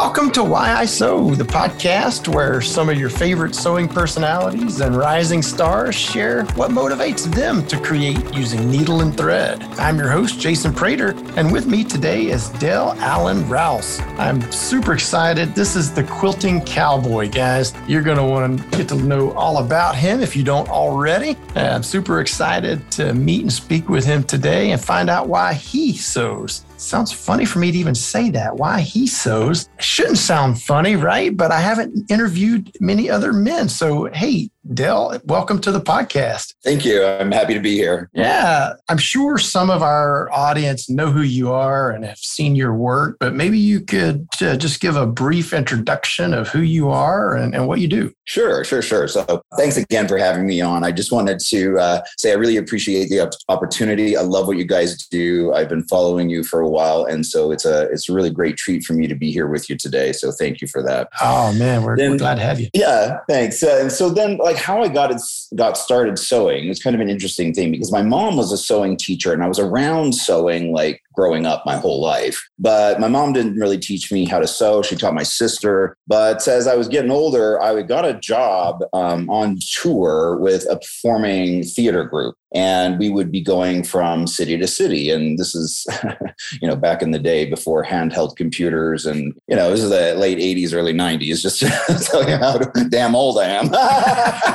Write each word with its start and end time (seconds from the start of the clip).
Welcome 0.00 0.30
to 0.34 0.44
Why 0.44 0.72
I 0.74 0.84
Sew, 0.84 1.34
the 1.34 1.42
podcast 1.42 2.32
where 2.32 2.60
some 2.60 2.88
of 2.88 3.00
your 3.00 3.10
favorite 3.10 3.52
sewing 3.52 3.88
personalities 3.88 4.80
and 4.80 4.94
rising 4.94 5.42
stars 5.42 5.96
share 5.96 6.44
what 6.54 6.70
motivates 6.70 7.24
them 7.34 7.66
to 7.66 7.80
create 7.80 8.32
using 8.32 8.70
needle 8.70 9.00
and 9.00 9.14
thread. 9.16 9.60
I'm 9.76 9.98
your 9.98 10.08
host, 10.08 10.38
Jason 10.38 10.72
Prater, 10.72 11.16
and 11.36 11.50
with 11.52 11.66
me 11.66 11.82
today 11.82 12.26
is 12.26 12.48
Dale 12.50 12.94
Allen 12.98 13.48
Rowse. 13.48 13.98
I'm 14.18 14.40
super 14.52 14.92
excited. 14.92 15.56
This 15.56 15.74
is 15.74 15.92
the 15.92 16.04
quilting 16.04 16.64
cowboy, 16.64 17.28
guys. 17.28 17.74
You're 17.88 18.02
going 18.02 18.18
to 18.18 18.24
want 18.24 18.56
to 18.70 18.78
get 18.78 18.88
to 18.90 18.94
know 18.94 19.32
all 19.32 19.58
about 19.58 19.96
him 19.96 20.20
if 20.20 20.36
you 20.36 20.44
don't 20.44 20.68
already. 20.68 21.36
I'm 21.56 21.82
super 21.82 22.20
excited 22.20 22.88
to 22.92 23.14
meet 23.14 23.42
and 23.42 23.52
speak 23.52 23.88
with 23.88 24.04
him 24.04 24.22
today 24.22 24.70
and 24.70 24.80
find 24.80 25.10
out 25.10 25.26
why 25.26 25.54
he 25.54 25.96
sews. 25.96 26.64
Sounds 26.78 27.10
funny 27.10 27.44
for 27.44 27.58
me 27.58 27.72
to 27.72 27.78
even 27.78 27.94
say 27.94 28.30
that. 28.30 28.56
Why 28.56 28.80
he 28.80 29.08
sews 29.08 29.68
shouldn't 29.78 30.18
sound 30.18 30.62
funny, 30.62 30.94
right? 30.94 31.36
But 31.36 31.50
I 31.50 31.58
haven't 31.58 32.08
interviewed 32.08 32.70
many 32.80 33.10
other 33.10 33.32
men. 33.32 33.68
So, 33.68 34.04
hey, 34.12 34.48
Dale, 34.74 35.18
welcome 35.24 35.60
to 35.62 35.72
the 35.72 35.80
podcast. 35.80 36.52
Thank 36.62 36.84
you. 36.84 37.02
I'm 37.02 37.32
happy 37.32 37.54
to 37.54 37.60
be 37.60 37.74
here. 37.74 38.10
Yeah, 38.12 38.74
I'm 38.90 38.98
sure 38.98 39.38
some 39.38 39.70
of 39.70 39.82
our 39.82 40.30
audience 40.30 40.90
know 40.90 41.10
who 41.10 41.22
you 41.22 41.50
are 41.50 41.90
and 41.90 42.04
have 42.04 42.18
seen 42.18 42.54
your 42.54 42.74
work, 42.74 43.16
but 43.18 43.34
maybe 43.34 43.58
you 43.58 43.80
could 43.80 44.26
uh, 44.42 44.56
just 44.56 44.80
give 44.80 44.94
a 44.94 45.06
brief 45.06 45.54
introduction 45.54 46.34
of 46.34 46.48
who 46.48 46.60
you 46.60 46.90
are 46.90 47.34
and, 47.34 47.54
and, 47.54 47.66
what 47.66 47.80
you 47.80 47.88
do. 47.88 48.12
Sure, 48.24 48.62
sure, 48.62 48.82
sure. 48.82 49.08
So, 49.08 49.42
thanks 49.56 49.78
again 49.78 50.06
for 50.06 50.18
having 50.18 50.46
me 50.46 50.60
on. 50.60 50.84
I 50.84 50.92
just 50.92 51.12
wanted 51.12 51.38
to 51.48 51.78
uh, 51.78 52.02
say 52.18 52.32
I 52.32 52.34
really 52.34 52.58
appreciate 52.58 53.08
the 53.08 53.30
opportunity. 53.48 54.18
I 54.18 54.22
love 54.22 54.48
what 54.48 54.58
you 54.58 54.66
guys 54.66 55.06
do. 55.06 55.52
I've 55.54 55.70
been 55.70 55.84
following 55.84 56.28
you 56.28 56.44
for 56.44 56.60
a 56.60 56.68
while, 56.68 57.04
and 57.04 57.24
so 57.24 57.52
it's 57.52 57.64
a 57.64 57.84
it's 57.90 58.10
a 58.10 58.12
really 58.12 58.30
great 58.30 58.58
treat 58.58 58.84
for 58.84 58.92
me 58.92 59.06
to 59.06 59.14
be 59.14 59.32
here 59.32 59.46
with 59.46 59.70
you 59.70 59.78
today. 59.78 60.12
So, 60.12 60.30
thank 60.30 60.60
you 60.60 60.68
for 60.68 60.82
that. 60.82 61.08
Oh 61.22 61.54
man, 61.54 61.84
we're, 61.84 61.96
then, 61.96 62.10
we're 62.10 62.18
glad 62.18 62.34
to 62.34 62.42
have 62.42 62.60
you. 62.60 62.68
Yeah, 62.74 63.18
thanks. 63.30 63.62
Uh, 63.62 63.78
and 63.80 63.90
so 63.90 64.10
then, 64.10 64.36
like 64.36 64.57
how 64.58 64.82
I 64.82 64.88
got 64.88 65.10
it, 65.10 65.20
got 65.54 65.76
started 65.76 66.18
sewing 66.18 66.68
is 66.68 66.82
kind 66.82 66.94
of 66.94 67.00
an 67.00 67.08
interesting 67.08 67.54
thing 67.54 67.70
because 67.70 67.92
my 67.92 68.02
mom 68.02 68.36
was 68.36 68.52
a 68.52 68.58
sewing 68.58 68.96
teacher 68.96 69.32
and 69.32 69.42
I 69.42 69.48
was 69.48 69.58
around 69.58 70.14
sewing 70.14 70.72
like 70.72 71.00
growing 71.18 71.46
up 71.46 71.66
my 71.66 71.76
whole 71.76 72.00
life. 72.00 72.48
But 72.60 73.00
my 73.00 73.08
mom 73.08 73.32
didn't 73.32 73.56
really 73.56 73.76
teach 73.76 74.12
me 74.12 74.24
how 74.24 74.38
to 74.38 74.46
sew. 74.46 74.82
She 74.82 74.94
taught 74.94 75.14
my 75.14 75.24
sister. 75.24 75.96
But 76.06 76.46
as 76.46 76.68
I 76.68 76.76
was 76.76 76.86
getting 76.86 77.10
older, 77.10 77.60
I 77.60 77.82
got 77.82 78.04
a 78.04 78.14
job 78.14 78.84
um, 78.92 79.28
on 79.28 79.58
tour 79.82 80.36
with 80.36 80.64
a 80.70 80.76
performing 80.76 81.64
theater 81.64 82.04
group. 82.04 82.36
And 82.54 83.00
we 83.00 83.10
would 83.10 83.32
be 83.32 83.40
going 83.40 83.82
from 83.82 84.28
city 84.28 84.56
to 84.56 84.66
city. 84.68 85.10
And 85.10 85.38
this 85.38 85.56
is, 85.56 85.84
you 86.62 86.68
know, 86.68 86.76
back 86.76 87.02
in 87.02 87.10
the 87.10 87.18
day 87.18 87.50
before 87.50 87.84
handheld 87.84 88.36
computers. 88.36 89.04
And, 89.04 89.34
you 89.48 89.56
know, 89.56 89.70
this 89.70 89.82
is 89.82 89.90
the 89.90 90.14
late 90.14 90.38
80s, 90.38 90.72
early 90.72 90.94
90s, 90.94 91.42
just 91.42 91.60
tell 92.06 92.28
you 92.28 92.36
how 92.36 92.58
damn 92.90 93.16
old 93.16 93.40
I 93.40 93.48
am. 93.48 93.66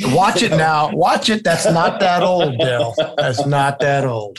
Watch 0.00 0.42
it 0.42 0.50
now. 0.50 0.90
Watch 0.92 1.28
it. 1.28 1.42
That's 1.42 1.66
not 1.66 1.98
that 2.00 2.22
old, 2.22 2.56
Bill. 2.58 2.94
That's 3.16 3.44
not 3.46 3.80
that 3.80 4.04
old. 4.04 4.38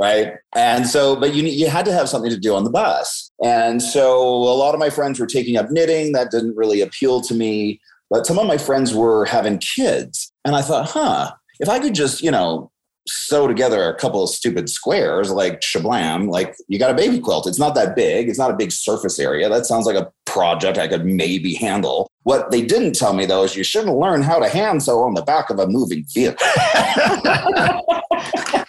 right. 0.00 0.32
And 0.54 0.86
so, 0.86 1.14
but 1.16 1.32
you 1.34 1.44
you 1.44 1.68
had 1.68 1.84
to 1.84 1.92
have 1.92 2.08
something 2.08 2.30
to 2.30 2.38
do 2.38 2.54
on 2.54 2.64
the 2.64 2.70
bus. 2.70 3.30
And 3.44 3.80
so 3.80 4.18
a 4.18 4.56
lot 4.56 4.74
of 4.74 4.80
my 4.80 4.90
friends 4.90 5.20
were 5.20 5.26
taking 5.26 5.56
up 5.56 5.70
knitting. 5.70 6.12
That 6.12 6.30
didn't 6.30 6.56
really 6.56 6.80
appeal 6.80 7.20
to 7.22 7.34
me. 7.34 7.80
But 8.10 8.26
some 8.26 8.38
of 8.38 8.46
my 8.46 8.58
friends 8.58 8.92
were 8.92 9.26
having 9.26 9.58
kids. 9.58 10.32
And 10.44 10.56
I 10.56 10.62
thought, 10.62 10.88
huh, 10.90 11.32
if 11.60 11.68
I 11.68 11.78
could 11.78 11.94
just, 11.94 12.20
you 12.20 12.32
know, 12.32 12.71
sew 13.06 13.46
together 13.46 13.88
a 13.88 13.96
couple 13.96 14.22
of 14.22 14.30
stupid 14.30 14.68
squares 14.68 15.30
like 15.30 15.60
shablam 15.60 16.28
like 16.28 16.54
you 16.68 16.78
got 16.78 16.90
a 16.90 16.94
baby 16.94 17.18
quilt 17.18 17.46
it's 17.46 17.58
not 17.58 17.74
that 17.74 17.96
big 17.96 18.28
it's 18.28 18.38
not 18.38 18.50
a 18.50 18.56
big 18.56 18.70
surface 18.70 19.18
area 19.18 19.48
that 19.48 19.66
sounds 19.66 19.86
like 19.86 19.96
a 19.96 20.10
project 20.24 20.78
i 20.78 20.86
could 20.86 21.04
maybe 21.04 21.54
handle 21.54 22.08
what 22.22 22.50
they 22.50 22.62
didn't 22.62 22.94
tell 22.94 23.12
me 23.12 23.26
though 23.26 23.42
is 23.42 23.56
you 23.56 23.64
shouldn't 23.64 23.96
learn 23.96 24.22
how 24.22 24.38
to 24.38 24.48
hand 24.48 24.82
sew 24.82 25.00
on 25.00 25.14
the 25.14 25.22
back 25.22 25.50
of 25.50 25.58
a 25.58 25.66
moving 25.66 26.04
vehicle 26.14 26.46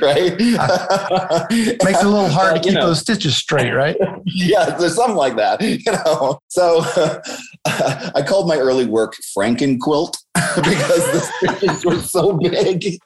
right? 0.00 0.38
Makes 0.38 2.00
it 2.00 2.04
a 2.04 2.08
little 2.08 2.28
hard 2.28 2.56
to 2.56 2.60
keep 2.60 2.74
know. 2.74 2.86
those 2.86 3.00
stitches 3.00 3.36
straight, 3.36 3.72
right? 3.72 3.96
yeah, 4.24 4.76
there's 4.76 4.94
something 4.94 5.16
like 5.16 5.36
that, 5.36 5.60
you 5.60 5.92
know. 5.92 6.40
So 6.48 6.80
I 7.66 8.22
called 8.26 8.48
my 8.48 8.56
early 8.56 8.86
work 8.86 9.14
Franken 9.36 9.78
quilt 9.78 10.16
because 10.34 11.12
the 11.12 11.20
stitches 11.20 11.84
were 11.84 12.00
so 12.00 12.38
big. 12.38 12.98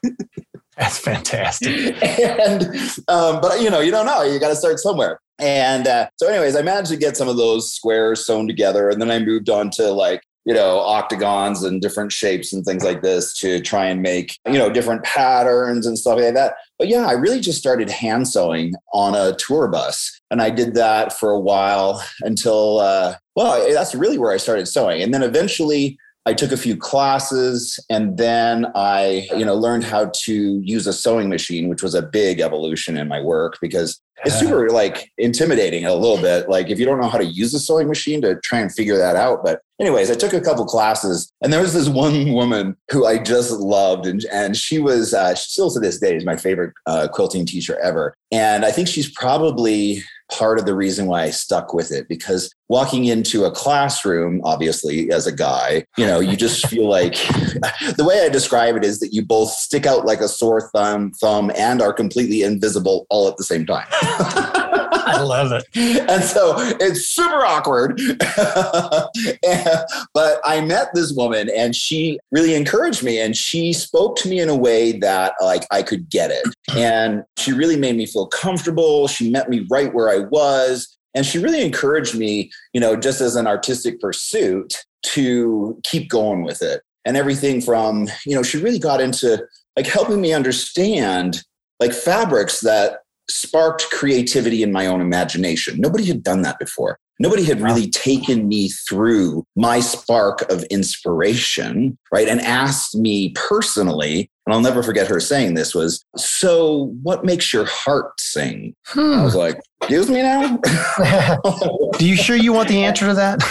That's 0.77 0.97
fantastic. 0.99 1.95
And 2.03 2.63
um, 3.07 3.41
but 3.41 3.61
you 3.61 3.69
know, 3.69 3.79
you 3.79 3.91
don't 3.91 4.05
know. 4.05 4.23
You 4.23 4.39
got 4.39 4.49
to 4.49 4.55
start 4.55 4.79
somewhere. 4.79 5.19
And 5.39 5.87
uh, 5.87 6.07
so, 6.17 6.27
anyways, 6.27 6.55
I 6.55 6.61
managed 6.61 6.91
to 6.91 6.97
get 6.97 7.17
some 7.17 7.27
of 7.27 7.37
those 7.37 7.73
squares 7.73 8.25
sewn 8.25 8.47
together, 8.47 8.89
and 8.89 9.01
then 9.01 9.11
I 9.11 9.19
moved 9.19 9.49
on 9.49 9.69
to 9.71 9.91
like 9.91 10.21
you 10.45 10.53
know 10.53 10.79
octagons 10.79 11.63
and 11.63 11.81
different 11.81 12.11
shapes 12.11 12.51
and 12.51 12.65
things 12.65 12.83
like 12.83 13.01
this 13.01 13.37
to 13.39 13.61
try 13.61 13.85
and 13.85 14.01
make 14.01 14.37
you 14.45 14.57
know 14.57 14.69
different 14.69 15.03
patterns 15.03 15.85
and 15.85 15.97
stuff 15.97 16.19
like 16.19 16.33
that. 16.33 16.55
But 16.77 16.87
yeah, 16.87 17.07
I 17.07 17.13
really 17.13 17.39
just 17.39 17.59
started 17.59 17.89
hand 17.89 18.27
sewing 18.27 18.73
on 18.93 19.15
a 19.15 19.35
tour 19.35 19.67
bus, 19.67 20.19
and 20.31 20.41
I 20.41 20.49
did 20.49 20.75
that 20.75 21.17
for 21.17 21.31
a 21.31 21.39
while 21.39 22.03
until 22.21 22.79
uh, 22.79 23.15
well, 23.35 23.73
that's 23.73 23.95
really 23.95 24.17
where 24.17 24.31
I 24.31 24.37
started 24.37 24.67
sewing, 24.67 25.01
and 25.01 25.13
then 25.13 25.23
eventually 25.23 25.97
I 26.25 26.33
took 26.33 26.51
a 26.51 26.57
few 26.57 26.77
classes 26.77 27.79
and 27.89 28.17
then 28.17 28.67
I, 28.75 29.27
you 29.35 29.43
know, 29.43 29.55
learned 29.55 29.83
how 29.83 30.11
to 30.23 30.61
use 30.63 30.87
a 30.87 30.93
sewing 30.93 31.27
machine, 31.29 31.67
which 31.67 31.83
was 31.83 31.95
a 31.95 32.01
big 32.01 32.39
evolution 32.39 32.97
in 32.97 33.09
my 33.09 33.19
work 33.19 33.57
because 33.61 33.99
it's 34.25 34.39
super 34.39 34.69
like 34.69 35.11
intimidating 35.17 35.85
a 35.85 35.93
little 35.93 36.21
bit. 36.21 36.47
Like 36.47 36.69
if 36.69 36.79
you 36.79 36.85
don't 36.85 37.01
know 37.01 37.09
how 37.09 37.17
to 37.17 37.25
use 37.25 37.53
a 37.53 37.59
sewing 37.59 37.89
machine 37.89 38.21
to 38.21 38.39
try 38.41 38.59
and 38.59 38.71
figure 38.71 38.97
that 38.97 39.17
out. 39.17 39.43
But 39.43 39.59
anyways, 39.81 40.09
I 40.09 40.15
took 40.15 40.31
a 40.31 40.39
couple 40.39 40.65
classes 40.65 41.29
and 41.41 41.51
there 41.51 41.61
was 41.61 41.73
this 41.73 41.89
one 41.89 42.31
woman 42.31 42.77
who 42.89 43.05
I 43.05 43.17
just 43.17 43.51
loved. 43.51 44.05
And, 44.05 44.23
and 44.31 44.55
she 44.55 44.79
was 44.79 45.13
uh, 45.13 45.35
still 45.35 45.69
to 45.71 45.79
this 45.79 45.99
day 45.99 46.15
is 46.15 46.23
my 46.23 46.37
favorite 46.37 46.73
uh, 46.85 47.09
quilting 47.11 47.45
teacher 47.45 47.77
ever. 47.81 48.15
And 48.31 48.63
I 48.63 48.71
think 48.71 48.87
she's 48.87 49.11
probably 49.11 50.01
part 50.31 50.59
of 50.59 50.65
the 50.65 50.75
reason 50.75 51.05
why 51.05 51.23
I 51.23 51.29
stuck 51.29 51.73
with 51.73 51.91
it 51.91 52.07
because 52.07 52.53
walking 52.69 53.05
into 53.05 53.45
a 53.45 53.51
classroom, 53.51 54.41
obviously, 54.43 55.11
as 55.11 55.27
a 55.27 55.31
guy, 55.31 55.85
you 55.97 56.05
know, 56.05 56.19
you 56.19 56.35
just 56.35 56.67
feel 56.67 56.89
like 56.89 57.13
the 57.97 58.05
way 58.07 58.21
I 58.25 58.29
describe 58.29 58.75
it 58.75 58.83
is 58.83 58.99
that 58.99 59.13
you 59.13 59.25
both 59.25 59.49
stick 59.49 59.85
out 59.85 60.05
like 60.05 60.21
a 60.21 60.27
sore 60.27 60.69
thumb, 60.73 61.11
thumb 61.19 61.51
and 61.55 61.81
are 61.81 61.93
completely 61.93 62.41
invisible 62.43 63.05
all 63.09 63.27
at 63.27 63.37
the 63.37 63.43
same 63.43 63.65
time. 63.65 63.87
I 65.05 65.21
love 65.21 65.51
it. 65.51 65.65
And 66.09 66.23
so 66.23 66.55
it's 66.57 67.07
super 67.07 67.43
awkward. 67.43 67.97
but 70.13 70.39
I 70.45 70.61
met 70.61 70.89
this 70.93 71.11
woman 71.13 71.49
and 71.49 71.75
she 71.75 72.19
really 72.31 72.53
encouraged 72.53 73.03
me 73.03 73.19
and 73.19 73.35
she 73.35 73.73
spoke 73.73 74.15
to 74.17 74.29
me 74.29 74.39
in 74.39 74.49
a 74.49 74.55
way 74.55 74.97
that 74.99 75.33
like 75.41 75.65
I 75.71 75.81
could 75.81 76.09
get 76.09 76.31
it. 76.31 76.45
And 76.75 77.23
she 77.37 77.53
really 77.53 77.77
made 77.77 77.95
me 77.95 78.05
feel 78.05 78.27
comfortable. 78.27 79.07
She 79.07 79.31
met 79.31 79.49
me 79.49 79.65
right 79.69 79.93
where 79.93 80.09
I 80.09 80.19
was. 80.19 80.95
And 81.15 81.25
she 81.25 81.39
really 81.39 81.63
encouraged 81.63 82.15
me, 82.15 82.51
you 82.73 82.81
know, 82.81 82.95
just 82.95 83.21
as 83.21 83.35
an 83.35 83.47
artistic 83.47 83.99
pursuit 83.99 84.75
to 85.07 85.79
keep 85.83 86.09
going 86.09 86.43
with 86.43 86.61
it. 86.61 86.81
And 87.05 87.17
everything 87.17 87.61
from, 87.61 88.07
you 88.25 88.35
know, 88.35 88.43
she 88.43 88.57
really 88.57 88.79
got 88.79 89.01
into 89.01 89.45
like 89.75 89.87
helping 89.87 90.21
me 90.21 90.33
understand 90.33 91.43
like 91.79 91.93
fabrics 91.93 92.61
that 92.61 92.99
sparked 93.29 93.89
creativity 93.91 94.63
in 94.63 94.71
my 94.71 94.87
own 94.87 95.01
imagination. 95.01 95.79
Nobody 95.79 96.05
had 96.05 96.23
done 96.23 96.41
that 96.43 96.59
before. 96.59 96.97
Nobody 97.19 97.43
had 97.43 97.61
really 97.61 97.89
taken 97.89 98.47
me 98.47 98.69
through 98.69 99.45
my 99.55 99.79
spark 99.79 100.41
of 100.51 100.63
inspiration, 100.63 101.97
right? 102.11 102.27
And 102.27 102.41
asked 102.41 102.95
me 102.95 103.33
personally, 103.35 104.31
and 104.45 104.53
I'll 104.53 104.61
never 104.61 104.83
forget 104.83 105.07
her 105.07 105.19
saying 105.19 105.53
this 105.53 105.73
was, 105.75 106.03
So 106.17 106.91
what 107.01 107.23
makes 107.23 107.53
your 107.53 107.65
heart 107.65 108.19
sing? 108.19 108.75
Hmm. 108.87 109.19
I 109.19 109.23
was 109.23 109.35
like, 109.35 109.61
Excuse 109.81 110.09
me 110.09 110.21
now? 110.21 110.57
Do 111.97 112.07
you 112.07 112.15
sure 112.15 112.35
you 112.35 112.51
want 112.51 112.69
the 112.69 112.83
answer 112.83 113.07
to 113.07 113.13
that? 113.13 113.41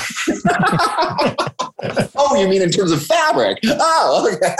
oh, 2.17 2.41
you 2.41 2.49
mean 2.49 2.63
in 2.63 2.71
terms 2.71 2.91
of 2.91 3.05
fabric? 3.05 3.59
Oh, 3.65 4.35
okay. 4.35 4.57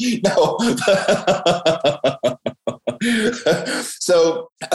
no. 0.24 0.58
so, 3.82 4.50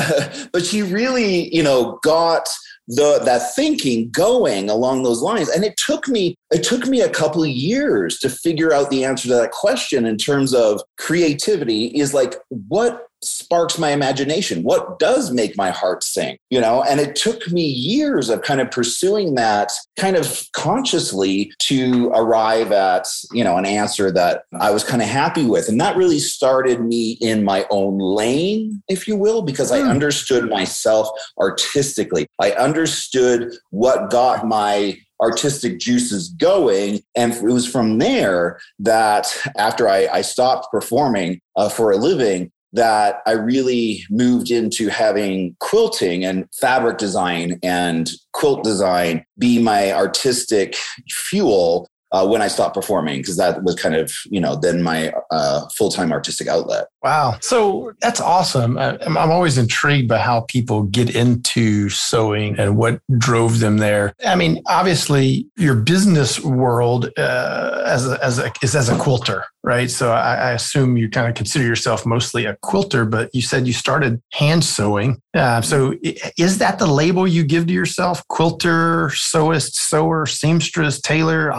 but 0.52 0.66
she 0.66 0.81
really, 0.81 1.54
you 1.54 1.64
know, 1.64 2.00
got 2.04 2.48
the 2.88 3.20
that 3.24 3.54
thinking 3.56 4.10
going 4.12 4.70
along 4.70 5.04
those 5.04 5.22
lines. 5.22 5.50
And 5.50 5.64
it 5.64 5.75
took 5.78 6.08
me 6.08 6.36
it 6.52 6.64
took 6.64 6.86
me 6.88 7.02
a 7.02 7.10
couple 7.10 7.44
of 7.44 7.50
years 7.50 8.20
to 8.20 8.30
figure 8.30 8.74
out 8.74 8.90
the 8.90 9.06
answer 9.06 9.28
to 9.30 9.36
that 9.36 9.52
question 9.52 10.06
in 10.06 10.18
terms 10.18 10.54
of 10.54 10.81
creativity 10.98 11.86
is 11.88 12.14
like 12.14 12.36
what 12.50 13.08
sparks 13.24 13.78
my 13.78 13.92
imagination? 13.92 14.64
What 14.64 15.00
does 15.00 15.31
make 15.31 15.58
my 15.58 15.72
heart 15.72 16.04
sing? 16.04 16.38
You 16.50 16.62
know, 16.62 16.84
and 16.84 17.00
it 17.00 17.16
took 17.16 17.52
me 17.52 17.64
years 17.66 18.30
of 18.30 18.42
kind 18.42 18.62
of 18.62 18.72
pursuing 18.72 19.36
that 19.36 19.72
kind 19.98 20.16
of 20.16 20.46
consciously 20.54 21.52
to 21.60 22.10
arrive 22.10 22.72
at, 22.72 23.08
you 23.31 23.44
know, 23.44 23.58
an 23.58 23.66
answer 23.66 24.12
that 24.12 24.44
I 24.60 24.72
was 24.72 24.84
kind 24.84 25.02
of 25.02 25.08
happy 25.08 25.46
with. 25.46 25.70
And 25.70 25.80
that 25.81 25.96
really 25.96 26.20
started 26.20 26.81
me 26.81 27.18
in 27.22 27.44
my 27.44 27.66
own 27.70 27.98
lane, 27.98 28.81
if 28.88 29.08
you 29.08 29.16
will, 29.16 29.42
because 29.42 29.72
I 29.72 29.81
hmm. 29.81 29.90
understood 29.90 30.50
myself 30.50 31.10
artistically. 31.38 32.28
I 32.40 32.52
understood 32.52 33.54
what 33.72 34.10
got 34.10 34.48
my 34.48 34.98
artistic 35.24 35.80
juices 35.80 36.30
going. 36.30 37.02
And 37.16 37.34
it 37.34 37.44
was 37.44 37.66
from 37.66 37.98
there 37.98 38.60
that 38.80 39.36
after 39.58 39.88
I, 39.88 40.08
I 40.08 40.22
stopped 40.22 40.68
performing 40.72 41.40
uh, 41.56 41.70
for 41.70 41.92
a 41.92 41.98
living, 41.98 42.52
that 42.74 43.22
I 43.25 43.31
really 43.34 44.04
moved 44.10 44.50
into 44.52 44.90
having 44.90 45.56
quilting 45.60 46.25
and 46.25 46.48
fabric 46.60 46.98
design 46.98 47.60
and 47.62 48.10
quilt 48.34 48.64
design 48.64 49.24
be 49.38 49.60
my 49.60 49.92
artistic 49.94 50.75
fuel 51.10 51.88
uh, 52.13 52.25
when 52.25 52.42
I 52.42 52.48
stopped 52.48 52.75
performing 52.75 53.19
because 53.19 53.38
that 53.38 53.63
was 53.63 53.75
kind 53.75 53.95
of 53.95 54.13
you 54.30 54.39
know 54.39 54.56
then 54.56 54.81
my 54.81 55.13
uh, 55.31 55.68
full 55.69 55.89
time 55.89 56.12
artistic 56.12 56.48
outlet. 56.48 56.86
Wow, 57.01 57.38
so 57.42 57.92
that's 58.00 58.21
awesome. 58.21 58.77
I, 58.77 58.98
I'm 59.01 59.18
always 59.18 59.57
intrigued 59.57 60.07
by 60.07 60.19
how 60.19 60.42
people 60.42 60.83
get 60.83 61.13
into 61.13 61.89
sewing 61.89 62.57
and 62.57 62.77
what 62.77 63.01
drove 63.18 63.60
them 63.60 63.77
there. 63.77 64.13
I 64.25 64.36
mean, 64.36 64.62
obviously, 64.68 65.48
your 65.57 65.75
business 65.75 66.39
world 66.39 67.10
uh, 67.18 67.83
as 67.86 68.07
a, 68.07 68.24
as 68.24 68.39
a, 68.39 68.51
is 68.62 68.75
as 68.75 68.89
a 68.89 68.98
quilter, 68.98 69.44
right? 69.63 69.89
So 69.89 70.12
I, 70.12 70.36
I, 70.36 70.51
assume 70.51 70.98
you 70.98 71.10
kind 71.10 71.27
of 71.27 71.36
consider 71.36 71.65
yourself 71.65 72.06
mostly 72.06 72.45
a 72.45 72.56
quilter, 72.62 73.06
but 73.06 73.30
you 73.33 73.42
said 73.42 73.65
you 73.68 73.74
started 73.74 74.21
hand 74.31 74.63
sewing. 74.63 75.21
Uh, 75.33 75.62
so 75.62 75.95
is 76.38 76.60
that 76.60 76.80
the 76.80 76.86
label 76.86 77.27
you 77.27 77.44
give 77.44 77.68
to 77.68 77.74
yourself? 77.74 78.25
Quilter, 78.27 79.07
sewist, 79.10 79.74
sewer, 79.74 80.25
seamstress, 80.25 81.01
tailor, 81.01 81.51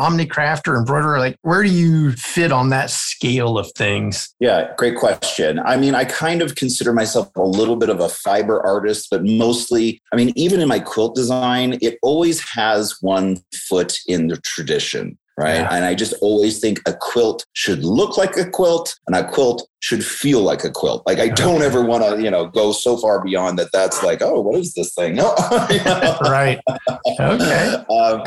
omnicrafter, 0.44 0.78
embroiderer? 0.78 1.18
Like, 1.18 1.36
where 1.42 1.62
do 1.62 1.70
you 1.70 2.12
fit 2.12 2.52
on 2.52 2.70
that 2.70 2.90
scale 2.90 3.58
of 3.58 3.70
things? 3.72 4.34
Yeah, 4.40 4.72
great 4.76 4.96
question. 4.96 5.58
I 5.60 5.76
mean, 5.76 5.94
I 5.94 6.04
kind 6.04 6.42
of 6.42 6.54
consider 6.54 6.92
myself 6.92 7.30
a 7.36 7.42
little 7.42 7.76
bit 7.76 7.88
of 7.88 8.00
a 8.00 8.08
fiber 8.08 8.64
artist, 8.64 9.08
but 9.10 9.24
mostly, 9.24 10.00
I 10.12 10.16
mean, 10.16 10.32
even 10.36 10.60
in 10.60 10.68
my 10.68 10.80
quilt 10.80 11.14
design, 11.14 11.78
it 11.80 11.98
always 12.02 12.40
has 12.50 12.96
one 13.00 13.38
foot 13.68 13.96
in 14.06 14.28
the 14.28 14.36
tradition 14.38 15.18
right? 15.36 15.56
Yeah. 15.56 15.74
And 15.74 15.84
I 15.84 15.94
just 15.94 16.14
always 16.20 16.60
think 16.60 16.80
a 16.86 16.94
quilt 16.94 17.44
should 17.54 17.84
look 17.84 18.16
like 18.16 18.36
a 18.36 18.48
quilt 18.48 18.94
and 19.06 19.16
a 19.16 19.28
quilt 19.28 19.68
should 19.80 20.04
feel 20.04 20.40
like 20.40 20.64
a 20.64 20.70
quilt. 20.70 21.02
Like 21.06 21.18
I 21.18 21.28
don't 21.28 21.62
ever 21.62 21.82
want 21.82 22.04
to, 22.04 22.22
you 22.22 22.30
know, 22.30 22.46
go 22.46 22.72
so 22.72 22.96
far 22.96 23.22
beyond 23.22 23.58
that. 23.58 23.70
That's 23.72 24.02
like, 24.02 24.22
oh, 24.22 24.40
what 24.40 24.60
is 24.60 24.74
this 24.74 24.94
thing? 24.94 25.14
No, 25.24 25.34
right. 26.22 26.60
Okay. 27.20 27.84
Um, 27.90 28.22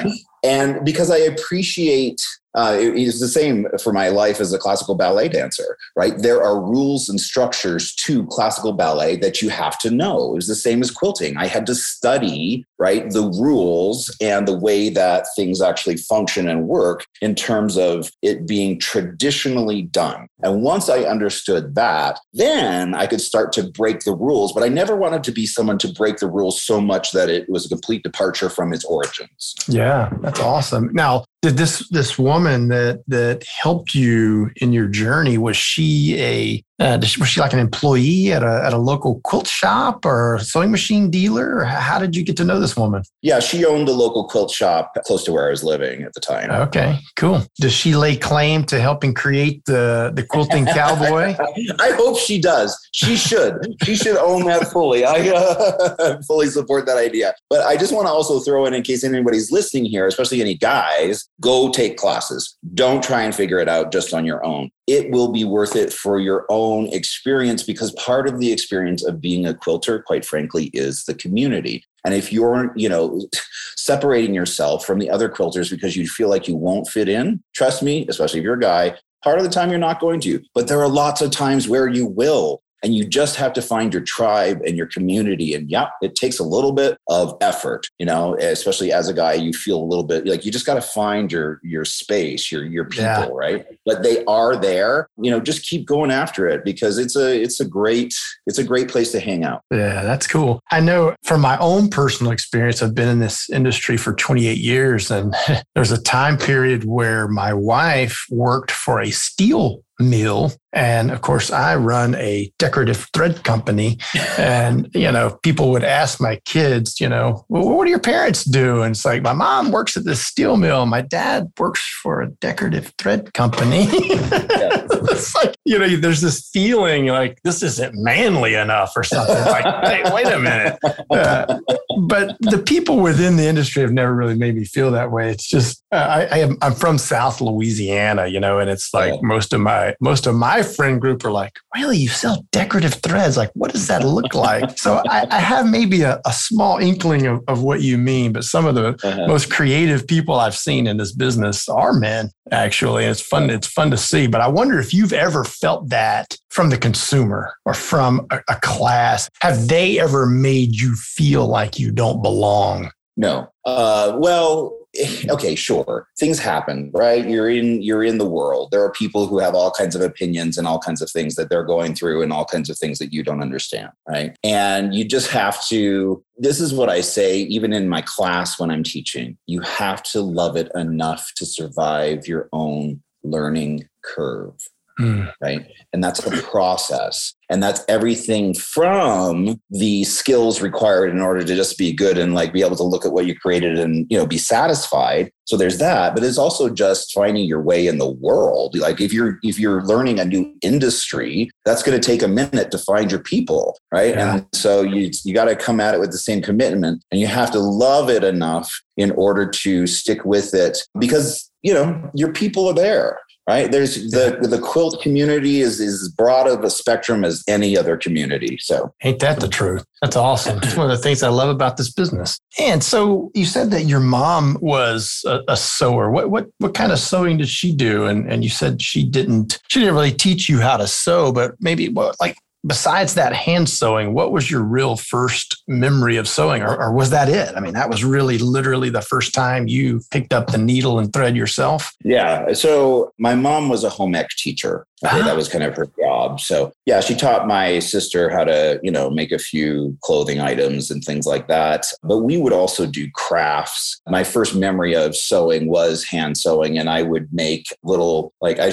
and 0.47 0.85
because 0.85 1.11
I 1.11 1.17
appreciate 1.17 2.21
uh, 2.57 2.75
it, 2.79 2.95
it's 2.95 3.19
the 3.19 3.27
same 3.27 3.67
for 3.81 3.94
my 3.94 4.09
life 4.09 4.41
as 4.41 4.51
a 4.51 4.57
classical 4.57 4.95
ballet 4.95 5.29
dancer, 5.29 5.77
right? 5.95 6.17
There 6.17 6.44
are 6.44 6.59
rules 6.59 7.07
and 7.07 7.21
structures 7.21 7.94
to 7.95 8.25
classical 8.27 8.73
ballet 8.73 9.15
that 9.17 9.44
you 9.44 9.49
have 9.49 9.77
to 9.79 9.91
know. 9.91 10.31
It 10.31 10.35
was 10.35 10.47
the 10.47 10.55
same 10.55 10.81
as 10.81 10.89
quilting. 10.89 11.38
I 11.38 11.45
had 11.45 11.67
to 11.67 11.75
study, 11.75 12.65
right, 12.79 13.09
the 13.11 13.29
rules 13.39 14.15
and 14.19 14.47
the 14.47 14.57
way 14.57 14.89
that 14.89 15.27
things 15.35 15.61
actually 15.61 15.97
function 15.97 16.50
and 16.50 16.67
work 16.67 17.05
in 17.21 17.35
terms 17.35 17.77
of 17.77 18.09
it 18.23 18.47
being 18.47 18.79
traditionally 18.79 19.83
done. 19.83 20.27
And 20.41 20.63
once 20.63 20.89
I 20.89 21.00
understood 21.01 21.75
that, 21.75 22.19
then 22.33 22.95
I 22.95 23.05
could 23.05 23.21
start 23.21 23.51
to 23.53 23.69
break 23.69 24.01
the 24.01 24.15
rules. 24.15 24.51
But 24.51 24.63
I 24.63 24.69
never 24.69 24.95
wanted 24.95 25.23
to 25.25 25.31
be 25.31 25.45
someone 25.45 25.77
to 25.79 25.93
break 25.93 26.17
the 26.17 26.29
rules 26.29 26.61
so 26.61 26.81
much 26.81 27.11
that 27.11 27.29
it 27.29 27.47
was 27.50 27.65
a 27.65 27.69
complete 27.69 28.01
departure 28.01 28.50
from 28.50 28.73
its 28.73 28.85
origins. 28.85 29.53
Yeah, 29.67 30.09
that's 30.21 30.37
awesome. 30.39 30.89
Now, 30.94 31.25
did 31.42 31.57
this 31.57 31.88
this 31.89 32.18
woman 32.18 32.69
that 32.69 33.04
that 33.07 33.45
helped 33.45 33.94
you 33.94 34.50
in 34.57 34.74
your 34.74 34.88
journey 34.88 35.38
was 35.38 35.56
she 35.56 36.16
a 36.19 36.63
uh, 36.80 36.98
was 37.01 37.28
she 37.28 37.39
like 37.39 37.54
an 37.54 37.60
employee 37.60 38.31
at 38.31 38.44
a, 38.44 38.62
at 38.63 38.72
a 38.72 38.78
local 38.78 39.19
quilt 39.24 39.48
shop 39.48 40.06
or 40.06 40.38
sewing 40.39 40.69
machine 40.69 41.10
dealer? 41.10 41.63
How 41.63 41.98
did 41.98 42.16
you 42.16 42.24
get 42.24 42.38
to 42.38 42.44
know 42.44 42.60
this 42.60 42.78
woman? 42.78 43.01
Yeah, 43.22 43.39
she 43.39 43.66
owned 43.66 43.89
a 43.89 43.94
local 43.94 44.28
quilt 44.28 44.51
shop 44.51 44.95
close 45.06 45.24
to 45.24 45.31
where 45.31 45.48
I 45.48 45.50
was 45.50 45.63
living 45.63 46.04
at 46.04 46.13
the 46.13 46.19
time. 46.19 46.51
Okay, 46.51 47.00
cool. 47.16 47.44
Does 47.60 47.74
she 47.74 47.95
lay 47.95 48.16
claim 48.16 48.63
to 48.66 48.80
helping 48.80 49.16
create 49.16 49.66
the, 49.66 50.12
the 50.13 50.24
quilting 50.24 50.66
cowboy? 50.68 51.36
I 51.80 51.92
hope 51.94 52.19
she 52.19 52.39
does. 52.39 52.78
She 52.94 53.16
should. 53.16 53.75
she 53.84 53.95
should 53.95 54.18
own 54.18 54.45
that 54.45 54.68
fully. 54.68 55.04
I 55.04 55.30
uh, 55.30 56.22
fully 56.28 56.48
support 56.48 56.86
that 56.86 56.98
idea. 56.98 57.34
But 57.50 57.62
I 57.62 57.75
just 57.75 57.92
want 57.92 58.06
to 58.06 58.12
also 58.12 58.39
throw 58.39 58.68
in, 58.68 58.75
in 58.75 58.84
case 58.84 59.04
anybody's 59.04 59.51
listening 59.51 59.86
here, 59.86 60.06
especially 60.06 60.42
any 60.42 60.56
guys, 60.56 61.28
go 61.42 61.72
take 61.72 61.98
classes. 61.98 62.57
Don't 62.74 63.04
try 63.04 63.22
and 63.22 63.36
figure 63.36 63.60
it 63.60 63.69
out 63.69 63.92
just 63.92 64.13
on 64.13 64.25
your 64.25 64.44
own. 64.45 64.69
It 64.88 65.12
will 65.12 65.31
be 65.31 65.44
worth 65.44 65.75
it 65.75 65.94
for 65.94 66.19
your 66.19 66.45
own 66.50 66.88
experience 66.88 67.63
because 67.63 67.92
part 67.94 68.28
of 68.28 68.39
the 68.39 68.51
experience 68.51 69.04
of 69.04 69.22
being 69.22 69.45
a 69.45 69.54
quilter 69.54 70.01
quite 70.01 70.25
frankly 70.25 70.66
is 70.74 71.06
the 71.06 71.16
community. 71.16 71.84
And 72.06 72.13
if 72.13 72.31
you're 72.31 72.74
you 72.75 72.89
know 72.89 73.22
separating 73.75 74.34
yourself 74.34 74.86
from 74.86 75.00
the 75.00 75.10
other 75.10 75.30
quilters 75.30 75.69
because 75.69 75.95
you 75.95 76.07
feel 76.07 76.30
like 76.30 76.48
you 76.48 76.56
won't 76.56 76.89
fit 76.89 77.07
in 77.07 77.42
trust 77.56 77.81
me 77.81 78.06
especially 78.10 78.39
if 78.39 78.44
you're 78.44 78.56
a 78.56 78.60
guy 78.60 78.98
part 79.24 79.38
of 79.38 79.44
the 79.44 79.50
time 79.51 79.69
you're 79.69 79.80
not 79.80 80.00
going 80.00 80.22
to. 80.22 80.42
But 80.54 80.68
there 80.68 80.81
are 80.81 80.88
lots 80.88 81.22
of 81.22 81.31
times 81.31 81.68
where 81.68 81.88
you 81.88 82.06
will 82.06 82.62
and 82.83 82.95
you 82.95 83.06
just 83.06 83.35
have 83.35 83.53
to 83.53 83.62
find 83.62 83.94
your 83.94 84.03
tribe 84.03 84.62
and 84.65 84.77
your 84.77 84.88
community. 84.88 85.53
And 85.53 85.69
yeah 85.69 85.88
it 86.01 86.15
takes 86.15 86.39
a 86.39 86.44
little 86.44 86.71
bit 86.71 86.97
of 87.07 87.38
effort 87.41 87.88
you 88.00 88.06
know 88.06 88.35
especially 88.35 88.91
as 88.91 89.09
a 89.09 89.13
guy 89.13 89.33
you 89.33 89.53
feel 89.53 89.81
a 89.81 89.83
little 89.83 90.03
bit 90.03 90.25
like 90.25 90.45
you 90.45 90.51
just 90.51 90.65
got 90.65 90.75
to 90.75 90.81
find 90.81 91.31
your 91.31 91.59
your 91.63 91.85
space 91.85 92.51
your 92.51 92.65
your 92.65 92.85
people 92.85 93.03
yeah. 93.03 93.27
right? 93.31 93.65
But 93.85 94.03
they 94.03 94.24
are 94.25 94.56
there. 94.56 95.09
You 95.18 95.31
know 95.31 95.39
just 95.39 95.68
keep 95.68 95.85
going 95.85 96.12
after 96.12 96.47
it 96.47 96.63
because 96.63 96.97
it's 96.97 97.15
a 97.15 97.41
it's 97.41 97.59
a 97.59 97.65
great 97.65 98.13
it's 98.45 98.57
a 98.57 98.63
great 98.63 98.88
place 98.89 99.12
to 99.12 99.19
hang 99.19 99.44
out. 99.44 99.63
Yeah 99.71 100.03
that's 100.03 100.27
cool. 100.27 100.62
I 100.71 100.79
know 100.79 101.15
from 101.24 101.41
my 101.41 101.57
own 101.57 101.89
personal 101.89 102.31
experience 102.31 102.81
i've 102.81 102.95
been 102.95 103.07
in 103.07 103.19
this 103.19 103.50
industry 103.50 103.97
for 103.97 104.13
28 104.13 104.57
years 104.57 105.12
and 105.12 105.35
there's 105.75 105.91
a 105.91 106.01
time 106.01 106.38
period 106.38 106.85
where 106.85 107.27
my 107.27 107.53
wife 107.53 108.25
worked 108.29 108.71
for 108.71 109.00
a 109.01 109.12
steel 109.12 109.83
mill 109.99 110.51
and 110.77 111.09
of 111.09 111.21
course, 111.21 111.49
I 111.49 111.75
run 111.75 112.13
a 112.15 112.51
decorative 112.59 113.07
thread 113.11 113.44
company. 113.44 113.97
and, 114.38 114.89
you 114.94 115.11
know, 115.11 115.39
people 115.41 115.71
would 115.71 115.83
ask 115.83 116.21
my 116.21 116.39
kids, 116.45 116.99
you 116.99 117.09
know, 117.09 117.45
well, 117.49 117.67
what 117.67 117.85
do 117.85 117.89
your 117.89 117.99
parents 117.99 118.44
do? 118.44 118.83
And 118.83 118.94
it's 118.94 119.03
like, 119.03 119.23
my 119.23 119.33
mom 119.33 119.71
works 119.71 119.97
at 119.97 120.03
the 120.03 120.15
steel 120.15 120.55
mill. 120.55 120.85
My 120.85 121.01
dad 121.01 121.51
works 121.57 121.81
for 122.03 122.21
a 122.21 122.29
decorative 122.29 122.94
thread 122.99 123.33
company. 123.33 123.88
it's 123.89 125.33
like, 125.35 125.55
you 125.65 125.79
know, 125.79 125.88
there's 125.95 126.21
this 126.21 126.47
feeling 126.50 127.07
like 127.07 127.41
this 127.43 127.63
isn't 127.63 127.95
manly 127.95 128.53
enough 128.53 128.93
or 128.95 129.03
something. 129.03 129.35
Like, 129.35 129.65
hey, 129.85 130.03
wait 130.13 130.27
a 130.27 130.38
minute. 130.38 130.77
Uh, 131.09 131.59
but 132.01 132.38
the 132.41 132.62
people 132.63 133.00
within 133.00 133.38
the 133.38 133.48
industry 133.48 133.81
have 133.81 133.91
never 133.91 134.13
really 134.13 134.36
made 134.36 134.55
me 134.55 134.65
feel 134.65 134.91
that 134.91 135.12
way. 135.12 135.31
It's 135.31 135.48
just, 135.48 135.83
uh, 135.91 135.95
I, 135.95 136.25
I 136.25 136.39
am, 136.39 136.57
I'm 136.62 136.74
from 136.74 137.00
South 137.00 137.41
Louisiana, 137.41 138.27
you 138.27 138.39
know, 138.39 138.60
and 138.60 138.69
it's 138.69 138.93
like 138.93 139.13
yeah. 139.13 139.19
most 139.24 139.53
of 139.53 139.62
my, 139.62 139.87
most 140.00 140.27
of 140.27 140.36
my 140.36 140.63
friend 140.63 141.00
group 141.00 141.24
are 141.25 141.32
like, 141.32 141.53
really, 141.75 141.98
you 141.98 142.10
sell 142.10 142.46
decorative 142.51 142.96
threads? 142.96 143.38
Like, 143.38 143.51
what 143.53 143.72
does 143.72 143.88
that 143.88 144.03
look 144.03 144.34
like? 144.34 144.77
so 144.77 145.01
I, 145.10 145.27
I, 145.29 145.39
have 145.39 145.67
maybe 145.67 146.01
a, 146.01 146.20
a 146.25 146.34
small 146.34 146.77
inkling 146.77 147.27
of, 147.27 147.44
of, 147.48 147.63
what 147.63 147.82
you 147.82 147.98
mean, 147.98 148.34
but 148.34 148.44
some 148.44 148.65
of 148.65 148.75
the 148.75 148.89
uh-huh. 149.03 149.27
most 149.27 149.51
creative 149.51 150.08
people 150.08 150.36
I've 150.36 150.56
seen 150.56 150.88
in 150.88 150.98
this 150.98 151.12
business 151.12 151.67
are 151.70 151.94
men, 151.94 152.32
actually. 152.51 153.06
It's 153.06 153.22
fun. 153.22 153.50
It's 153.50 153.67
fun 153.67 153.91
to 153.91 153.98
see. 153.98 154.27
But 154.27 154.41
I 154.41 154.48
wonder 154.48 154.79
if 154.79 154.94
you've 154.94 155.13
ever 155.13 155.44
felt 155.44 155.89
that 155.89 156.36
from 156.50 156.70
the 156.70 156.77
consumer 156.77 157.53
or 157.65 157.74
from 157.74 158.27
a, 158.32 158.39
a 158.50 158.56
class. 158.62 159.29
Have 159.41 159.67
they 159.67 160.00
ever 160.00 160.25
made 160.25 160.75
you 160.75 160.96
feel 160.96 161.48
like 161.48 161.79
you 161.79 161.91
don't 161.91 162.22
belong? 162.22 162.91
No. 163.15 163.51
Uh, 163.65 164.15
well, 164.17 164.76
okay, 165.30 165.56
sure. 165.56 166.08
Things 166.18 166.39
happen, 166.39 166.92
right? 166.94 167.27
You're 167.27 167.50
in 167.50 167.82
you're 167.82 168.04
in 168.04 168.18
the 168.18 168.27
world. 168.27 168.70
There 168.72 168.84
are 168.84 168.92
people 168.92 169.27
who 169.27 169.39
have 169.39 169.56
all 169.56 169.72
kinds 169.72 169.96
of 169.96 170.01
opinions 170.01 170.58
and 170.58 170.68
all 170.68 170.80
kinds 170.80 171.01
of 171.01 171.10
things 171.10 171.36
that 171.36 171.50
they're 171.50 171.63
going 171.63 171.96
through 171.96 172.22
and 172.22 172.32
all 172.34 172.46
kinds 172.46 172.70
of 172.70 172.77
things 172.77 173.00
that 173.00 173.13
you 173.13 173.24
don't 173.24 173.42
understand, 173.42 173.89
right? 174.08 174.36
And 174.44 174.94
you 174.94 175.06
just 175.06 175.30
have 175.32 175.63
to 175.68 176.24
this 176.38 176.60
is 176.60 176.74
what 176.74 176.89
I 176.89 177.01
say 177.01 177.39
even 177.39 177.74
in 177.74 177.89
my 177.89 178.01
class 178.01 178.60
when 178.60 178.72
I'm 178.72 178.84
teaching. 178.84 179.38
You 179.48 179.62
have 179.62 180.04
to 180.04 180.22
love 180.22 180.56
it 180.56 180.72
enough 180.75 181.32
to 181.36 181.46
survive 181.46 182.27
your 182.27 182.50
own 182.54 183.01
learning 183.24 183.88
curve 184.04 184.70
mm. 185.00 185.32
right? 185.42 185.66
And 185.94 186.04
that's 186.04 186.25
a 186.25 186.32
process. 186.44 187.34
And 187.50 187.63
that's 187.63 187.84
everything 187.88 188.54
from 188.54 189.62
the 189.70 190.04
skills 190.04 190.62
required 190.62 191.12
in 191.12 191.22
order 191.22 191.44
to 191.44 191.56
just 191.56 191.77
be 191.77 191.94
good 191.94 192.18
and 192.18 192.34
like 192.34 192.51
be 192.51 192.62
able 192.62 192.75
to 192.75 192.84
look 192.84 193.06
at 193.06 193.13
what 193.13 193.25
you 193.25 193.36
created 193.36 193.80
and, 193.80 194.06
you 194.10 194.18
know, 194.18 194.27
be 194.27 194.38
satisfied. 194.38 195.32
So 195.46 195.56
there's 195.56 195.77
that, 195.77 196.13
but 196.13 196.25
it's 196.25 196.38
also 196.38 196.70
just 196.70 197.13
finding 197.13 197.46
your 197.46 197.62
way 197.62 197.88
in 197.88 198.00
the 198.00 198.10
world. 198.10 198.75
Like 198.75 199.00
if 199.00 199.13
you're 199.13 199.39
if 199.44 199.58
you're 199.58 199.82
learning 199.86 200.20
a 200.20 200.25
new 200.25 200.54
industry, 200.62 201.50
that's 201.63 201.84
going 201.84 201.98
to 202.00 202.06
take 202.06 202.22
a 202.22 202.27
minute 202.27 202.70
to 202.72 202.77
find 202.77 203.10
your 203.10 203.22
people, 203.22 203.77
right? 203.94 204.13
Yeah. 204.13 204.36
And 204.36 204.48
so 204.54 204.82
you 204.82 205.10
you 205.24 205.34
got 205.34 205.46
to 205.46 205.56
come 205.56 205.80
at 205.80 205.94
it 205.94 206.01
with 206.01 206.12
the 206.12 206.18
same 206.18 206.42
commitment 206.42 207.01
and 207.12 207.22
you 207.22 207.27
have 207.27 207.51
to 207.51 207.60
love 207.60 208.10
it 208.10 208.25
enough 208.25 208.70
in 208.98 209.12
order 209.12 209.48
to 209.50 209.88
stick 209.88 210.25
with 210.25 210.54
it 210.54 210.80
because, 211.00 211.50
you 211.62 211.74
know, 211.74 212.12
your 212.13 212.34
people 212.34 212.68
are 212.68 212.74
there 212.74 213.18
right? 213.48 213.72
There's 213.72 214.12
the 214.12 214.38
the 214.42 214.60
quilt 214.60 215.01
community 215.01 215.62
is 215.62 215.80
is 215.80 216.01
as 216.01 216.10
broad 216.10 216.48
of 216.48 216.63
a 216.63 216.70
spectrum 216.70 217.24
as 217.24 217.44
any 217.48 217.77
other 217.77 217.98
community 217.98 218.58
so. 218.60 218.94
Ain't 219.04 219.20
that 219.20 219.39
the 219.39 219.48
truth? 219.48 219.86
That's 220.01 220.16
awesome. 220.16 220.60
It's 220.62 220.75
one 220.75 220.92
of 220.92 220.96
the 220.96 221.01
things 221.01 221.24
i 221.24 221.30
love 221.30 221.50
about 221.50 221.77
this 221.77 221.92
business. 221.92 222.39
And 222.60 222.84
so 222.84 223.32
you 223.34 223.46
said 223.46 223.72
that 223.72 223.84
your 223.84 224.00
mom 224.00 224.58
was 224.62 225.24
a, 225.25 225.39
a 225.48 225.58
sewer. 225.58 226.12
What 226.12 226.30
what 226.30 226.48
what 226.60 226.74
kind 226.74 226.92
of 226.92 227.00
sewing 227.00 227.38
did 227.38 227.50
she 227.50 227.74
do? 227.74 228.06
And 228.06 228.32
and 228.32 228.44
you 228.44 228.50
said 228.50 228.82
she 228.82 229.04
didn't 229.04 229.60
she 229.70 229.80
didn't 229.80 229.96
really 229.96 230.12
teach 230.12 230.50
you 230.50 230.60
how 230.60 230.77
to 230.77 230.88
sew 230.88 231.32
but 231.32 231.56
maybe 231.60 231.89
what 231.89 232.16
like 232.20 232.38
besides 232.67 233.15
that 233.15 233.33
hand 233.33 233.69
sewing, 233.69 234.13
what 234.13 234.31
was 234.31 234.51
your 234.51 234.62
real 234.62 234.97
first 234.97 235.63
memory 235.67 236.17
of 236.17 236.27
sewing, 236.27 236.62
or, 236.62 236.77
or, 236.77 236.91
was 236.91 237.09
that 237.12 237.29
it? 237.29 237.55
I 237.55 237.59
mean, 237.59 237.74
that 237.74 237.89
was 237.89 238.03
really 238.03 238.38
literally 238.38 238.89
the 238.89 239.01
first 239.01 239.33
time 239.33 239.67
you 239.67 240.01
picked 240.12 240.33
up 240.33 240.51
the 240.51 240.57
needle 240.57 241.00
and 241.00 241.12
thread 241.13 241.36
yourself. 241.36 241.93
Yeah. 242.03 242.53
So 242.53 243.12
my 243.17 243.36
mom 243.36 243.69
was 243.69 243.83
a 243.83 243.89
home 243.89 244.15
ec 244.15 244.29
teacher. 244.38 244.86
Okay, 245.05 245.19
that 245.19 245.33
ah. 245.33 245.36
was 245.36 245.47
kind 245.47 245.63
of 245.63 245.75
her 245.75 245.88
job. 246.00 246.39
So 246.39 246.71
yeah, 246.88 247.01
she 247.01 247.13
taught 247.13 247.47
my 247.47 247.77
sister 247.77 248.31
how 248.31 248.43
to, 248.43 248.79
you 248.81 248.89
know, 248.89 249.12
make 249.12 249.31
a 249.31 249.38
few 249.38 249.95
clothing 250.01 250.39
items 250.39 250.89
and 250.89 251.03
things 251.03 251.27
like 251.27 251.47
that. 251.50 251.86
But 252.01 252.19
we 252.19 252.38
would 252.38 252.53
also 252.53 252.88
do 252.88 253.07
crafts. 253.13 254.01
My 254.07 254.24
first 254.24 254.55
memory 254.55 254.95
of 254.95 255.15
sewing 255.15 255.69
was 255.69 256.03
hand 256.03 256.36
sewing, 256.36 256.79
and 256.79 256.89
I 256.89 257.03
would 257.03 257.31
make 257.31 257.67
little 257.83 258.33
like 258.41 258.59
I, 258.59 258.71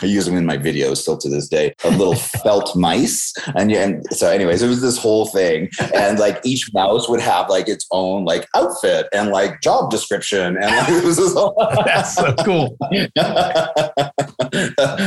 I 0.00 0.06
use 0.06 0.24
them 0.24 0.36
in 0.36 0.46
my 0.46 0.56
videos 0.56 0.98
still 0.98 1.18
to 1.18 1.28
this 1.28 1.48
day, 1.48 1.74
of 1.84 1.98
little 1.98 2.14
felt 2.42 2.74
mice. 2.74 3.34
And, 3.54 3.70
and 3.72 4.04
so, 4.12 4.30
anyways, 4.30 4.62
it 4.62 4.68
was 4.68 4.80
this 4.80 4.98
whole 4.98 5.26
thing, 5.26 5.68
and 5.94 6.18
like 6.18 6.40
each 6.44 6.72
mouse 6.72 7.08
would 7.08 7.20
have 7.20 7.48
like 7.48 7.68
its 7.68 7.86
own 7.90 8.24
like 8.24 8.46
outfit 8.54 9.06
and 9.12 9.30
like 9.30 9.60
job 9.60 9.90
description, 9.90 10.56
and 10.56 10.64
like, 10.64 10.88
it 10.88 11.04
was 11.04 11.18
whole- 11.34 11.54
that's 11.84 12.14
so 12.14 12.34
cool. 12.44 12.76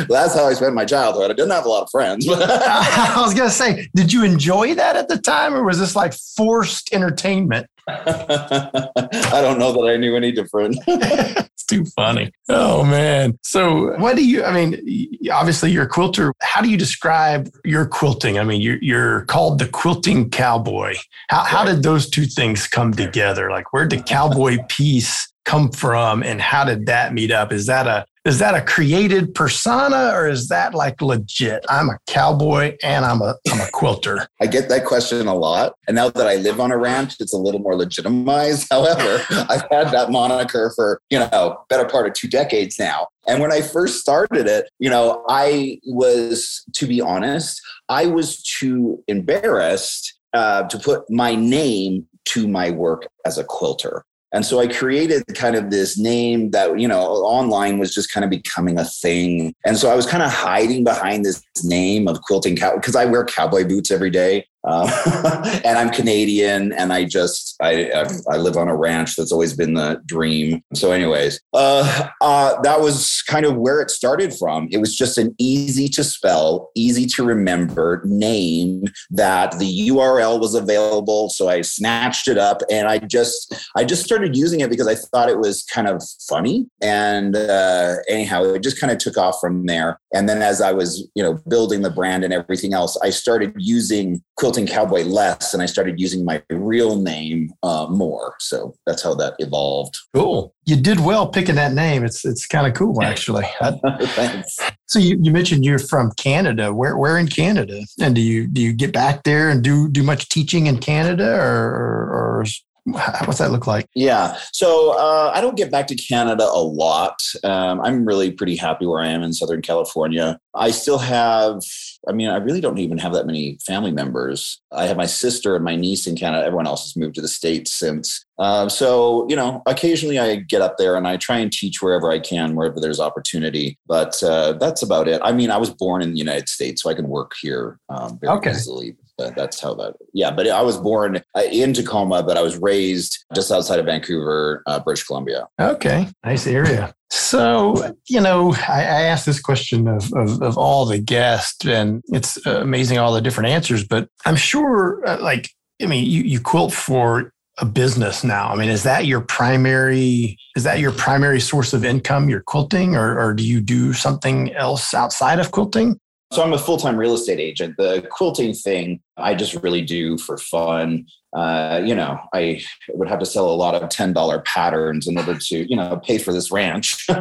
that's 0.10 0.36
how 0.36 0.46
I 0.46 0.54
spent 0.54 0.74
my 0.76 0.86
childhood. 0.86 1.32
I 1.32 1.34
didn't 1.34 1.52
have 1.52 1.66
a 1.66 1.70
lot 1.70 1.84
of 1.84 1.90
friends. 1.90 2.28
I 2.30 3.14
was 3.18 3.34
going 3.34 3.50
to 3.50 3.54
say, 3.56 3.88
did 3.96 4.12
you 4.14 4.24
enjoy 4.24 4.76
that 4.76 4.96
at 4.96 5.08
the 5.08 5.18
time 5.18 5.54
or 5.54 5.64
was 5.64 5.80
this 5.80 5.96
like 5.96 6.14
forced 6.14 6.94
entertainment? 6.94 7.68
I 7.88 9.40
don't 9.42 9.58
know 9.60 9.72
that 9.74 9.90
I 9.92 9.98
knew 9.98 10.16
any 10.16 10.32
different. 10.32 10.78
it's 10.88 11.64
too 11.66 11.86
funny. 11.86 12.32
Oh 12.48 12.84
man. 12.84 13.40
So 13.44 13.98
what 13.98 14.16
do 14.16 14.24
you 14.24 14.44
I 14.44 14.54
mean 14.54 15.18
obviously 15.32 15.72
you're 15.72 15.86
a 15.86 15.90
quilter. 15.90 16.32
How 16.42 16.62
do 16.62 16.70
you 16.70 16.78
describe 16.78 17.50
your 17.66 17.88
quilting? 17.88 18.09
I 18.40 18.44
mean 18.44 18.62
you're 18.62 18.80
you're 18.82 19.26
called 19.26 19.60
the 19.60 19.68
quilting 19.68 20.30
cowboy. 20.30 20.96
How 21.30 21.44
how 21.44 21.66
did 21.66 21.84
those 21.84 22.10
two 22.10 22.26
things 22.26 22.68
come 22.68 22.94
together? 22.94 23.50
Like 23.50 23.74
where 23.74 23.88
did 23.88 24.00
the 24.00 24.04
cowboy 24.04 24.58
piece 24.68 25.32
come 25.46 25.72
from 25.72 26.24
and 26.24 26.42
how 26.42 26.64
did 26.64 26.86
that 26.86 27.14
meet 27.14 27.32
up? 27.32 27.52
Is 27.52 27.66
that 27.66 27.88
a 27.88 28.06
is 28.26 28.40
that 28.40 28.56
a 28.56 28.62
created 28.62 29.34
persona 29.34 30.12
or 30.14 30.28
is 30.28 30.50
that 30.50 30.74
like 30.74 31.02
legit? 31.02 31.66
I'm 31.70 31.90
a 31.90 31.98
cowboy 32.08 32.76
and 32.84 33.06
I'm 33.06 33.22
a 33.22 33.36
I'm 33.52 33.62
a 33.62 33.70
quilter. 33.72 34.28
I 34.42 34.48
get 34.48 34.70
that 34.70 34.86
question 34.86 35.28
a 35.28 35.36
lot. 35.36 35.74
And 35.88 35.96
now 35.96 36.10
that 36.10 36.28
I 36.28 36.36
live 36.36 36.60
on 36.60 36.72
a 36.72 36.78
ranch, 36.78 37.16
it's 37.20 37.34
a 37.34 37.38
little 37.38 37.62
more 37.62 37.76
legitimized. 37.76 38.68
However, 38.72 39.24
I've 39.50 39.64
had 39.72 39.92
that 39.92 40.10
moniker 40.12 40.72
for, 40.76 41.02
you 41.10 41.20
know, 41.20 41.64
better 41.70 41.86
part 41.86 42.08
of 42.08 42.14
two 42.14 42.28
decades 42.28 42.78
now. 42.78 43.08
And 43.28 43.42
when 43.42 43.52
I 43.52 43.62
first 43.62 44.00
started 44.00 44.48
it, 44.48 44.70
you 44.80 44.90
know, 44.90 45.24
I 45.30 45.80
was, 45.86 46.64
to 46.76 46.88
be 46.88 47.00
honest, 47.00 47.62
I 47.88 48.08
was 48.08 48.42
too 48.42 49.04
embarrassed 49.08 50.20
uh, 50.34 50.64
to 50.64 50.78
put 50.80 51.10
my 51.10 51.36
name 51.36 52.08
to 52.26 52.48
my 52.48 52.72
work 52.72 53.08
as 53.26 53.38
a 53.38 53.44
quilter. 53.44 54.04
And 54.32 54.46
so 54.46 54.60
I 54.60 54.68
created 54.68 55.24
kind 55.34 55.56
of 55.56 55.72
this 55.72 55.98
name 55.98 56.52
that, 56.52 56.80
you 56.80 56.88
know, 56.88 57.02
online 57.02 57.80
was 57.80 57.94
just 57.94 58.12
kind 58.12 58.24
of 58.24 58.30
becoming 58.30 58.78
a 58.78 58.86
thing. 58.86 59.56
And 59.66 59.78
so 59.78 59.90
I 59.90 59.96
was 59.96 60.06
kind 60.06 60.22
of 60.22 60.32
hiding 60.32 60.84
behind 60.84 61.26
this 61.26 61.44
name 61.64 62.08
of 62.08 62.22
quilting 62.22 62.56
cow 62.56 62.76
because 62.76 62.96
I 62.96 63.06
wear 63.06 63.26
cowboy 63.26 63.66
boots 63.66 63.90
every 63.92 64.12
day. 64.12 64.46
Uh, 64.68 65.62
and 65.66 65.78
I'm 65.78 65.90
Canadian, 65.90 66.74
and 66.74 66.92
I 66.92 67.06
just 67.06 67.56
I 67.62 67.90
I 68.30 68.38
live 68.38 68.58
on 68.58 68.68
a 68.68 68.76
ranch. 68.76 69.16
That's 69.16 69.32
always 69.32 69.54
been 69.54 69.74
the 69.74 70.02
dream. 70.06 70.62
So, 70.74 70.92
anyways, 70.92 71.40
uh, 71.54 72.08
uh, 72.22 72.62
that 72.62 72.82
was 72.82 73.24
kind 73.28 73.46
of 73.46 73.56
where 73.56 73.80
it 73.80 73.90
started 73.90 74.34
from. 74.34 74.68
It 74.72 74.80
was 74.80 74.96
just 74.96 75.18
an 75.18 75.34
easy 75.38 75.88
to 75.90 76.04
spell, 76.04 76.72
easy 76.76 77.06
to 77.06 77.24
remember 77.24 78.02
name 78.06 78.84
that 79.12 79.58
the 79.60 79.90
URL 79.90 80.40
was 80.40 80.56
available. 80.56 81.30
So 81.30 81.48
I 81.48 81.62
snatched 81.62 82.28
it 82.28 82.38
up, 82.38 82.62
and 82.70 82.88
I 82.88 83.00
just 83.00 83.56
I 83.78 83.86
just 83.86 84.04
started 84.04 84.36
using 84.36 84.60
it 84.60 84.70
because 84.70 84.88
I 84.88 84.96
thought 84.96 85.30
it 85.30 85.40
was 85.40 85.64
kind 85.64 85.88
of 85.88 86.04
funny. 86.28 86.68
And 86.82 87.36
uh, 87.36 87.96
anyhow, 88.10 88.44
it 88.44 88.64
just 88.64 88.80
kind 88.80 88.92
of 88.92 88.98
took 88.98 89.18
off 89.18 89.40
from 89.40 89.68
there. 89.68 90.00
And 90.14 90.28
then 90.28 90.42
as 90.42 90.60
I 90.62 90.74
was 90.74 91.08
you 91.16 91.24
know 91.24 91.40
building 91.48 91.82
the 91.82 91.90
brand 91.90 92.26
and 92.26 92.34
everything 92.34 92.74
else, 92.74 92.98
I 93.02 93.10
started 93.10 93.54
using 93.58 94.22
quilting 94.50 94.68
cowboy 94.68 95.04
less 95.04 95.54
and 95.54 95.62
i 95.62 95.66
started 95.68 96.00
using 96.00 96.26
my 96.26 96.42
real 96.50 96.96
name 96.96 97.54
uh, 97.64 97.88
more. 97.90 98.36
So 98.40 98.76
that's 98.86 99.04
how 99.04 99.14
that 99.16 99.36
evolved. 99.40 99.98
Cool. 100.14 100.54
You 100.66 100.76
did 100.76 101.00
well 101.00 101.28
picking 101.28 101.56
that 101.56 101.74
name. 101.74 102.04
It's 102.04 102.26
it's 102.26 102.46
kind 102.46 102.68
of 102.68 102.74
cool 102.74 103.02
actually. 103.04 103.46
Thanks. 104.02 104.58
So 104.86 105.00
you, 105.00 105.20
you 105.22 105.32
mentioned 105.32 105.66
you're 105.66 105.80
from 105.80 106.12
canada. 106.18 106.74
Where 106.74 106.98
where 106.98 107.18
in 107.18 107.28
canada? 107.28 107.82
And 108.00 108.16
do 108.16 108.22
you 108.22 108.48
do 108.48 108.62
you 108.62 108.74
get 108.74 108.94
back 108.94 109.24
there 109.24 109.50
and 109.50 109.64
do 109.64 109.90
do 109.90 110.04
much 110.04 110.30
teaching 110.30 110.68
in 110.68 110.80
canada 110.80 111.36
or 111.36 111.50
or, 111.50 112.40
or 112.40 112.46
What's 113.26 113.40
that 113.40 113.52
look 113.52 113.68
like? 113.68 113.88
Yeah. 113.96 114.38
So 114.52 114.92
uh, 114.98 115.32
I 115.34 115.42
don't 115.42 115.58
get 115.58 115.72
back 115.72 115.88
to 115.88 115.96
Canada 115.96 116.44
a 116.44 116.62
lot. 116.62 117.22
Um, 117.44 117.82
I'm 117.82 118.06
really 118.06 118.32
pretty 118.32 118.56
happy 118.56 118.86
where 118.86 119.02
I 119.02 119.08
am 119.08 119.24
in 119.24 119.34
Southern 119.34 119.62
California. 119.62 120.40
I 120.56 120.72
still 120.72 120.98
have, 120.98 121.62
I 122.08 122.12
mean, 122.12 122.30
I 122.30 122.38
really 122.38 122.62
don't 122.62 122.80
even 122.80 122.98
have 122.98 123.14
that 123.14 123.26
many 123.26 123.58
family 123.66 123.92
members. 123.92 124.62
I 124.72 124.88
have 124.88 124.98
my 124.98 125.06
sister 125.06 125.56
and 125.56 125.64
my 125.64 125.76
niece 125.76 126.08
in 126.08 126.16
Canada. 126.16 126.46
Everyone 126.46 126.68
else 126.68 126.84
has 126.84 126.96
moved 126.96 127.16
to 127.16 127.22
the 127.22 127.28
States 127.28 127.74
since. 127.74 128.26
Uh, 128.40 128.70
so, 128.70 129.28
you 129.30 129.36
know, 129.36 129.62
occasionally 129.66 130.18
I 130.18 130.38
get 130.38 130.62
up 130.62 130.78
there 130.78 130.96
and 130.96 131.08
I 131.08 131.18
try 131.18 131.38
and 131.38 131.52
teach 131.52 131.82
wherever 131.82 132.12
I 132.12 132.20
can, 132.20 132.56
wherever 132.56 132.80
there's 132.80 133.00
opportunity. 133.00 133.78
But 133.86 134.22
uh, 134.24 134.54
that's 134.54 134.82
about 134.82 135.08
it. 135.08 135.22
I 135.24 135.32
mean, 135.34 135.52
I 135.52 135.58
was 135.58 135.70
born 135.70 136.02
in 136.02 136.14
the 136.14 136.20
United 136.20 136.50
States, 136.50 136.82
so 136.82 136.90
I 136.90 136.94
can 136.94 137.10
work 137.10 137.34
here 137.42 137.80
um, 137.90 138.18
very 138.20 138.38
okay. 138.38 138.52
easily 138.52 138.96
that's 139.36 139.60
how 139.60 139.74
that. 139.76 139.96
Yeah, 140.14 140.32
but 140.32 140.48
I 140.48 140.62
was 140.62 140.78
born 140.78 141.22
uh, 141.36 141.44
in 141.52 141.74
Tacoma, 141.74 142.24
but 142.24 142.38
I 142.38 142.42
was 142.42 142.58
raised 142.58 143.26
just 143.36 143.52
outside 143.52 143.80
of 143.80 143.86
Vancouver, 143.86 144.64
uh, 144.66 144.80
British 144.80 145.04
Columbia. 145.04 145.48
Okay, 145.60 146.08
nice 146.24 146.48
area. 146.48 146.94
So, 147.12 147.96
you 148.08 148.22
know, 148.22 148.54
I, 148.68 148.82
I 148.82 149.02
asked 149.04 149.26
this 149.26 149.42
question 149.42 149.88
of, 149.88 150.12
of, 150.14 150.42
of, 150.42 150.58
all 150.58 150.86
the 150.86 151.00
guests, 151.00 151.66
and 151.66 152.04
it's 152.10 152.44
amazing 152.46 153.00
all 153.00 153.14
the 153.14 153.22
different 153.22 153.50
answers. 153.50 153.84
But 153.84 154.10
I'm 154.26 154.36
sure, 154.36 155.02
uh, 155.08 155.20
like, 155.20 155.50
I 155.82 155.88
mean, 155.88 156.06
you, 156.06 156.22
you 156.22 156.40
quilt 156.40 156.72
for 156.72 157.34
a 157.58 157.66
business 157.66 158.24
now. 158.24 158.50
I 158.50 158.56
mean, 158.56 158.70
is 158.70 158.84
that 158.84 159.06
your 159.06 159.22
primary? 159.22 160.38
Is 160.56 160.64
that 160.64 160.80
your 160.80 160.92
primary 160.92 161.40
source 161.40 161.74
of 161.74 161.84
income? 161.84 162.30
Your 162.30 162.42
quilting, 162.42 162.96
or, 162.96 163.20
or 163.20 163.34
do 163.34 163.44
you 163.44 163.60
do 163.60 163.94
something 163.94 164.54
else 164.54 164.94
outside 164.94 165.40
of 165.40 165.52
quilting? 165.52 166.00
So 166.32 166.44
I'm 166.44 166.54
a 166.54 166.60
full 166.60 166.78
time 166.78 166.96
real 166.96 167.16
estate 167.16 167.40
agent. 167.40 167.76
The 167.78 168.08
quilting 168.12 168.54
thing 168.54 169.02
I 169.20 169.36
just 169.36 169.56
really 169.56 169.82
do 169.82 170.18
for 170.18 170.38
fun. 170.38 171.06
Uh, 171.36 171.82
you 171.86 171.94
know, 171.94 172.20
I 172.34 172.64
would 172.90 173.08
have 173.08 173.20
to 173.20 173.26
sell 173.26 173.50
a 173.50 173.54
lot 173.54 173.76
of 173.76 173.88
$10 173.90 174.46
patterns 174.46 175.08
in 175.08 175.18
order 175.18 175.38
to, 175.38 175.70
you 175.70 175.76
know, 175.76 176.00
pay 176.04 176.18
for 176.18 176.34
this 176.34 176.52
ranch. 176.52 177.06
and, 177.10 177.20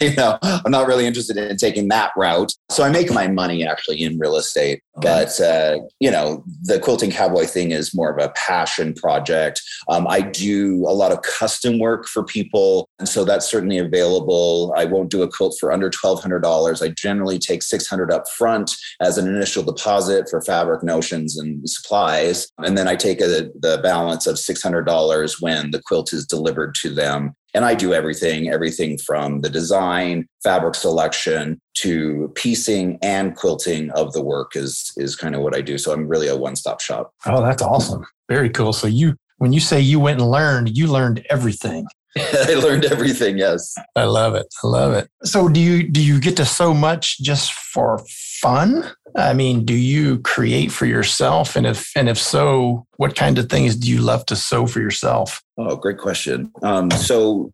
you 0.00 0.14
know, 0.16 0.38
I'm 0.42 0.70
not 0.70 0.86
really 0.86 1.06
interested 1.06 1.36
in 1.36 1.56
taking 1.58 1.88
that 1.88 2.12
route. 2.16 2.54
So 2.70 2.82
I 2.82 2.88
make 2.88 3.12
my 3.12 3.28
money 3.28 3.66
actually 3.66 4.02
in 4.02 4.18
real 4.18 4.36
estate. 4.36 4.82
But, 4.96 5.38
uh, 5.40 5.78
you 5.98 6.10
know, 6.10 6.44
the 6.62 6.78
quilting 6.78 7.10
cowboy 7.10 7.44
thing 7.44 7.72
is 7.72 7.94
more 7.94 8.10
of 8.10 8.22
a 8.22 8.30
passion 8.30 8.94
project. 8.94 9.60
Um, 9.88 10.06
I 10.06 10.20
do 10.20 10.84
a 10.86 10.92
lot 10.92 11.12
of 11.12 11.22
custom 11.22 11.78
work 11.78 12.06
for 12.06 12.24
people. 12.24 12.88
And 12.98 13.08
so 13.08 13.24
that's 13.24 13.50
certainly 13.50 13.78
available. 13.78 14.74
I 14.76 14.84
won't 14.84 15.10
do 15.10 15.22
a 15.22 15.30
quilt 15.30 15.56
for 15.58 15.72
under 15.72 15.90
$1,200. 15.90 16.82
I 16.82 16.88
generally 16.88 17.38
take 17.38 17.62
600 17.62 18.12
up 18.12 18.28
front 18.30 18.72
as 19.00 19.18
an 19.18 19.26
initial 19.40 19.62
deposit 19.62 20.28
for 20.28 20.42
fabric 20.42 20.82
notions 20.82 21.38
and 21.38 21.68
supplies. 21.68 22.48
And 22.58 22.76
then 22.76 22.86
I 22.86 22.96
take 22.96 23.20
a, 23.20 23.48
the 23.58 23.80
balance 23.82 24.26
of 24.26 24.36
$600 24.36 25.40
when 25.40 25.70
the 25.70 25.80
quilt 25.82 26.12
is 26.12 26.26
delivered 26.26 26.74
to 26.76 26.90
them 26.90 27.34
and 27.54 27.64
I 27.64 27.74
do 27.74 27.92
everything, 27.92 28.50
everything 28.50 28.98
from 28.98 29.40
the 29.40 29.50
design, 29.50 30.26
fabric 30.44 30.74
selection 30.74 31.60
to 31.78 32.30
piecing 32.34 32.98
and 33.02 33.34
quilting 33.34 33.90
of 33.92 34.12
the 34.12 34.22
work 34.22 34.54
is 34.54 34.92
is 34.96 35.16
kind 35.16 35.34
of 35.34 35.40
what 35.42 35.56
I 35.56 35.60
do. 35.60 35.78
So 35.78 35.92
I'm 35.92 36.06
really 36.06 36.28
a 36.28 36.36
one-stop 36.36 36.80
shop. 36.80 37.12
Oh, 37.26 37.42
that's 37.42 37.62
awesome. 37.62 38.04
Very 38.28 38.50
cool. 38.50 38.72
So 38.72 38.86
you 38.86 39.16
when 39.38 39.52
you 39.52 39.60
say 39.60 39.80
you 39.80 39.98
went 39.98 40.20
and 40.20 40.30
learned, 40.30 40.76
you 40.76 40.86
learned 40.86 41.26
everything. 41.30 41.86
I 42.18 42.54
learned 42.54 42.84
everything. 42.84 43.38
Yes, 43.38 43.74
I 43.96 44.04
love 44.04 44.34
it. 44.34 44.46
I 44.62 44.66
love 44.66 44.92
it. 44.92 45.08
So, 45.24 45.48
do 45.48 45.60
you 45.60 45.88
do 45.88 46.02
you 46.02 46.20
get 46.20 46.36
to 46.38 46.44
sew 46.44 46.74
much 46.74 47.20
just 47.20 47.52
for 47.52 48.04
fun? 48.40 48.90
I 49.16 49.32
mean, 49.32 49.64
do 49.64 49.74
you 49.74 50.20
create 50.20 50.70
for 50.70 50.86
yourself? 50.86 51.56
And 51.56 51.66
if 51.66 51.90
and 51.96 52.08
if 52.08 52.18
so, 52.18 52.86
what 52.96 53.16
kind 53.16 53.38
of 53.38 53.48
things 53.48 53.76
do 53.76 53.90
you 53.90 54.00
love 54.00 54.24
to 54.26 54.36
sew 54.36 54.66
for 54.66 54.80
yourself? 54.80 55.42
Oh, 55.58 55.76
great 55.76 55.98
question. 55.98 56.52
Um, 56.62 56.90
so, 56.90 57.52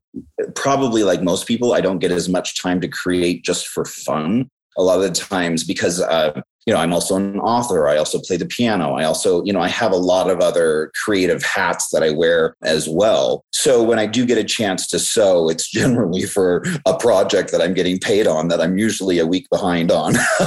probably 0.55 1.02
like 1.02 1.23
most 1.23 1.47
people, 1.47 1.73
I 1.73 1.81
don't 1.81 1.99
get 1.99 2.12
as 2.12 2.28
much 2.28 2.61
time 2.61 2.81
to 2.83 2.88
create 2.88 3.45
just 3.45 3.66
for 3.69 3.85
fun. 3.85 4.50
A 4.78 4.83
lot 4.83 4.99
of 4.99 5.02
the 5.02 5.12
times, 5.12 5.64
because 5.64 6.00
uh, 6.02 6.43
you 6.66 6.75
know, 6.75 6.80
I'm 6.80 6.92
also 6.92 7.16
an 7.16 7.38
author. 7.38 7.88
I 7.88 7.96
also 7.96 8.18
play 8.18 8.37
the 8.37 8.44
piano. 8.44 8.94
I 8.94 9.04
also, 9.04 9.42
you 9.44 9.52
know, 9.52 9.61
I 9.61 9.68
have 9.68 9.92
a 9.92 9.96
lot 9.96 10.28
of 10.28 10.40
other 10.40 10.90
creative 11.04 11.44
hats 11.44 11.90
that 11.90 12.02
I 12.02 12.11
wear 12.11 12.56
as 12.64 12.88
well. 12.88 13.44
So 13.52 13.85
when 13.85 14.00
I 14.00 14.06
do 14.06 14.26
get 14.26 14.37
a 14.37 14.44
chance 14.44 14.88
to 14.88 14.99
sew, 14.99 15.49
it's 15.49 15.70
generally 15.76 16.25
for 16.25 16.64
a 16.85 16.99
project 16.99 17.52
that 17.52 17.62
I'm 17.62 17.73
getting 17.73 18.00
paid 18.00 18.26
on 18.26 18.49
that 18.49 18.61
I'm 18.61 18.78
usually 18.78 19.20
a 19.20 19.26
week 19.26 19.46
behind 19.49 19.92
on. 19.92 20.14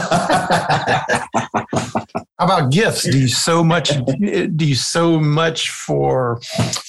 How 2.37 2.45
about 2.45 2.71
gifts? 2.71 3.03
Do 3.03 3.19
you 3.19 3.27
so 3.27 3.63
much? 3.63 3.91
Do 4.19 4.65
you 4.65 4.75
so 4.75 5.19
much 5.19 5.69
for 5.71 6.39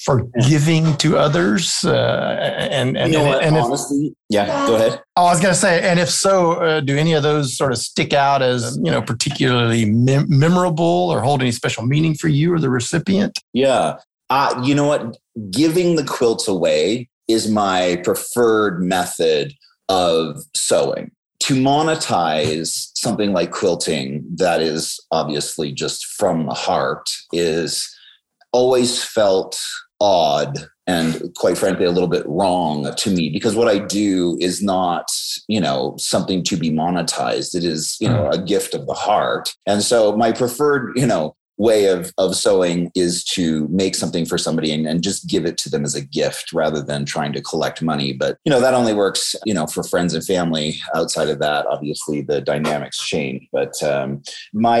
for 0.05 0.23
giving 0.47 0.95
to 0.97 1.17
others? 1.17 1.83
Uh, 1.83 2.37
and 2.71 2.97
and, 2.97 3.11
you 3.11 3.19
know 3.19 3.33
and, 3.33 3.45
and 3.47 3.57
if, 3.57 3.63
honestly, 3.63 4.15
yeah. 4.31 4.65
Go 4.65 4.75
ahead. 4.75 5.01
Oh, 5.17 5.25
I 5.25 5.31
was 5.31 5.41
going 5.41 5.53
to 5.53 5.59
say, 5.59 5.81
and 5.81 5.99
if 5.99 6.09
so, 6.09 6.53
uh, 6.53 6.79
do 6.79 6.97
any 6.97 7.13
of 7.13 7.21
those 7.21 7.57
sort 7.57 7.71
of 7.71 7.77
stick 7.77 8.13
out 8.13 8.41
as 8.41 8.77
you 8.81 8.89
know 8.89 9.01
particularly 9.01 9.85
mem- 9.85 10.27
memorable 10.29 11.09
or 11.09 11.21
hold 11.21 11.41
any 11.41 11.51
special 11.51 11.85
meaning 11.85 12.15
for 12.15 12.29
you 12.29 12.53
or 12.53 12.59
the 12.59 12.69
recipient? 12.69 13.39
Yeah, 13.53 13.97
uh, 14.29 14.61
you 14.63 14.73
know 14.73 14.87
what? 14.87 15.17
Giving 15.51 15.97
the 15.97 16.05
quilts 16.05 16.47
away 16.47 17.09
is 17.27 17.49
my 17.49 18.01
preferred 18.03 18.81
method 18.81 19.53
of 19.89 20.41
sewing 20.55 21.11
to 21.41 21.55
monetize 21.55 22.91
something 22.95 23.33
like 23.33 23.51
quilting 23.51 24.23
that 24.35 24.61
is 24.61 24.99
obviously 25.11 25.71
just 25.71 26.05
from 26.05 26.45
the 26.45 26.53
heart 26.53 27.09
is 27.33 27.93
always 28.53 29.03
felt 29.03 29.59
odd 29.99 30.57
and 30.87 31.33
quite 31.35 31.57
frankly 31.57 31.85
a 31.85 31.91
little 31.91 32.09
bit 32.09 32.27
wrong 32.27 32.93
to 32.95 33.11
me 33.11 33.29
because 33.29 33.55
what 33.55 33.67
i 33.67 33.77
do 33.77 34.37
is 34.39 34.61
not 34.63 35.05
you 35.47 35.61
know 35.61 35.95
something 35.97 36.43
to 36.43 36.57
be 36.57 36.71
monetized 36.71 37.55
it 37.55 37.63
is 37.63 37.97
you 37.99 38.09
know 38.09 38.25
hmm. 38.25 38.39
a 38.39 38.43
gift 38.43 38.73
of 38.73 38.85
the 38.87 38.93
heart 38.93 39.53
and 39.67 39.83
so 39.83 40.15
my 40.15 40.31
preferred 40.31 40.91
you 40.95 41.05
know 41.05 41.35
way 41.61 41.85
of 41.85 42.11
of 42.17 42.35
sewing 42.35 42.91
is 42.95 43.23
to 43.23 43.67
make 43.69 43.93
something 43.95 44.25
for 44.25 44.37
somebody 44.37 44.71
and, 44.71 44.87
and 44.87 45.03
just 45.03 45.27
give 45.27 45.45
it 45.45 45.57
to 45.59 45.69
them 45.69 45.83
as 45.83 45.95
a 45.95 46.01
gift 46.01 46.51
rather 46.53 46.81
than 46.81 47.05
trying 47.05 47.33
to 47.33 47.41
collect 47.41 47.81
money. 47.81 48.13
But 48.13 48.37
you 48.45 48.49
know 48.49 48.59
that 48.61 48.73
only 48.73 48.93
works 48.93 49.35
you 49.45 49.53
know 49.53 49.67
for 49.67 49.83
friends 49.83 50.13
and 50.13 50.25
family. 50.25 50.79
Outside 50.95 51.29
of 51.29 51.39
that 51.39 51.65
obviously 51.67 52.21
the 52.21 52.41
dynamics 52.41 52.97
change. 52.97 53.47
But 53.51 53.81
um, 53.83 54.23
my 54.53 54.79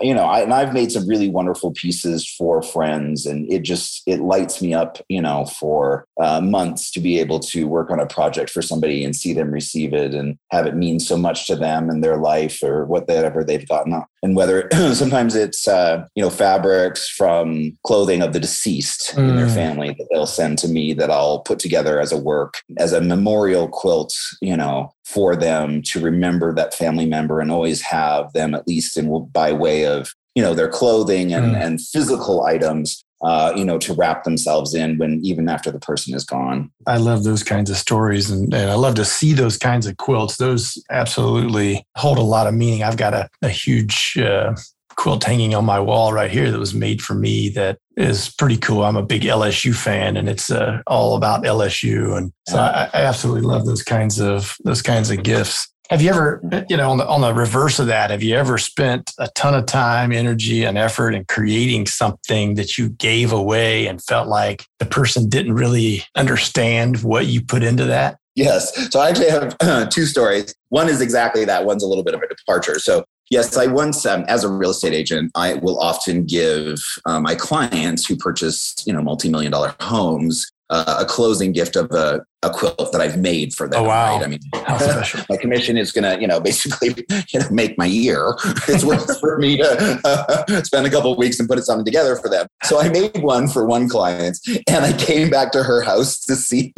you 0.00 0.14
know 0.14 0.24
I, 0.24 0.40
and 0.40 0.52
i've 0.52 0.72
made 0.72 0.92
some 0.92 1.06
really 1.06 1.28
wonderful 1.28 1.72
pieces 1.72 2.28
for 2.28 2.62
friends 2.62 3.26
and 3.26 3.50
it 3.52 3.62
just 3.62 4.02
it 4.06 4.20
lights 4.20 4.60
me 4.62 4.74
up 4.74 4.98
you 5.08 5.20
know 5.20 5.46
for 5.46 6.06
uh, 6.20 6.40
months 6.40 6.90
to 6.92 7.00
be 7.00 7.18
able 7.18 7.40
to 7.40 7.66
work 7.66 7.90
on 7.90 8.00
a 8.00 8.06
project 8.06 8.50
for 8.50 8.62
somebody 8.62 9.04
and 9.04 9.16
see 9.16 9.32
them 9.32 9.50
receive 9.50 9.92
it 9.92 10.14
and 10.14 10.38
have 10.50 10.66
it 10.66 10.76
mean 10.76 11.00
so 11.00 11.16
much 11.16 11.46
to 11.46 11.56
them 11.56 11.88
and 11.90 12.02
their 12.02 12.16
life 12.16 12.62
or 12.62 12.84
whatever 12.86 13.44
they've 13.44 13.68
gotten 13.68 13.92
and 14.22 14.36
whether 14.36 14.68
sometimes 14.94 15.34
it's 15.34 15.66
uh, 15.68 16.04
you 16.14 16.22
know 16.22 16.30
fabrics 16.30 17.08
from 17.08 17.76
clothing 17.84 18.22
of 18.22 18.32
the 18.32 18.40
deceased 18.40 19.14
mm. 19.14 19.28
in 19.28 19.36
their 19.36 19.46
mm. 19.46 19.54
family 19.54 19.88
that 19.98 20.06
they'll 20.10 20.26
send 20.26 20.58
to 20.58 20.68
me 20.68 20.92
that 20.94 21.10
I'll 21.10 21.40
put 21.40 21.58
together 21.58 22.00
as 22.00 22.12
a 22.12 22.18
work 22.18 22.54
as 22.78 22.92
a 22.92 23.00
memorial 23.00 23.68
quilt 23.68 24.14
you 24.40 24.56
know 24.56 24.92
for 25.04 25.36
them 25.36 25.82
to 25.82 26.00
remember 26.00 26.54
that 26.54 26.74
family 26.74 27.06
member 27.06 27.40
and 27.40 27.50
always 27.50 27.80
have 27.82 28.32
them 28.32 28.54
at 28.54 28.66
least 28.66 28.96
in 28.96 29.08
by 29.32 29.52
way 29.52 29.86
of 29.86 30.12
you 30.34 30.42
know 30.42 30.54
their 30.54 30.68
clothing 30.68 31.32
and, 31.32 31.54
mm. 31.54 31.60
and 31.60 31.80
physical 31.80 32.44
items 32.44 33.04
uh, 33.22 33.52
you 33.56 33.64
know, 33.64 33.78
to 33.78 33.92
wrap 33.94 34.24
themselves 34.24 34.74
in 34.74 34.98
when 34.98 35.20
even 35.24 35.48
after 35.48 35.70
the 35.70 35.80
person 35.80 36.14
is 36.14 36.24
gone. 36.24 36.70
I 36.86 36.98
love 36.98 37.24
those 37.24 37.42
kinds 37.42 37.70
of 37.70 37.76
stories 37.76 38.30
and, 38.30 38.52
and 38.54 38.70
I 38.70 38.74
love 38.74 38.94
to 38.96 39.04
see 39.04 39.32
those 39.32 39.58
kinds 39.58 39.86
of 39.86 39.96
quilts. 39.96 40.36
Those 40.36 40.82
absolutely 40.90 41.84
hold 41.96 42.18
a 42.18 42.22
lot 42.22 42.46
of 42.46 42.54
meaning. 42.54 42.82
I've 42.82 42.96
got 42.96 43.14
a, 43.14 43.28
a 43.42 43.48
huge 43.48 44.16
uh, 44.18 44.54
quilt 44.98 45.24
hanging 45.24 45.54
on 45.54 45.64
my 45.64 45.80
wall 45.80 46.12
right 46.12 46.30
here 46.30 46.50
that 46.50 46.58
was 46.58 46.74
made 46.74 47.00
for 47.00 47.14
me 47.14 47.48
that 47.50 47.78
is 47.96 48.34
pretty 48.34 48.56
cool. 48.56 48.84
I'm 48.84 48.96
a 48.96 49.02
big 49.02 49.22
LSU 49.22 49.74
fan 49.74 50.16
and 50.16 50.28
it's 50.28 50.50
uh, 50.50 50.82
all 50.86 51.16
about 51.16 51.44
LSU. 51.44 52.16
And 52.16 52.32
so 52.48 52.58
I, 52.58 52.90
I 52.92 53.02
absolutely 53.02 53.42
love 53.42 53.64
those 53.64 53.82
kinds 53.82 54.20
of, 54.20 54.56
those 54.64 54.82
kinds 54.82 55.10
of 55.10 55.22
gifts. 55.22 55.72
Have 55.90 56.02
you 56.02 56.10
ever, 56.10 56.42
you 56.68 56.76
know, 56.76 56.90
on 56.90 56.98
the, 56.98 57.08
on 57.08 57.22
the 57.22 57.32
reverse 57.32 57.78
of 57.78 57.86
that, 57.86 58.10
have 58.10 58.22
you 58.22 58.34
ever 58.36 58.58
spent 58.58 59.10
a 59.18 59.28
ton 59.34 59.54
of 59.54 59.64
time, 59.64 60.12
energy, 60.12 60.64
and 60.64 60.76
effort 60.76 61.14
in 61.14 61.24
creating 61.24 61.86
something 61.86 62.56
that 62.56 62.76
you 62.76 62.90
gave 62.90 63.32
away 63.32 63.86
and 63.86 64.02
felt 64.02 64.28
like 64.28 64.66
the 64.80 64.84
person 64.84 65.30
didn't 65.30 65.54
really 65.54 66.02
understand 66.14 67.02
what 67.02 67.26
you 67.26 67.42
put 67.42 67.62
into 67.62 67.84
that? 67.86 68.18
Yes. 68.34 68.92
So 68.92 69.00
I 69.00 69.08
actually 69.08 69.30
have 69.30 69.88
two 69.90 70.04
stories. 70.04 70.54
One 70.68 70.90
is 70.90 71.00
exactly 71.00 71.46
that. 71.46 71.64
One's 71.64 71.82
a 71.82 71.86
little 71.86 72.04
bit 72.04 72.14
of 72.14 72.20
a 72.20 72.28
departure. 72.28 72.78
So 72.78 73.04
Yes, 73.30 73.58
I 73.58 73.66
once, 73.66 74.06
um, 74.06 74.24
as 74.26 74.42
a 74.42 74.48
real 74.48 74.70
estate 74.70 74.94
agent, 74.94 75.30
I 75.34 75.54
will 75.54 75.78
often 75.80 76.24
give 76.24 76.78
uh, 77.04 77.20
my 77.20 77.34
clients 77.34 78.06
who 78.06 78.16
purchase, 78.16 78.74
you 78.86 78.92
know, 78.92 79.02
multi-million 79.02 79.52
dollar 79.52 79.74
homes 79.80 80.50
uh, 80.70 80.98
a 81.00 81.04
closing 81.04 81.52
gift 81.52 81.76
of 81.76 81.90
a, 81.92 82.20
a, 82.42 82.50
quilt 82.50 82.92
that 82.92 83.00
I've 83.00 83.16
made 83.16 83.54
for 83.54 83.68
them. 83.68 83.80
Oh, 83.80 83.88
wow. 83.88 84.16
Right? 84.16 84.24
I 84.24 84.28
mean, 84.28 84.40
my 85.30 85.36
commission 85.36 85.76
is 85.76 85.92
going 85.92 86.04
to, 86.04 86.20
you 86.20 86.26
know, 86.26 86.40
basically, 86.40 86.88
you 87.28 87.40
know, 87.40 87.46
make 87.50 87.78
my 87.78 87.86
year. 87.86 88.34
It's 88.68 88.84
worth 88.84 89.18
for 89.18 89.38
me 89.38 89.56
to 89.56 90.00
uh, 90.04 90.62
spend 90.62 90.86
a 90.86 90.90
couple 90.90 91.12
of 91.12 91.18
weeks 91.18 91.40
and 91.40 91.48
put 91.48 91.62
something 91.64 91.84
together 91.84 92.16
for 92.16 92.28
them. 92.28 92.46
So 92.64 92.80
I 92.80 92.88
made 92.90 93.18
one 93.22 93.48
for 93.48 93.66
one 93.66 93.88
client, 93.88 94.38
and 94.68 94.84
I 94.84 94.92
came 94.92 95.30
back 95.30 95.52
to 95.52 95.62
her 95.62 95.82
house 95.82 96.20
to 96.26 96.36
see. 96.36 96.74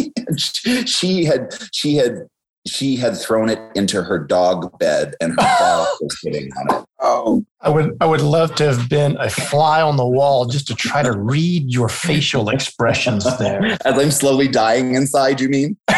she 0.87 1.24
had 1.24 1.53
she 1.72 1.96
had 1.96 2.29
she 2.66 2.96
had 2.96 3.16
thrown 3.16 3.49
it 3.49 3.59
into 3.75 4.03
her 4.03 4.18
dog 4.18 4.79
bed 4.79 5.14
and 5.20 5.33
her 5.33 5.57
dog 5.59 5.88
was 6.01 6.20
sitting 6.20 6.51
on 6.53 6.77
it. 6.77 6.85
Oh, 7.01 7.44
I 7.62 7.70
would 7.70 7.96
I 8.01 8.07
would 8.07 8.20
love 8.20 8.55
to 8.57 8.64
have 8.64 8.88
been 8.88 9.16
a 9.18 9.31
fly 9.31 9.81
on 9.81 9.96
the 9.96 10.07
wall 10.07 10.46
just 10.46 10.66
to 10.68 10.75
try 10.75 11.03
to 11.03 11.12
read 11.12 11.70
your 11.70 11.88
facial 11.88 12.51
expressions 12.51 13.25
there. 13.38 13.64
As 13.85 13.99
I'm 13.99 14.11
slowly 14.11 14.49
dying 14.49 14.94
inside, 14.94 15.40
you 15.40 15.49
mean? 15.49 15.77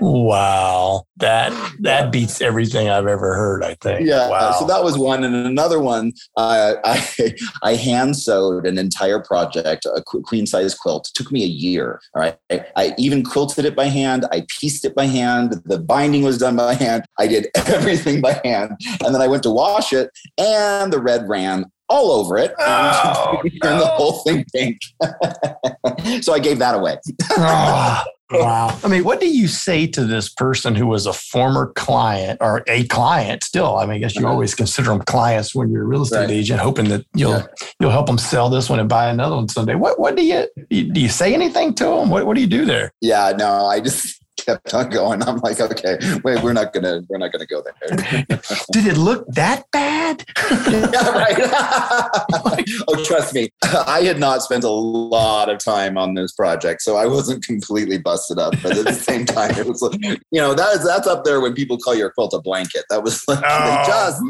wow. 0.00 1.04
That 1.18 1.52
that 1.80 2.10
beats 2.10 2.40
everything 2.40 2.88
I've 2.88 3.06
ever 3.06 3.34
heard, 3.34 3.62
I 3.62 3.74
think. 3.74 4.06
Yeah. 4.06 4.28
Wow. 4.28 4.52
So 4.52 4.66
that 4.66 4.82
was 4.82 4.98
one. 4.98 5.24
And 5.24 5.34
another 5.34 5.78
one, 5.78 6.12
uh, 6.36 6.74
I 6.84 7.34
I 7.62 7.74
hand 7.74 8.16
sewed 8.16 8.66
an 8.66 8.78
entire 8.78 9.20
project, 9.20 9.86
a 9.86 10.02
queen 10.02 10.46
size 10.46 10.74
quilt. 10.74 11.08
It 11.08 11.14
took 11.14 11.30
me 11.30 11.44
a 11.44 11.48
year. 11.48 12.00
All 12.14 12.22
right. 12.22 12.36
I, 12.50 12.66
I 12.76 12.94
even 12.98 13.22
quilted 13.22 13.64
it 13.64 13.76
by 13.76 13.86
hand. 13.86 14.26
I 14.32 14.46
pieced 14.48 14.84
it 14.84 14.94
by 14.94 15.06
hand. 15.06 15.62
The 15.64 15.78
binding 15.78 16.22
was 16.22 16.38
done 16.38 16.56
by 16.56 16.74
hand. 16.74 17.04
I 17.18 17.26
did 17.26 17.48
everything 17.54 18.20
by 18.20 18.40
hand. 18.44 18.72
And 19.04 19.14
then 19.14 19.22
I 19.22 19.28
went 19.28 19.42
to 19.44 19.50
wash 19.50 19.92
it 19.92 20.10
and 20.38 20.92
the 20.92 21.00
red 21.00 21.28
ran 21.28 21.66
all 21.92 22.10
over 22.10 22.38
it 22.38 22.52
oh, 22.58 23.40
and 23.44 23.60
no. 23.62 23.78
the 23.78 23.86
whole 23.86 24.22
thing 24.22 24.44
pink. 24.54 24.80
so 26.24 26.32
I 26.32 26.38
gave 26.38 26.58
that 26.58 26.74
away. 26.74 26.96
oh, 27.32 28.04
wow. 28.30 28.78
I 28.82 28.88
mean, 28.88 29.04
what 29.04 29.20
do 29.20 29.28
you 29.28 29.46
say 29.46 29.86
to 29.88 30.04
this 30.04 30.30
person 30.30 30.74
who 30.74 30.86
was 30.86 31.04
a 31.04 31.12
former 31.12 31.72
client 31.74 32.38
or 32.40 32.64
a 32.66 32.84
client 32.84 33.44
still? 33.44 33.76
I 33.76 33.84
mean, 33.84 33.96
I 33.96 33.98
guess 33.98 34.14
you 34.14 34.22
uh-huh. 34.22 34.32
always 34.32 34.54
consider 34.54 34.88
them 34.88 35.00
clients 35.00 35.54
when 35.54 35.70
you're 35.70 35.82
a 35.82 35.86
real 35.86 36.02
estate 36.02 36.20
right. 36.20 36.30
agent, 36.30 36.60
hoping 36.60 36.88
that 36.88 37.04
you'll 37.14 37.32
yeah. 37.32 37.46
you'll 37.78 37.90
help 37.90 38.06
them 38.06 38.18
sell 38.18 38.48
this 38.48 38.70
one 38.70 38.80
and 38.80 38.88
buy 38.88 39.08
another 39.08 39.36
one 39.36 39.48
someday. 39.48 39.74
What 39.74 40.00
what 40.00 40.16
do 40.16 40.24
you 40.24 40.46
do 40.70 41.00
you 41.00 41.10
say 41.10 41.34
anything 41.34 41.74
to 41.74 41.84
them? 41.84 42.08
What 42.08 42.26
what 42.26 42.34
do 42.34 42.40
you 42.40 42.46
do 42.46 42.64
there? 42.64 42.92
Yeah, 43.02 43.32
no, 43.36 43.66
I 43.66 43.80
just 43.80 44.21
kept 44.44 44.72
on 44.74 44.90
going. 44.90 45.22
I'm 45.22 45.38
like, 45.38 45.60
okay, 45.60 45.98
wait, 46.24 46.42
we're 46.42 46.52
not 46.52 46.72
gonna, 46.72 47.02
we're 47.08 47.18
not 47.18 47.32
gonna 47.32 47.46
go 47.46 47.62
there. 47.62 48.24
Did 48.72 48.86
it 48.86 48.96
look 48.96 49.26
that 49.28 49.64
bad? 49.72 50.24
yeah, 50.50 51.10
right. 51.10 51.38
oh, 52.88 53.04
trust 53.04 53.34
me, 53.34 53.48
I 53.62 54.02
had 54.02 54.18
not 54.18 54.42
spent 54.42 54.64
a 54.64 54.70
lot 54.70 55.48
of 55.48 55.58
time 55.58 55.96
on 55.96 56.14
this 56.14 56.32
project, 56.32 56.82
so 56.82 56.96
I 56.96 57.06
wasn't 57.06 57.44
completely 57.44 57.98
busted 57.98 58.38
up. 58.38 58.54
But 58.62 58.76
at 58.78 58.84
the 58.84 58.92
same 58.92 59.24
time, 59.24 59.52
it 59.52 59.66
was 59.66 59.82
like, 59.82 60.00
you 60.02 60.40
know, 60.40 60.54
that's 60.54 60.84
that's 60.84 61.06
up 61.06 61.24
there 61.24 61.40
when 61.40 61.54
people 61.54 61.78
call 61.78 61.94
your 61.94 62.10
quilt 62.10 62.34
a 62.34 62.40
blanket. 62.40 62.84
That 62.90 63.02
was 63.02 63.22
like, 63.28 63.42
oh, 63.46 63.84
just 63.86 64.22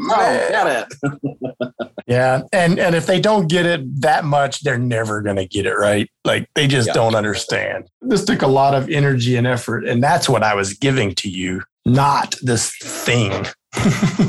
get 0.49 0.87
it. 1.01 2.01
yeah. 2.07 2.41
And 2.51 2.79
and 2.79 2.95
if 2.95 3.05
they 3.05 3.19
don't 3.19 3.47
get 3.47 3.65
it 3.65 4.01
that 4.01 4.25
much, 4.25 4.61
they're 4.61 4.77
never 4.77 5.21
gonna 5.21 5.45
get 5.45 5.65
it 5.65 5.75
right. 5.75 6.09
Like 6.25 6.49
they 6.55 6.67
just 6.67 6.87
yeah. 6.87 6.93
don't 6.93 7.15
understand. 7.15 7.89
This 8.01 8.23
took 8.23 8.41
a 8.41 8.47
lot 8.47 8.73
of 8.73 8.89
energy 8.89 9.35
and 9.35 9.47
effort, 9.47 9.85
and 9.85 10.02
that's 10.03 10.27
what 10.27 10.43
I 10.43 10.55
was 10.55 10.73
giving 10.73 11.15
to 11.15 11.29
you, 11.29 11.63
not 11.85 12.35
this 12.41 12.75
thing. 12.77 13.31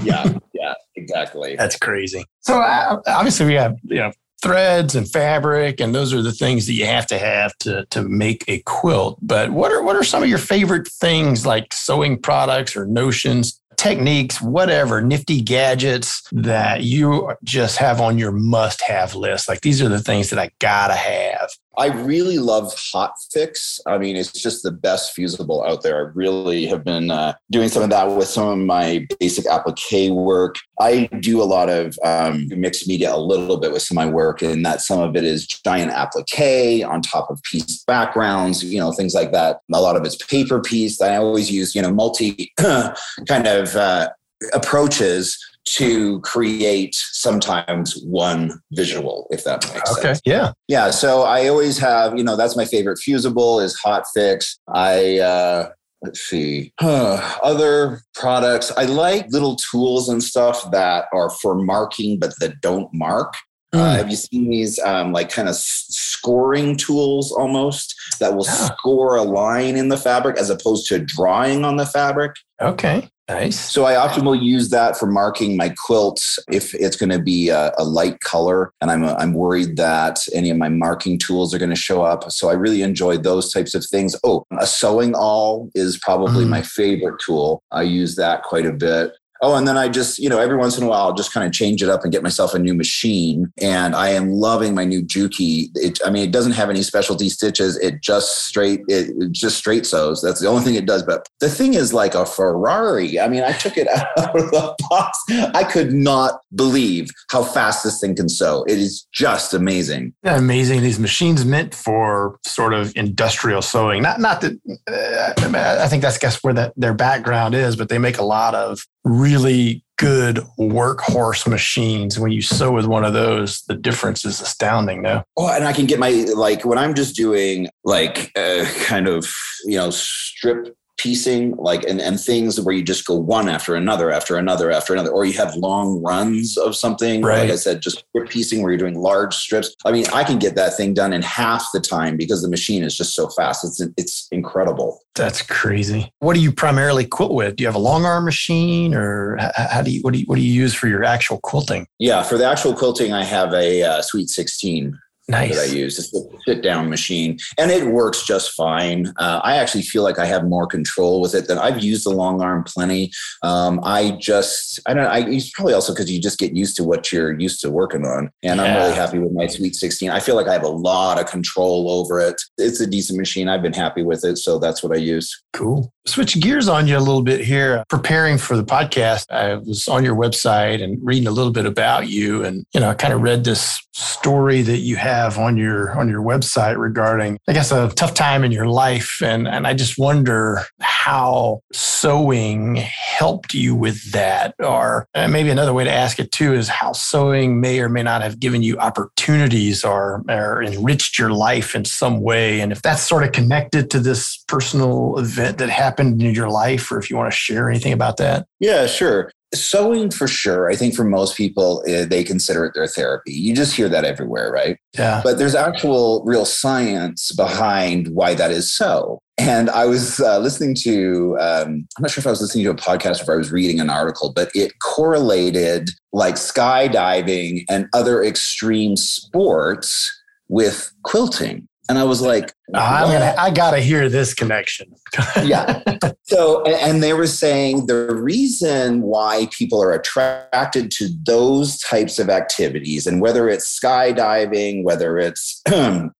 yeah, 0.02 0.36
yeah, 0.52 0.74
exactly. 0.96 1.56
That's 1.56 1.76
crazy. 1.76 2.24
So 2.40 2.60
uh, 2.60 3.00
obviously 3.06 3.46
we 3.46 3.54
have 3.54 3.76
you 3.84 3.98
know 3.98 4.12
threads 4.42 4.94
and 4.94 5.10
fabric 5.10 5.80
and 5.80 5.94
those 5.94 6.12
are 6.12 6.20
the 6.20 6.32
things 6.32 6.66
that 6.66 6.74
you 6.74 6.84
have 6.84 7.06
to 7.06 7.18
have 7.18 7.56
to 7.56 7.86
to 7.86 8.02
make 8.02 8.44
a 8.46 8.58
quilt 8.66 9.18
but 9.22 9.50
what 9.52 9.72
are 9.72 9.82
what 9.82 9.96
are 9.96 10.04
some 10.04 10.22
of 10.22 10.28
your 10.28 10.36
favorite 10.36 10.86
things 10.86 11.46
like 11.46 11.72
sewing 11.72 12.20
products 12.20 12.76
or 12.76 12.84
notions 12.84 13.58
techniques, 13.76 14.40
whatever, 14.40 15.02
nifty 15.02 15.40
gadgets 15.40 16.22
that 16.32 16.82
you 16.82 17.32
just 17.44 17.76
have 17.76 18.00
on 18.00 18.18
your 18.18 18.32
must 18.32 18.80
have 18.82 19.14
list? 19.14 19.48
Like 19.48 19.60
these 19.60 19.82
are 19.82 19.88
the 19.88 20.00
things 20.00 20.30
that 20.30 20.38
I 20.38 20.50
gotta 20.58 20.94
have. 20.94 21.50
I 21.78 21.86
really 21.86 22.38
love 22.38 22.72
Hot 22.92 23.12
Fix. 23.32 23.80
I 23.86 23.98
mean, 23.98 24.16
it's 24.16 24.32
just 24.32 24.62
the 24.62 24.70
best 24.70 25.12
fusible 25.12 25.64
out 25.64 25.82
there. 25.82 25.96
I 25.96 26.10
really 26.14 26.66
have 26.66 26.84
been 26.84 27.10
uh, 27.10 27.34
doing 27.50 27.68
some 27.68 27.82
of 27.82 27.90
that 27.90 28.10
with 28.10 28.28
some 28.28 28.48
of 28.48 28.58
my 28.58 29.06
basic 29.18 29.46
applique 29.46 30.10
work. 30.10 30.56
I 30.80 31.06
do 31.20 31.42
a 31.42 31.44
lot 31.44 31.68
of 31.68 31.98
um, 32.04 32.48
mixed 32.48 32.86
media 32.88 33.14
a 33.14 33.18
little 33.18 33.56
bit 33.56 33.72
with 33.72 33.82
some 33.82 33.98
of 33.98 34.06
my 34.06 34.12
work, 34.12 34.42
and 34.42 34.64
that 34.64 34.80
some 34.80 35.00
of 35.00 35.16
it 35.16 35.24
is 35.24 35.46
giant 35.46 35.92
applique 35.92 36.84
on 36.86 37.02
top 37.02 37.30
of 37.30 37.42
piece 37.42 37.82
backgrounds, 37.84 38.64
you 38.64 38.78
know, 38.78 38.92
things 38.92 39.14
like 39.14 39.32
that. 39.32 39.60
A 39.72 39.80
lot 39.80 39.96
of 39.96 40.04
it's 40.04 40.16
paper 40.16 40.60
piece. 40.60 41.00
I 41.00 41.16
always 41.16 41.50
use, 41.50 41.74
you 41.74 41.82
know, 41.82 41.92
multi 41.92 42.52
kind 42.58 43.46
of 43.46 43.74
uh, 43.76 44.10
approaches 44.52 45.38
to 45.66 46.20
create 46.20 46.94
sometimes 46.94 48.00
one 48.04 48.60
visual, 48.72 49.26
if 49.30 49.44
that 49.44 49.64
makes 49.64 49.88
sense. 49.88 49.98
okay. 49.98 50.08
sense. 50.08 50.20
Yeah. 50.24 50.52
Yeah. 50.68 50.90
So 50.90 51.22
I 51.22 51.48
always 51.48 51.78
have, 51.78 52.16
you 52.16 52.24
know, 52.24 52.36
that's 52.36 52.56
my 52.56 52.64
favorite 52.64 52.98
fusible 52.98 53.60
is 53.60 53.74
Hot 53.76 54.04
Fix. 54.14 54.58
I, 54.72 55.18
uh, 55.18 55.70
let's 56.04 56.20
see 56.20 56.72
other 56.80 58.02
products 58.14 58.70
i 58.76 58.84
like 58.84 59.26
little 59.30 59.56
tools 59.56 60.08
and 60.08 60.22
stuff 60.22 60.70
that 60.70 61.06
are 61.12 61.30
for 61.30 61.54
marking 61.54 62.18
but 62.18 62.38
that 62.40 62.60
don't 62.60 62.92
mark 62.92 63.34
mm. 63.74 63.78
uh, 63.78 63.94
have 63.94 64.10
you 64.10 64.16
seen 64.16 64.50
these 64.50 64.78
um, 64.80 65.12
like 65.12 65.30
kind 65.30 65.48
of 65.48 65.56
scoring 65.56 66.76
tools 66.76 67.32
almost 67.32 67.94
that 68.20 68.34
will 68.34 68.44
yeah. 68.44 68.52
score 68.52 69.16
a 69.16 69.22
line 69.22 69.76
in 69.76 69.88
the 69.88 69.96
fabric 69.96 70.36
as 70.36 70.50
opposed 70.50 70.86
to 70.86 70.98
drawing 70.98 71.64
on 71.64 71.76
the 71.76 71.86
fabric 71.86 72.34
okay 72.60 73.08
Nice. 73.28 73.58
So 73.58 73.86
I 73.86 73.96
often 73.96 74.26
will 74.26 74.34
use 74.34 74.68
that 74.68 74.98
for 74.98 75.06
marking 75.06 75.56
my 75.56 75.74
quilts 75.86 76.38
if 76.52 76.74
it's 76.74 76.94
going 76.94 77.08
to 77.08 77.18
be 77.18 77.48
a, 77.48 77.72
a, 77.78 77.84
light 77.84 78.20
color, 78.20 78.70
and 78.82 78.90
I'm 78.90 79.02
I'm 79.02 79.32
worried 79.32 79.78
that 79.78 80.20
any 80.34 80.50
of 80.50 80.58
my 80.58 80.68
marking 80.68 81.18
tools 81.18 81.54
are 81.54 81.58
going 81.58 81.70
to 81.70 81.76
show 81.76 82.02
up. 82.02 82.30
So 82.30 82.50
I 82.50 82.52
really 82.52 82.82
enjoy 82.82 83.16
those 83.16 83.50
types 83.50 83.74
of 83.74 83.86
things. 83.86 84.14
Oh, 84.24 84.44
a 84.58 84.66
sewing 84.66 85.14
awl 85.14 85.70
is 85.74 85.96
probably 85.96 86.44
mm. 86.44 86.50
my 86.50 86.60
favorite 86.60 87.18
tool. 87.24 87.62
I 87.72 87.82
use 87.82 88.16
that 88.16 88.42
quite 88.42 88.66
a 88.66 88.72
bit. 88.72 89.12
Oh, 89.44 89.56
and 89.56 89.68
then 89.68 89.76
I 89.76 89.90
just, 89.90 90.18
you 90.18 90.30
know, 90.30 90.38
every 90.38 90.56
once 90.56 90.78
in 90.78 90.84
a 90.84 90.88
while, 90.88 91.02
I'll 91.02 91.12
just 91.12 91.34
kind 91.34 91.46
of 91.46 91.52
change 91.52 91.82
it 91.82 91.90
up 91.90 92.02
and 92.02 92.10
get 92.10 92.22
myself 92.22 92.54
a 92.54 92.58
new 92.58 92.74
machine. 92.74 93.52
And 93.60 93.94
I 93.94 94.08
am 94.08 94.30
loving 94.30 94.74
my 94.74 94.84
new 94.84 95.02
Juki. 95.02 95.68
It, 95.74 95.98
I 96.02 96.10
mean, 96.10 96.22
it 96.26 96.32
doesn't 96.32 96.52
have 96.52 96.70
any 96.70 96.82
specialty 96.82 97.28
stitches. 97.28 97.76
It 97.76 98.00
just 98.02 98.46
straight, 98.46 98.80
it, 98.88 99.10
it 99.18 99.32
just 99.32 99.58
straight 99.58 99.84
sews. 99.84 100.22
That's 100.22 100.40
the 100.40 100.48
only 100.48 100.62
thing 100.62 100.76
it 100.76 100.86
does. 100.86 101.02
But 101.02 101.28
the 101.40 101.50
thing 101.50 101.74
is 101.74 101.92
like 101.92 102.14
a 102.14 102.24
Ferrari. 102.24 103.20
I 103.20 103.28
mean, 103.28 103.42
I 103.42 103.52
took 103.52 103.76
it 103.76 103.86
out 104.18 104.34
of 104.34 104.50
the 104.50 104.74
box. 104.88 105.18
I 105.54 105.62
could 105.62 105.92
not 105.92 106.40
believe 106.54 107.10
how 107.30 107.44
fast 107.44 107.84
this 107.84 108.00
thing 108.00 108.16
can 108.16 108.30
sew. 108.30 108.64
It 108.66 108.78
is 108.78 109.06
just 109.12 109.52
amazing. 109.52 110.14
Yeah, 110.24 110.38
amazing. 110.38 110.80
These 110.80 110.98
machines 110.98 111.44
meant 111.44 111.74
for 111.74 112.38
sort 112.46 112.72
of 112.72 112.96
industrial 112.96 113.60
sewing. 113.60 114.00
Not, 114.02 114.20
not 114.20 114.40
that 114.40 114.54
uh, 114.88 115.82
I 115.82 115.86
think 115.88 116.00
that's 116.00 116.16
guess 116.16 116.42
where 116.42 116.54
that 116.54 116.72
their 116.76 116.94
background 116.94 117.54
is, 117.54 117.76
but 117.76 117.90
they 117.90 117.98
make 117.98 118.16
a 118.16 118.24
lot 118.24 118.54
of 118.54 118.86
really 119.04 119.84
good 119.96 120.38
workhorse 120.58 121.46
machines. 121.46 122.18
When 122.18 122.32
you 122.32 122.42
sew 122.42 122.72
with 122.72 122.86
one 122.86 123.04
of 123.04 123.12
those, 123.12 123.62
the 123.62 123.74
difference 123.74 124.24
is 124.24 124.40
astounding 124.40 125.02
now. 125.02 125.24
Oh, 125.36 125.48
and 125.48 125.64
I 125.64 125.72
can 125.72 125.86
get 125.86 125.98
my, 125.98 126.10
like, 126.34 126.64
when 126.64 126.78
I'm 126.78 126.94
just 126.94 127.14
doing 127.14 127.68
like 127.84 128.32
uh, 128.36 128.64
kind 128.84 129.06
of, 129.06 129.26
you 129.64 129.76
know, 129.76 129.90
strip 129.90 130.76
piecing 130.96 131.54
like 131.56 131.84
and, 131.84 132.00
and 132.00 132.20
things 132.20 132.60
where 132.60 132.74
you 132.74 132.82
just 132.82 133.06
go 133.06 133.14
one 133.14 133.48
after 133.48 133.74
another 133.74 134.10
after 134.10 134.36
another 134.36 134.70
after 134.70 134.92
another 134.92 135.10
or 135.10 135.24
you 135.24 135.32
have 135.32 135.54
long 135.56 136.02
runs 136.02 136.56
of 136.56 136.76
something 136.76 137.20
right. 137.22 137.40
like 137.40 137.50
i 137.50 137.56
said 137.56 137.80
just 137.82 138.04
strip 138.08 138.28
piecing 138.28 138.62
where 138.62 138.70
you're 138.70 138.78
doing 138.78 138.98
large 138.98 139.34
strips. 139.34 139.74
I 139.84 139.92
mean 139.92 140.06
i 140.12 140.24
can 140.24 140.38
get 140.38 140.54
that 140.56 140.76
thing 140.76 140.94
done 140.94 141.12
in 141.12 141.22
half 141.22 141.66
the 141.72 141.80
time 141.80 142.16
because 142.16 142.42
the 142.42 142.48
machine 142.48 142.82
is 142.82 142.96
just 142.96 143.14
so 143.14 143.28
fast. 143.28 143.64
It's 143.64 143.80
it's 143.96 144.28
incredible. 144.30 145.00
That's 145.14 145.42
crazy. 145.42 146.12
What 146.18 146.34
do 146.34 146.40
you 146.40 146.52
primarily 146.52 147.06
quilt 147.06 147.32
with? 147.32 147.56
Do 147.56 147.62
you 147.62 147.68
have 147.68 147.76
a 147.76 147.78
long 147.78 148.04
arm 148.04 148.24
machine 148.24 148.94
or 148.94 149.36
how 149.56 149.82
do 149.82 149.90
you 149.90 150.00
what 150.02 150.12
do 150.12 150.20
you 150.20 150.26
what 150.26 150.36
do 150.36 150.42
you 150.42 150.52
use 150.52 150.74
for 150.74 150.88
your 150.88 151.04
actual 151.04 151.38
quilting? 151.40 151.86
Yeah 151.98 152.22
for 152.22 152.38
the 152.38 152.46
actual 152.46 152.74
quilting 152.74 153.12
i 153.12 153.22
have 153.22 153.52
a 153.52 153.82
uh, 153.82 154.02
sweet 154.02 154.28
16 154.28 154.98
nice. 155.28 155.54
that 155.54 155.70
I 155.70 155.72
use. 155.72 155.98
It's 155.98 156.14
a 156.14 156.20
sit 156.46 156.62
down 156.62 156.88
machine 156.88 157.38
and 157.58 157.70
it 157.70 157.86
works 157.86 158.24
just 158.24 158.52
fine. 158.52 159.12
Uh, 159.18 159.40
I 159.42 159.56
actually 159.56 159.82
feel 159.82 160.02
like 160.02 160.18
I 160.18 160.26
have 160.26 160.44
more 160.44 160.66
control 160.66 161.20
with 161.20 161.34
it 161.34 161.48
than 161.48 161.58
I've 161.58 161.82
used 161.82 162.06
the 162.06 162.10
long 162.10 162.40
arm 162.42 162.64
plenty. 162.64 163.12
Um, 163.42 163.80
I 163.82 164.16
just, 164.20 164.80
I 164.86 164.94
don't 164.94 165.04
know, 165.04 165.10
I, 165.10 165.20
it's 165.28 165.50
probably 165.50 165.74
also 165.74 165.92
because 165.92 166.10
you 166.10 166.20
just 166.20 166.38
get 166.38 166.54
used 166.54 166.76
to 166.76 166.84
what 166.84 167.12
you're 167.12 167.38
used 167.38 167.60
to 167.62 167.70
working 167.70 168.04
on. 168.04 168.30
And 168.42 168.60
yeah. 168.60 168.64
I'm 168.64 168.76
really 168.76 168.94
happy 168.94 169.18
with 169.18 169.32
my 169.32 169.46
Sweet 169.46 169.76
16. 169.76 170.10
I 170.10 170.20
feel 170.20 170.36
like 170.36 170.48
I 170.48 170.52
have 170.52 170.62
a 170.62 170.68
lot 170.68 171.20
of 171.20 171.26
control 171.26 171.90
over 171.90 172.20
it. 172.20 172.40
It's 172.58 172.80
a 172.80 172.86
decent 172.86 173.18
machine. 173.18 173.48
I've 173.48 173.62
been 173.62 173.72
happy 173.72 174.02
with 174.02 174.24
it. 174.24 174.38
So 174.38 174.58
that's 174.58 174.82
what 174.82 174.92
I 174.92 175.00
use. 175.00 175.42
Cool. 175.52 175.92
Switch 176.06 176.38
gears 176.40 176.68
on 176.68 176.86
you 176.86 176.98
a 176.98 177.00
little 177.00 177.22
bit 177.22 177.40
here. 177.40 177.84
Preparing 177.88 178.36
for 178.36 178.56
the 178.56 178.64
podcast, 178.64 179.30
I 179.30 179.54
was 179.54 179.88
on 179.88 180.04
your 180.04 180.14
website 180.14 180.82
and 180.82 180.98
reading 181.02 181.26
a 181.26 181.30
little 181.30 181.52
bit 181.52 181.64
about 181.64 182.08
you. 182.08 182.44
And, 182.44 182.66
you 182.74 182.80
know, 182.80 182.90
I 182.90 182.94
kind 182.94 183.14
of 183.14 183.22
read 183.22 183.44
this 183.44 183.80
story 183.92 184.62
that 184.62 184.78
you 184.78 184.96
have 185.14 185.38
on 185.38 185.56
your 185.56 185.96
on 185.98 186.08
your 186.08 186.22
website 186.22 186.76
regarding 186.78 187.38
i 187.48 187.52
guess 187.52 187.72
a 187.72 187.88
tough 187.96 188.14
time 188.14 188.44
in 188.44 188.52
your 188.52 188.66
life. 188.66 189.18
And 189.22 189.46
and 189.48 189.66
i 189.66 189.74
just 189.74 189.98
wonder 189.98 190.60
how 190.80 191.60
sewing 191.72 192.76
helped 192.76 193.54
you 193.54 193.74
with 193.74 194.12
that. 194.12 194.54
Or 194.58 195.06
maybe 195.14 195.50
another 195.50 195.72
way 195.72 195.84
to 195.84 195.92
ask 195.92 196.18
it 196.18 196.32
too 196.32 196.52
is 196.52 196.68
how 196.68 196.92
sewing 196.92 197.60
may 197.60 197.80
or 197.80 197.88
may 197.88 198.02
not 198.02 198.22
have 198.22 198.40
given 198.40 198.62
you 198.62 198.76
opportunities 198.78 199.84
or, 199.84 200.22
or 200.28 200.62
enriched 200.62 201.18
your 201.18 201.30
life 201.30 201.74
in 201.74 201.84
some 201.84 202.20
way. 202.20 202.60
And 202.60 202.72
if 202.72 202.82
that's 202.82 203.02
sort 203.02 203.24
of 203.24 203.32
connected 203.32 203.90
to 203.90 204.00
this 204.00 204.42
personal 204.48 205.18
event 205.18 205.58
that 205.58 205.70
happened 205.70 206.22
in 206.22 206.34
your 206.34 206.50
life 206.50 206.90
or 206.90 206.98
if 206.98 207.10
you 207.10 207.16
want 207.16 207.32
to 207.32 207.36
share 207.36 207.70
anything 207.70 207.92
about 207.92 208.16
that. 208.18 208.46
Yeah 208.60 208.86
sure 208.86 209.30
sewing 209.54 210.10
for 210.10 210.26
sure 210.26 210.70
i 210.70 210.76
think 210.76 210.94
for 210.94 211.04
most 211.04 211.36
people 211.36 211.82
eh, 211.86 212.04
they 212.04 212.24
consider 212.24 212.64
it 212.64 212.74
their 212.74 212.86
therapy. 212.86 213.32
You 213.32 213.54
just 213.54 213.74
hear 213.74 213.88
that 213.88 214.04
everywhere 214.04 214.50
right? 214.50 214.78
Yeah. 214.96 215.20
But 215.24 215.38
there's 215.38 215.54
actual 215.54 216.22
real 216.24 216.44
science 216.44 217.32
behind 217.32 218.08
why 218.08 218.34
that 218.34 218.50
is 218.50 218.72
so. 218.72 219.18
And 219.38 219.68
i 219.70 219.84
was 219.84 220.20
uh, 220.20 220.38
listening 220.38 220.74
to 220.82 221.36
um, 221.40 221.86
i'm 221.96 222.02
not 222.02 222.10
sure 222.10 222.22
if 222.22 222.26
i 222.26 222.30
was 222.30 222.40
listening 222.40 222.64
to 222.64 222.70
a 222.70 222.74
podcast 222.74 223.20
or 223.20 223.22
if 223.22 223.28
i 223.30 223.36
was 223.36 223.50
reading 223.50 223.80
an 223.80 223.90
article 223.90 224.32
but 224.34 224.50
it 224.54 224.78
correlated 224.80 225.90
like 226.12 226.36
skydiving 226.36 227.64
and 227.68 227.88
other 227.92 228.22
extreme 228.22 228.96
sports 228.96 230.10
with 230.48 230.92
quilting 231.02 231.66
and 231.88 231.98
I 231.98 232.04
was 232.04 232.20
like, 232.20 232.52
I'm 232.74 233.10
gonna, 233.12 233.34
I 233.38 233.50
gotta 233.50 233.80
hear 233.80 234.08
this 234.08 234.34
connection. 234.34 234.94
yeah. 235.44 235.82
So, 236.22 236.62
and 236.64 237.02
they 237.02 237.12
were 237.12 237.26
saying 237.26 237.86
the 237.86 238.14
reason 238.14 239.02
why 239.02 239.48
people 239.56 239.82
are 239.82 239.92
attracted 239.92 240.90
to 240.92 241.08
those 241.26 241.78
types 241.78 242.18
of 242.18 242.30
activities, 242.30 243.06
and 243.06 243.20
whether 243.20 243.48
it's 243.48 243.78
skydiving, 243.78 244.84
whether 244.84 245.18
it's, 245.18 245.62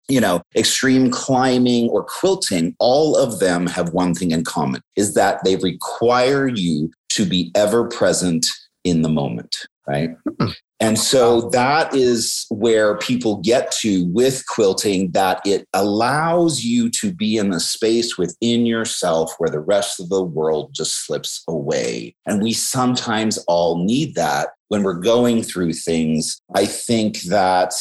you 0.09 0.21
know, 0.21 0.43
extreme 0.57 1.11
climbing 1.11 1.89
or 1.89 2.05
quilting, 2.05 2.77
all 2.79 3.17
of 3.17 3.41
them 3.41 3.67
have 3.67 3.93
one 3.93 4.15
thing 4.15 4.31
in 4.31 4.45
common 4.45 4.83
is 4.97 5.15
that 5.15 5.43
they 5.45 5.57
require 5.57 6.47
you 6.47 6.91
to 7.11 7.25
be 7.25 7.51
ever 7.55 7.89
present 7.89 8.47
in 8.85 9.03
the 9.03 9.09
moment 9.09 9.67
right? 9.87 10.11
Hmm. 10.41 10.49
And 10.85 10.99
so 10.99 11.49
that 11.49 11.95
is 11.95 12.45
where 12.51 12.99
people 12.99 13.39
get 13.39 13.73
to 13.81 14.05
with 14.13 14.45
quilting 14.47 15.13
that 15.13 15.41
it 15.47 15.67
allows 15.73 16.63
you 16.63 16.91
to 17.01 17.11
be 17.11 17.39
in 17.39 17.49
the 17.49 17.59
space 17.59 18.19
within 18.19 18.67
yourself 18.67 19.33
where 19.39 19.49
the 19.49 19.61
rest 19.61 19.99
of 19.99 20.11
the 20.11 20.23
world 20.23 20.75
just 20.75 21.07
slips 21.07 21.43
away. 21.49 22.15
And 22.27 22.43
we 22.43 22.53
sometimes 22.53 23.39
all 23.49 23.83
need 23.83 24.15
that 24.17 24.51
when 24.69 24.83
we're 24.83 24.93
going 24.93 25.43
through 25.43 25.73
things. 25.73 26.39
I 26.55 26.67
think 26.67 27.23
that 27.23 27.73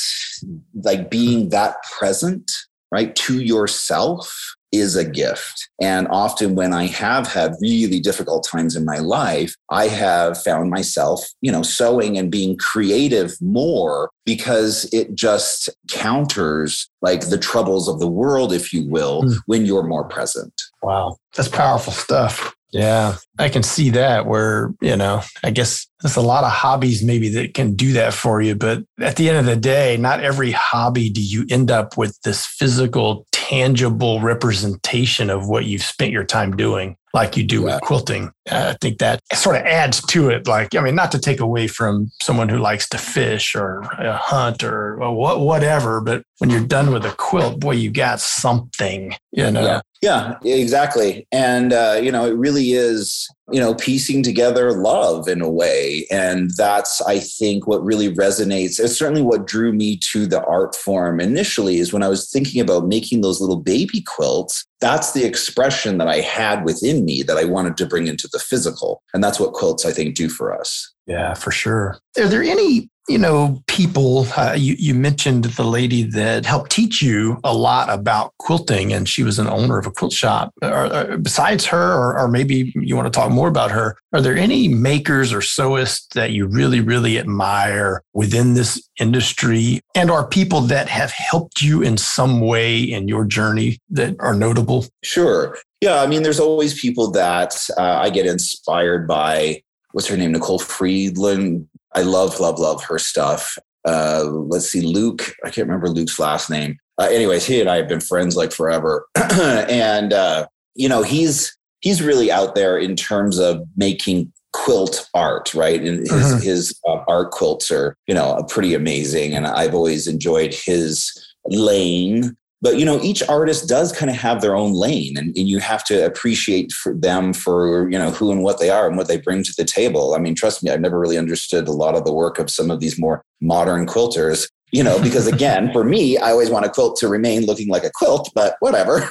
like 0.74 1.12
being 1.12 1.50
that 1.50 1.84
present, 2.00 2.50
right, 2.90 3.14
to 3.18 3.42
yourself 3.42 4.34
is 4.74 4.96
a 4.96 5.06
gift. 5.06 5.70
And 5.80 6.08
often 6.10 6.56
when 6.56 6.74
I 6.74 6.88
have 6.88 7.28
had 7.28 7.56
really 7.62 8.00
difficult 8.00 8.46
times 8.46 8.76
in 8.76 8.84
my 8.84 8.98
life, 8.98 9.56
I 9.70 9.88
have 9.88 10.42
found 10.42 10.72
myself, 10.72 11.24
you 11.42 11.52
know, 11.52 11.62
sewing 11.62 12.18
and 12.18 12.32
being 12.32 12.58
creative 12.58 13.40
more 13.40 14.10
because 14.26 14.92
it 14.92 15.14
just 15.16 15.70
counters 15.90 16.90
like 17.02 17.30
the 17.30 17.38
troubles 17.38 17.88
of 17.88 18.00
the 18.00 18.08
world, 18.08 18.52
if 18.52 18.74
you 18.74 18.90
will, 18.90 19.24
mm. 19.24 19.38
when 19.46 19.66
you're 19.66 19.84
more 19.84 20.06
present. 20.06 20.54
Wow. 20.82 21.18
That's 21.36 21.50
powerful 21.50 21.94
stuff. 21.94 22.56
Yeah, 22.74 23.18
I 23.38 23.50
can 23.50 23.62
see 23.62 23.92
that 23.92 24.26
where, 24.26 24.74
you 24.82 24.98
know, 24.98 25.22
I 25.44 25.52
guess 25.52 25.88
there's 26.02 26.16
a 26.16 26.22
lot 26.22 26.44
of 26.44 26.52
hobbies 26.52 27.04
maybe 27.04 27.30
that 27.30 27.54
can 27.54 27.76
do 27.76 27.94
that 27.94 28.14
for 28.14 28.42
you. 28.42 28.56
But 28.56 28.84
at 29.00 29.16
the 29.16 29.30
end 29.30 29.38
of 29.38 29.46
the 29.46 29.56
day, 29.56 29.96
not 29.96 30.22
every 30.22 30.52
hobby 30.52 31.10
do 31.10 31.22
you 31.22 31.46
end 31.52 31.70
up 31.70 31.98
with 31.98 32.20
this 32.24 32.46
physical, 32.46 33.28
tangible 33.32 34.22
representation 34.22 35.30
of 35.30 35.48
what 35.48 35.66
you've 35.66 35.84
spent 35.84 36.12
your 36.12 36.24
time 36.24 36.58
doing 36.58 36.98
like 37.14 37.38
you 37.38 37.44
do 37.44 37.62
yeah. 37.62 37.76
with 37.76 37.82
quilting. 37.82 38.32
I 38.50 38.76
think 38.82 38.98
that 38.98 39.22
sort 39.34 39.56
of 39.56 39.62
adds 39.64 40.02
to 40.08 40.30
it. 40.30 40.48
Like, 40.48 40.76
I 40.76 40.82
mean, 40.82 40.96
not 40.96 41.12
to 41.12 41.20
take 41.20 41.40
away 41.40 41.68
from 41.68 42.12
someone 42.22 42.50
who 42.50 42.58
likes 42.58 42.90
to 42.90 42.98
fish 42.98 43.56
or 43.56 43.84
uh, 44.02 44.18
hunt 44.18 44.64
or, 44.64 45.02
or 45.02 45.40
whatever, 45.40 46.02
but 46.02 46.24
when 46.40 46.50
you're 46.50 46.66
done 46.66 46.92
with 46.92 47.06
a 47.06 47.12
quilt, 47.12 47.60
boy, 47.60 47.72
you 47.72 47.92
got 47.92 48.20
something, 48.20 49.16
you 49.32 49.52
know? 49.52 49.62
Yeah. 49.62 49.82
Yeah, 50.04 50.36
exactly. 50.44 51.26
And, 51.32 51.72
uh, 51.72 51.98
you 52.04 52.12
know, 52.12 52.26
it 52.26 52.36
really 52.36 52.74
is, 52.74 53.26
you 53.54 53.60
know, 53.62 53.74
piecing 53.74 54.22
together 54.22 54.74
love 54.74 55.30
in 55.30 55.40
a 55.42 55.50
way. 55.50 56.06
And 56.12 56.52
that's, 56.58 57.02
I 57.04 57.20
think, 57.20 57.68
what 57.68 57.82
really 57.86 58.14
resonates. 58.14 58.82
It's 58.82 58.98
certainly 59.00 59.22
what 59.22 59.48
drew 59.48 59.72
me 59.72 59.98
to 60.12 60.28
the 60.28 60.44
art 60.44 60.76
form 60.76 61.22
initially 61.22 61.78
is 61.78 61.94
when 61.94 62.04
I 62.04 62.10
was 62.10 62.30
thinking 62.30 62.60
about 62.60 62.86
making 62.86 63.22
those 63.22 63.40
little 63.40 63.62
baby 63.62 64.02
quilts. 64.02 64.66
That's 64.82 65.14
the 65.14 65.24
expression 65.24 66.00
that 66.00 66.10
I 66.10 66.20
had 66.20 66.66
within 66.66 67.06
me 67.06 67.24
that 67.24 67.38
I 67.38 67.46
wanted 67.46 67.78
to 67.78 67.86
bring 67.86 68.08
into 68.08 68.28
the 68.30 68.40
physical. 68.40 69.02
And 69.14 69.24
that's 69.24 69.40
what 69.40 69.54
quilts, 69.54 69.86
I 69.86 69.94
think, 69.94 70.16
do 70.16 70.28
for 70.28 70.54
us. 70.54 70.94
Yeah, 71.08 71.34
for 71.34 71.52
sure. 71.52 71.98
Are 72.18 72.28
there 72.28 72.44
any 72.44 72.90
you 73.10 73.18
know, 73.18 73.62
people, 73.68 74.26
uh, 74.38 74.56
you, 74.58 74.76
you 74.80 74.94
mentioned 74.94 75.44
the 75.44 75.64
lady 75.64 76.04
that 76.04 76.46
helped 76.46 76.72
teach 76.72 77.02
you 77.02 77.38
a 77.44 77.54
lot 77.54 77.90
about 77.90 78.34
quilting, 78.40 78.94
and 78.94 79.10
she 79.10 79.24
was 79.24 79.40
an 79.40 79.48
owner 79.48 79.78
of 79.78 79.86
a 79.86 79.92
quilt 79.92 80.14
shop. 80.14 80.54
Are, 80.62 80.86
are, 80.86 81.18
besides 81.18 81.66
her, 81.66 81.94
or, 81.94 82.18
or, 82.18 82.28
maybe 82.30 82.72
you 82.76 82.96
want 82.96 83.12
to 83.12 83.18
talk 83.18 83.30
more 83.30 83.50
about 83.50 83.72
her, 83.72 83.98
are 84.14 84.22
there 84.22 84.38
any 84.38 84.70
makers 84.70 85.34
or 85.34 85.40
sewists 85.40 86.08
that 86.14 86.32
you 86.32 86.48
really, 86.48 86.80
really 86.80 87.20
admire 87.20 88.02
within 88.14 88.54
this 88.54 88.82
industry? 89.00 89.82
And 89.96 90.10
are 90.10 90.26
people 90.26 90.62
that 90.62 90.88
have 90.88 91.12
helped 91.12 91.62
you 91.62 91.82
in 91.82 91.98
some 91.98 92.40
way 92.40 92.82
in 92.82 93.10
your 93.10 93.26
journey 93.26 93.80
that 93.90 94.16
are 94.20 94.34
notable? 94.34 94.86
Sure. 95.04 95.58
Yeah. 95.82 96.02
I 96.02 96.08
mean, 96.08 96.24
there's 96.24 96.40
always 96.40 96.80
people 96.80 97.12
that 97.12 97.54
uh, 97.78 97.82
I 97.82 98.10
get 98.10 98.26
inspired 98.26 99.08
by 99.08 99.62
what's 99.94 100.08
her 100.08 100.18
name? 100.18 100.32
Nicole 100.32 100.60
Friedland, 100.60 101.68
I 101.96 102.02
love, 102.02 102.40
love, 102.40 102.60
love 102.60 102.84
her 102.86 103.00
stuff. 103.00 103.58
Uh, 103.86 104.24
let's 104.26 104.70
see, 104.70 104.82
Luke. 104.82 105.34
I 105.44 105.50
can't 105.50 105.68
remember 105.68 105.90
Luke's 105.90 106.20
last 106.20 106.50
name. 106.50 106.78
Uh, 106.98 107.08
anyways, 107.12 107.46
he 107.46 107.60
and 107.60 107.70
I 107.70 107.78
have 107.78 107.88
been 107.88 108.00
friends 108.00 108.36
like 108.36 108.52
forever, 108.52 109.06
and 109.16 110.14
uh, 110.14 110.48
you 110.76 110.88
know 110.88 111.02
he's 111.02 111.58
he's 111.82 112.02
really 112.02 112.32
out 112.32 112.56
there 112.56 112.78
in 112.78 112.96
terms 112.96 113.40
of 113.40 113.64
making 113.76 114.32
quilt 114.54 115.10
art, 115.14 115.54
right? 115.54 115.82
And 115.82 116.00
his 116.00 116.12
mm-hmm. 116.12 116.44
his 116.44 116.80
uh, 116.88 117.00
art 117.08 117.32
quilts 117.32 117.72
are 117.72 117.98
you 118.08 118.14
know 118.14 118.46
pretty 118.48 118.74
amazing, 118.74 119.34
and 119.34 119.48
I've 119.48 119.74
always 119.74 120.08
enjoyed 120.08 120.54
his 120.54 121.12
lane 121.46 122.38
but 122.64 122.80
you 122.80 122.86
know 122.86 123.00
each 123.02 123.22
artist 123.30 123.68
does 123.68 123.92
kind 123.92 124.10
of 124.10 124.16
have 124.16 124.42
their 124.42 124.56
own 124.56 124.74
lane 124.74 125.16
and, 125.18 125.38
and, 125.38 125.50
you 125.50 125.60
have 125.60 125.84
to 125.84 126.06
appreciate 126.06 126.72
for 126.72 126.96
them 126.96 127.34
for 127.34 127.92
you 127.92 128.00
know 128.00 128.10
who 128.10 128.32
and 128.32 128.42
what 128.42 128.60
they 128.60 128.70
are 128.72 128.88
and 128.88 128.98
what 128.98 129.08
they 129.08 129.18
bring 129.18 129.44
to 129.44 129.54
the 129.58 129.66
table 129.66 130.16
i 130.16 130.18
mean 130.18 130.34
trust 130.34 130.64
me 130.64 130.72
i've 130.72 130.80
never 130.80 130.98
really 130.98 131.18
understood 131.18 131.68
a 131.68 131.72
lot 131.72 131.96
of 131.96 132.06
the 132.06 132.14
work 132.14 132.40
of 132.40 132.50
some 132.50 132.72
of 132.72 132.80
these 132.80 132.98
more 132.98 133.22
modern 133.42 133.86
quilters 133.86 134.48
you 134.72 134.82
know 134.82 135.00
because 135.04 135.28
again 135.28 135.72
for 135.72 135.84
me 135.84 136.18
i 136.18 136.32
always 136.32 136.50
want 136.50 136.66
a 136.66 136.70
quilt 136.70 136.96
to 136.96 137.08
remain 137.08 137.46
looking 137.46 137.68
like 137.68 137.84
a 137.84 137.92
quilt 137.94 138.32
but 138.34 138.56
whatever 138.62 139.08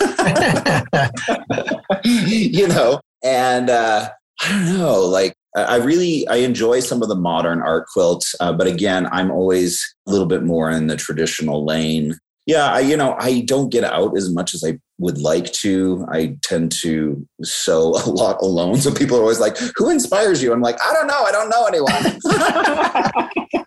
you 2.04 2.66
know 2.66 2.98
and 3.22 3.68
uh 3.70 4.08
i 4.40 4.48
don't 4.48 4.78
know 4.78 5.00
like 5.00 5.34
I 5.54 5.76
really 5.76 6.26
I 6.28 6.36
enjoy 6.36 6.80
some 6.80 7.02
of 7.02 7.10
the 7.10 7.14
modern 7.14 7.60
art 7.60 7.86
quilts, 7.92 8.34
uh, 8.40 8.54
but 8.54 8.66
again, 8.66 9.06
I'm 9.12 9.30
always 9.30 9.84
a 10.06 10.10
little 10.10 10.24
bit 10.24 10.44
more 10.44 10.70
in 10.70 10.86
the 10.86 10.96
traditional 10.96 11.66
lane. 11.66 12.18
Yeah, 12.46 12.72
I, 12.72 12.80
you 12.80 12.96
know, 12.96 13.14
I 13.20 13.42
don't 13.42 13.70
get 13.70 13.84
out 13.84 14.16
as 14.16 14.32
much 14.32 14.52
as 14.52 14.64
I 14.64 14.78
would 14.98 15.18
like 15.18 15.52
to. 15.52 16.04
I 16.10 16.36
tend 16.42 16.72
to 16.82 17.24
sew 17.42 17.90
a 17.90 18.10
lot 18.10 18.42
alone. 18.42 18.78
So 18.80 18.92
people 18.92 19.16
are 19.16 19.20
always 19.20 19.38
like, 19.38 19.56
"Who 19.76 19.90
inspires 19.90 20.42
you?" 20.42 20.52
I'm 20.52 20.60
like, 20.60 20.76
"I 20.82 20.92
don't 20.92 21.06
know. 21.06 21.22
I 21.22 21.30
don't 21.30 21.48
know 21.48 21.66
anyone." 21.66 22.18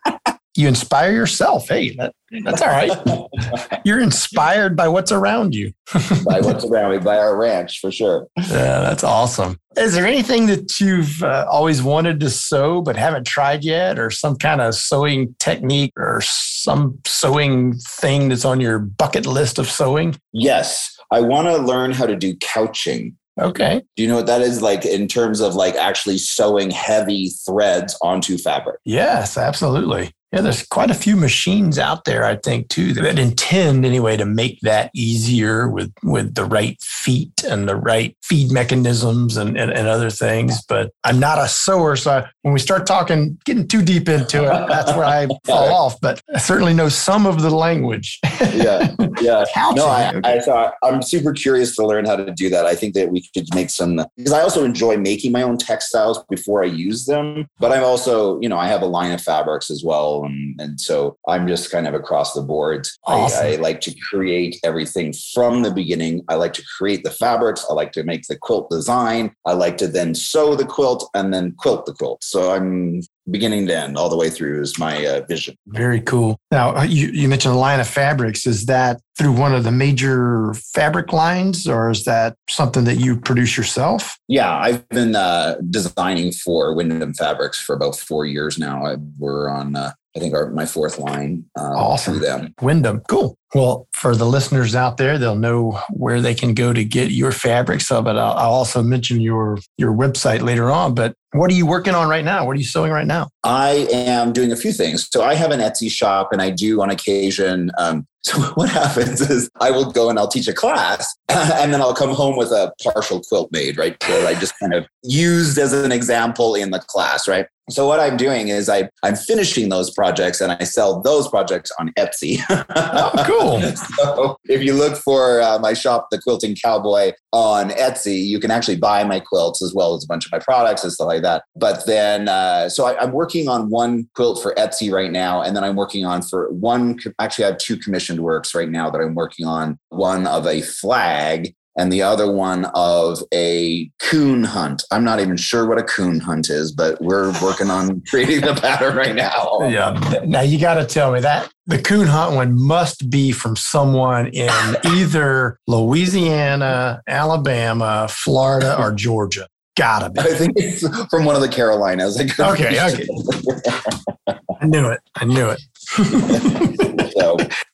you 0.55 0.67
inspire 0.67 1.11
yourself. 1.11 1.67
Hey, 1.67 1.95
that, 1.95 2.13
that's 2.43 2.61
all 2.61 2.69
right. 2.69 3.81
You're 3.85 3.99
inspired 3.99 4.75
by 4.75 4.87
what's 4.87 5.11
around 5.11 5.53
you. 5.53 5.73
by 6.25 6.39
what's 6.39 6.65
around 6.65 6.91
me, 6.91 6.97
by 6.99 7.17
our 7.17 7.37
ranch, 7.37 7.79
for 7.79 7.91
sure. 7.91 8.27
Yeah, 8.37 8.79
that's 8.81 9.03
awesome. 9.03 9.59
Is 9.77 9.93
there 9.93 10.05
anything 10.05 10.45
that 10.47 10.79
you've 10.79 11.21
uh, 11.21 11.45
always 11.49 11.83
wanted 11.83 12.21
to 12.21 12.29
sew 12.29 12.81
but 12.81 12.95
haven't 12.95 13.27
tried 13.27 13.63
yet, 13.63 13.99
or 13.99 14.09
some 14.09 14.37
kind 14.37 14.61
of 14.61 14.75
sewing 14.75 15.35
technique 15.39 15.91
or 15.97 16.21
some 16.21 16.99
sewing 17.05 17.73
thing 17.73 18.29
that's 18.29 18.45
on 18.45 18.61
your 18.61 18.79
bucket 18.79 19.25
list 19.25 19.59
of 19.59 19.69
sewing? 19.69 20.15
Yes. 20.31 20.97
I 21.11 21.21
want 21.21 21.47
to 21.47 21.57
learn 21.57 21.91
how 21.91 22.05
to 22.05 22.15
do 22.15 22.35
couching. 22.37 23.17
Okay. 23.39 23.83
Do 23.97 24.03
you 24.03 24.07
know 24.07 24.15
what 24.15 24.27
that 24.27 24.41
is 24.41 24.61
like 24.61 24.85
in 24.85 25.07
terms 25.07 25.41
of 25.41 25.55
like 25.55 25.75
actually 25.75 26.17
sewing 26.17 26.71
heavy 26.71 27.29
threads 27.45 27.97
onto 28.01 28.37
fabric? 28.37 28.79
Yes, 28.85 29.37
absolutely. 29.37 30.13
Yeah, 30.35 30.41
there's 30.41 30.67
quite 30.67 30.91
a 30.91 30.95
few 30.95 31.15
machines 31.15 31.79
out 31.79 32.03
there, 32.03 32.25
I 32.25 32.35
think, 32.35 32.67
too, 32.67 32.91
that 32.95 33.17
intend 33.17 33.85
anyway 33.85 34.17
to 34.17 34.25
make 34.25 34.59
that 34.63 34.91
easier 34.93 35.69
with 35.69 35.93
with 36.03 36.35
the 36.35 36.43
right 36.43 36.77
feet 36.81 37.45
and 37.45 37.69
the 37.69 37.77
right 37.77 38.17
feed 38.21 38.51
mechanisms 38.51 39.37
and, 39.37 39.57
and, 39.57 39.71
and 39.71 39.87
other 39.87 40.09
things. 40.09 40.61
But 40.67 40.91
I'm 41.05 41.21
not 41.21 41.37
a 41.37 41.47
sewer, 41.47 41.95
so 41.95 42.11
I, 42.11 42.29
when 42.41 42.53
we 42.53 42.59
start 42.59 42.85
talking, 42.85 43.37
getting 43.45 43.65
too 43.65 43.81
deep 43.81 44.09
into 44.09 44.43
it, 44.43 44.67
that's 44.67 44.93
where 44.93 45.05
I 45.05 45.27
fall 45.45 45.73
off. 45.73 46.01
But 46.01 46.21
I 46.33 46.39
certainly 46.39 46.73
know 46.73 46.89
some 46.89 47.25
of 47.25 47.41
the 47.41 47.49
language. 47.49 48.19
yeah, 48.41 48.93
yeah. 49.21 49.45
no, 49.73 49.87
I, 49.87 50.19
I 50.25 50.39
thought 50.39 50.73
I'm 50.83 51.01
super 51.01 51.31
curious 51.31 51.77
to 51.77 51.87
learn 51.87 52.03
how 52.03 52.17
to 52.17 52.33
do 52.33 52.49
that. 52.49 52.65
I 52.65 52.75
think 52.75 52.93
that 52.95 53.09
we 53.09 53.25
could 53.33 53.47
make 53.55 53.69
some 53.69 54.05
because 54.17 54.33
I 54.33 54.41
also 54.41 54.65
enjoy 54.65 54.97
making 54.97 55.31
my 55.31 55.43
own 55.43 55.57
textiles 55.57 56.21
before 56.29 56.61
I 56.61 56.67
use 56.67 57.05
them. 57.05 57.47
But 57.57 57.71
I'm 57.71 57.85
also, 57.85 58.37
you 58.41 58.49
know, 58.49 58.57
I 58.57 58.67
have 58.67 58.81
a 58.81 58.85
line 58.85 59.13
of 59.13 59.21
fabrics 59.21 59.71
as 59.71 59.81
well 59.81 60.24
and, 60.25 60.59
and 60.59 60.81
so 60.81 61.17
I'm 61.27 61.47
just 61.47 61.71
kind 61.71 61.87
of 61.87 61.93
across 61.93 62.33
the 62.33 62.41
board. 62.41 62.87
Awesome. 63.03 63.45
I, 63.45 63.53
I, 63.53 63.55
like 63.55 63.81
to 63.81 63.95
create 64.09 64.57
everything 64.63 65.13
from 65.33 65.63
the 65.63 65.71
beginning. 65.71 66.23
I 66.29 66.35
like 66.35 66.53
to 66.53 66.63
create 66.77 67.03
the 67.03 67.11
fabrics. 67.11 67.65
I 67.69 67.73
like 67.73 67.91
to 67.93 68.03
make 68.03 68.27
the 68.27 68.37
quilt 68.37 68.69
design. 68.69 69.33
I 69.45 69.53
like 69.53 69.77
to 69.77 69.87
then 69.87 70.15
sew 70.15 70.55
the 70.55 70.65
quilt 70.65 71.09
and 71.13 71.33
then 71.33 71.53
quilt 71.53 71.85
the 71.85 71.93
quilt. 71.93 72.23
So 72.23 72.51
I'm 72.51 73.01
beginning 73.31 73.65
to 73.67 73.75
end 73.75 73.97
all 73.97 74.09
the 74.09 74.17
way 74.17 74.29
through 74.29 74.61
is 74.61 74.77
my 74.77 75.05
uh, 75.05 75.21
vision. 75.27 75.55
Very 75.67 76.01
cool. 76.01 76.39
Now, 76.51 76.75
uh, 76.75 76.83
you, 76.83 77.07
you 77.07 77.27
mentioned 77.27 77.55
a 77.55 77.57
line 77.57 77.79
of 77.79 77.87
fabrics. 77.87 78.45
Is 78.45 78.65
that 78.67 79.01
through 79.17 79.31
one 79.31 79.53
of 79.53 79.63
the 79.63 79.71
major 79.71 80.53
fabric 80.73 81.11
lines 81.11 81.67
or 81.67 81.89
is 81.89 82.03
that 82.05 82.35
something 82.49 82.83
that 82.83 82.97
you 82.97 83.19
produce 83.19 83.57
yourself? 83.57 84.17
Yeah, 84.27 84.55
I've 84.55 84.87
been 84.89 85.15
uh, 85.15 85.55
designing 85.69 86.31
for 86.31 86.75
Windham 86.75 87.13
Fabrics 87.13 87.59
for 87.59 87.75
about 87.75 87.95
four 87.95 88.25
years 88.25 88.59
now. 88.59 88.85
I, 88.85 88.97
we're 89.17 89.49
on 89.49 89.75
uh, 89.75 89.93
I 90.15 90.19
think 90.19 90.33
our 90.33 90.49
my 90.49 90.65
fourth 90.65 90.97
line 90.97 91.45
uh, 91.57 91.73
awesome. 91.75 92.13
through 92.13 92.25
them. 92.25 92.53
Windham, 92.61 93.01
cool. 93.09 93.37
Well, 93.53 93.87
for 93.93 94.15
the 94.15 94.25
listeners 94.25 94.75
out 94.75 94.97
there, 94.97 95.17
they'll 95.17 95.35
know 95.35 95.81
where 95.89 96.21
they 96.21 96.33
can 96.33 96.53
go 96.53 96.73
to 96.73 96.83
get 96.83 97.11
your 97.11 97.31
fabrics. 97.31 97.87
So, 97.87 98.01
but 98.01 98.17
I'll, 98.17 98.33
I'll 98.33 98.53
also 98.53 98.81
mention 98.81 99.19
your 99.19 99.57
your 99.77 99.93
website 99.93 100.41
later 100.41 100.71
on. 100.71 100.93
But 100.93 101.15
what 101.33 101.51
are 101.51 101.53
you 101.53 101.65
working 101.65 101.95
on 101.95 102.07
right 102.07 102.23
now? 102.23 102.45
What 102.45 102.55
are 102.55 102.59
you 102.59 102.65
sewing 102.65 102.91
right 102.91 103.07
now? 103.07 103.29
I 103.43 103.87
am 103.91 104.33
doing 104.33 104.51
a 104.51 104.55
few 104.55 104.71
things. 104.71 105.07
So 105.11 105.23
I 105.23 105.35
have 105.35 105.51
an 105.51 105.59
Etsy 105.59 105.91
shop, 105.91 106.29
and 106.31 106.41
I 106.41 106.49
do 106.49 106.81
on 106.81 106.89
occasion 106.89 107.71
um, 107.77 108.07
so 108.25 108.41
what 108.55 108.69
happens 108.69 109.21
is 109.21 109.51
I 109.61 109.69
will 109.69 109.91
go 109.91 110.09
and 110.09 110.17
I'll 110.17 110.27
teach 110.27 110.47
a 110.47 110.53
class 110.53 111.15
and 111.29 111.71
then 111.71 111.79
I'll 111.79 111.93
come 111.93 112.09
home 112.09 112.35
with 112.35 112.49
a 112.49 112.73
partial 112.81 113.21
quilt 113.21 113.51
made, 113.51 113.77
right? 113.77 113.99
That 113.99 114.25
I 114.25 114.33
just 114.33 114.57
kind 114.59 114.73
of 114.73 114.87
used 115.03 115.59
as 115.59 115.73
an 115.73 115.91
example 115.91 116.55
in 116.55 116.71
the 116.71 116.79
class, 116.79 117.27
right? 117.27 117.45
So 117.69 117.87
what 117.87 117.99
I'm 117.99 118.15
doing 118.15 118.49
is 118.49 118.69
I 118.69 118.89
I'm 119.03 119.15
finishing 119.15 119.69
those 119.69 119.91
projects 119.91 120.39
and 120.39 120.51
I 120.51 120.63
sell 120.63 121.01
those 121.01 121.27
projects 121.27 121.71
on 121.79 121.91
Etsy. 121.97 122.39
oh, 122.49 123.23
cool. 123.25 123.61
so 123.75 124.37
if 124.45 124.61
you 124.61 124.73
look 124.73 124.97
for 124.97 125.41
uh, 125.41 125.57
my 125.59 125.73
shop, 125.73 126.07
the 126.11 126.21
Quilting 126.21 126.55
Cowboy, 126.63 127.11
on 127.35 127.69
Etsy, 127.71 128.25
you 128.25 128.39
can 128.39 128.49
actually 128.49 128.77
buy 128.77 129.03
my 129.03 129.19
quilts 129.19 129.61
as 129.61 129.73
well 129.73 129.93
as 129.93 130.05
a 130.05 130.07
bunch 130.07 130.25
of 130.25 130.31
my 130.31 130.39
products 130.39 130.83
and 130.83 130.93
stuff 130.93 131.07
like 131.07 131.21
that. 131.21 131.43
But 131.57 131.85
then, 131.85 132.29
uh, 132.29 132.69
so 132.69 132.85
I, 132.85 132.97
I'm 132.97 133.11
working 133.11 133.49
on 133.49 133.69
one 133.69 134.07
quilt 134.15 134.41
for 134.41 134.53
Etsy 134.55 134.89
right 134.89 135.11
now, 135.11 135.41
and 135.41 135.53
then 135.53 135.63
I'm 135.63 135.75
working 135.75 136.05
on 136.05 136.21
for 136.21 136.49
one. 136.51 136.97
Actually, 137.19 137.45
I 137.45 137.47
have 137.49 137.57
two 137.57 137.75
commissioned 137.75 138.21
works 138.21 138.55
right 138.55 138.69
now 138.69 138.89
that 138.89 139.01
I'm 139.01 139.15
working 139.15 139.45
on. 139.45 139.77
One 139.89 140.27
of 140.27 140.47
a 140.47 140.61
flag 140.61 141.53
and 141.77 141.91
the 141.91 142.01
other 142.01 142.31
one 142.31 142.65
of 142.73 143.19
a 143.33 143.89
coon 143.99 144.43
hunt. 144.43 144.83
I'm 144.91 145.03
not 145.03 145.19
even 145.19 145.37
sure 145.37 145.67
what 145.67 145.77
a 145.77 145.83
coon 145.83 146.19
hunt 146.19 146.49
is, 146.49 146.71
but 146.71 147.01
we're 147.01 147.31
working 147.41 147.69
on 147.69 148.01
creating 148.09 148.41
the 148.41 148.55
pattern 148.55 148.95
right 148.95 149.15
now. 149.15 149.59
Yeah. 149.63 150.21
Now 150.25 150.41
you 150.41 150.59
got 150.59 150.75
to 150.75 150.85
tell 150.85 151.11
me 151.11 151.19
that 151.21 151.51
the 151.67 151.81
coon 151.81 152.07
hunt 152.07 152.35
one 152.35 152.59
must 152.59 153.09
be 153.09 153.31
from 153.31 153.55
someone 153.55 154.27
in 154.27 154.49
either 154.85 155.59
Louisiana, 155.67 157.01
Alabama, 157.07 158.07
Florida, 158.09 158.79
or 158.79 158.93
Georgia. 158.93 159.47
Gotta 159.75 160.09
be. 160.09 160.21
I 160.21 160.33
think 160.33 160.53
it's 160.55 160.87
from 161.09 161.25
one 161.25 161.35
of 161.35 161.41
the 161.41 161.49
Carolinas. 161.49 162.17
Okay, 162.17 162.43
okay. 162.43 162.79
I 164.61 164.65
knew 164.65 164.87
it. 164.87 165.01
I 165.15 165.25
knew 165.25 165.49
it. 165.49 166.84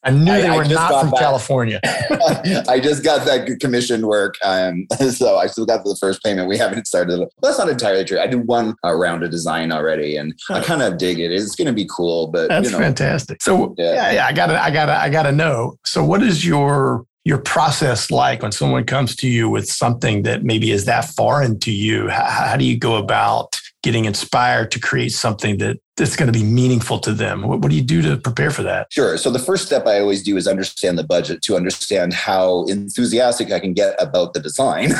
I 0.03 0.09
knew 0.09 0.25
they 0.25 0.49
were 0.49 0.65
not 0.65 1.01
from 1.01 1.11
that. 1.11 1.19
California. 1.19 1.79
I 2.67 2.79
just 2.79 3.03
got 3.03 3.25
that 3.25 3.59
commission 3.59 4.07
work, 4.07 4.35
um, 4.43 4.87
so 5.11 5.37
I 5.37 5.45
still 5.45 5.65
got 5.65 5.83
the 5.83 5.95
first 5.99 6.23
payment. 6.23 6.47
We 6.47 6.57
haven't 6.57 6.87
started. 6.87 7.27
That's 7.41 7.59
not 7.59 7.69
entirely 7.69 8.03
true. 8.03 8.19
I 8.19 8.25
did 8.25 8.47
one 8.47 8.75
uh, 8.83 8.93
round 8.95 9.23
of 9.23 9.29
design 9.29 9.71
already, 9.71 10.17
and 10.17 10.33
huh. 10.47 10.55
I 10.55 10.63
kind 10.63 10.81
of 10.81 10.97
dig 10.97 11.19
it. 11.19 11.31
It's 11.31 11.55
going 11.55 11.67
to 11.67 11.73
be 11.73 11.87
cool, 11.95 12.27
but 12.27 12.49
that's 12.49 12.65
you 12.65 12.71
know, 12.71 12.79
fantastic. 12.79 13.43
So 13.43 13.75
yeah. 13.77 13.93
yeah, 13.93 14.11
yeah, 14.11 14.25
I 14.25 14.33
gotta, 14.33 14.61
I 14.61 14.71
gotta, 14.71 14.99
I 14.99 15.09
gotta 15.09 15.31
know. 15.31 15.77
So 15.85 16.03
what 16.03 16.23
is 16.23 16.45
your 16.45 17.05
your 17.23 17.37
process 17.37 18.09
like 18.09 18.41
when 18.41 18.51
someone 18.51 18.83
comes 18.83 19.15
to 19.15 19.27
you 19.27 19.47
with 19.47 19.67
something 19.67 20.23
that 20.23 20.43
maybe 20.43 20.71
is 20.71 20.85
that 20.85 21.05
foreign 21.05 21.59
to 21.59 21.71
you? 21.71 22.09
How, 22.09 22.25
how 22.25 22.57
do 22.57 22.65
you 22.65 22.75
go 22.75 22.95
about 22.95 23.60
getting 23.83 24.05
inspired 24.05 24.71
to 24.71 24.79
create 24.79 25.11
something 25.11 25.57
that 25.57 25.77
that's 25.97 26.15
going 26.15 26.31
to 26.31 26.37
be 26.37 26.43
meaningful 26.43 26.99
to 26.99 27.13
them? 27.13 27.43
What, 27.43 27.59
what, 27.59 27.69
do 27.69 27.75
you 27.75 27.81
do 27.81 28.01
to 28.01 28.17
prepare 28.17 28.49
for 28.49 28.63
that? 28.63 28.87
Sure. 28.91 29.17
So 29.17 29.29
the 29.29 29.39
first 29.39 29.65
step 29.65 29.85
I 29.85 29.99
always 29.99 30.23
do 30.23 30.37
is 30.37 30.47
understand 30.47 30.97
the 30.97 31.03
budget 31.03 31.41
to 31.43 31.55
understand 31.55 32.13
how 32.13 32.65
enthusiastic 32.65 33.51
I 33.51 33.59
can 33.59 33.73
get 33.73 34.01
about 34.01 34.33
the 34.33 34.39
design. 34.39 34.91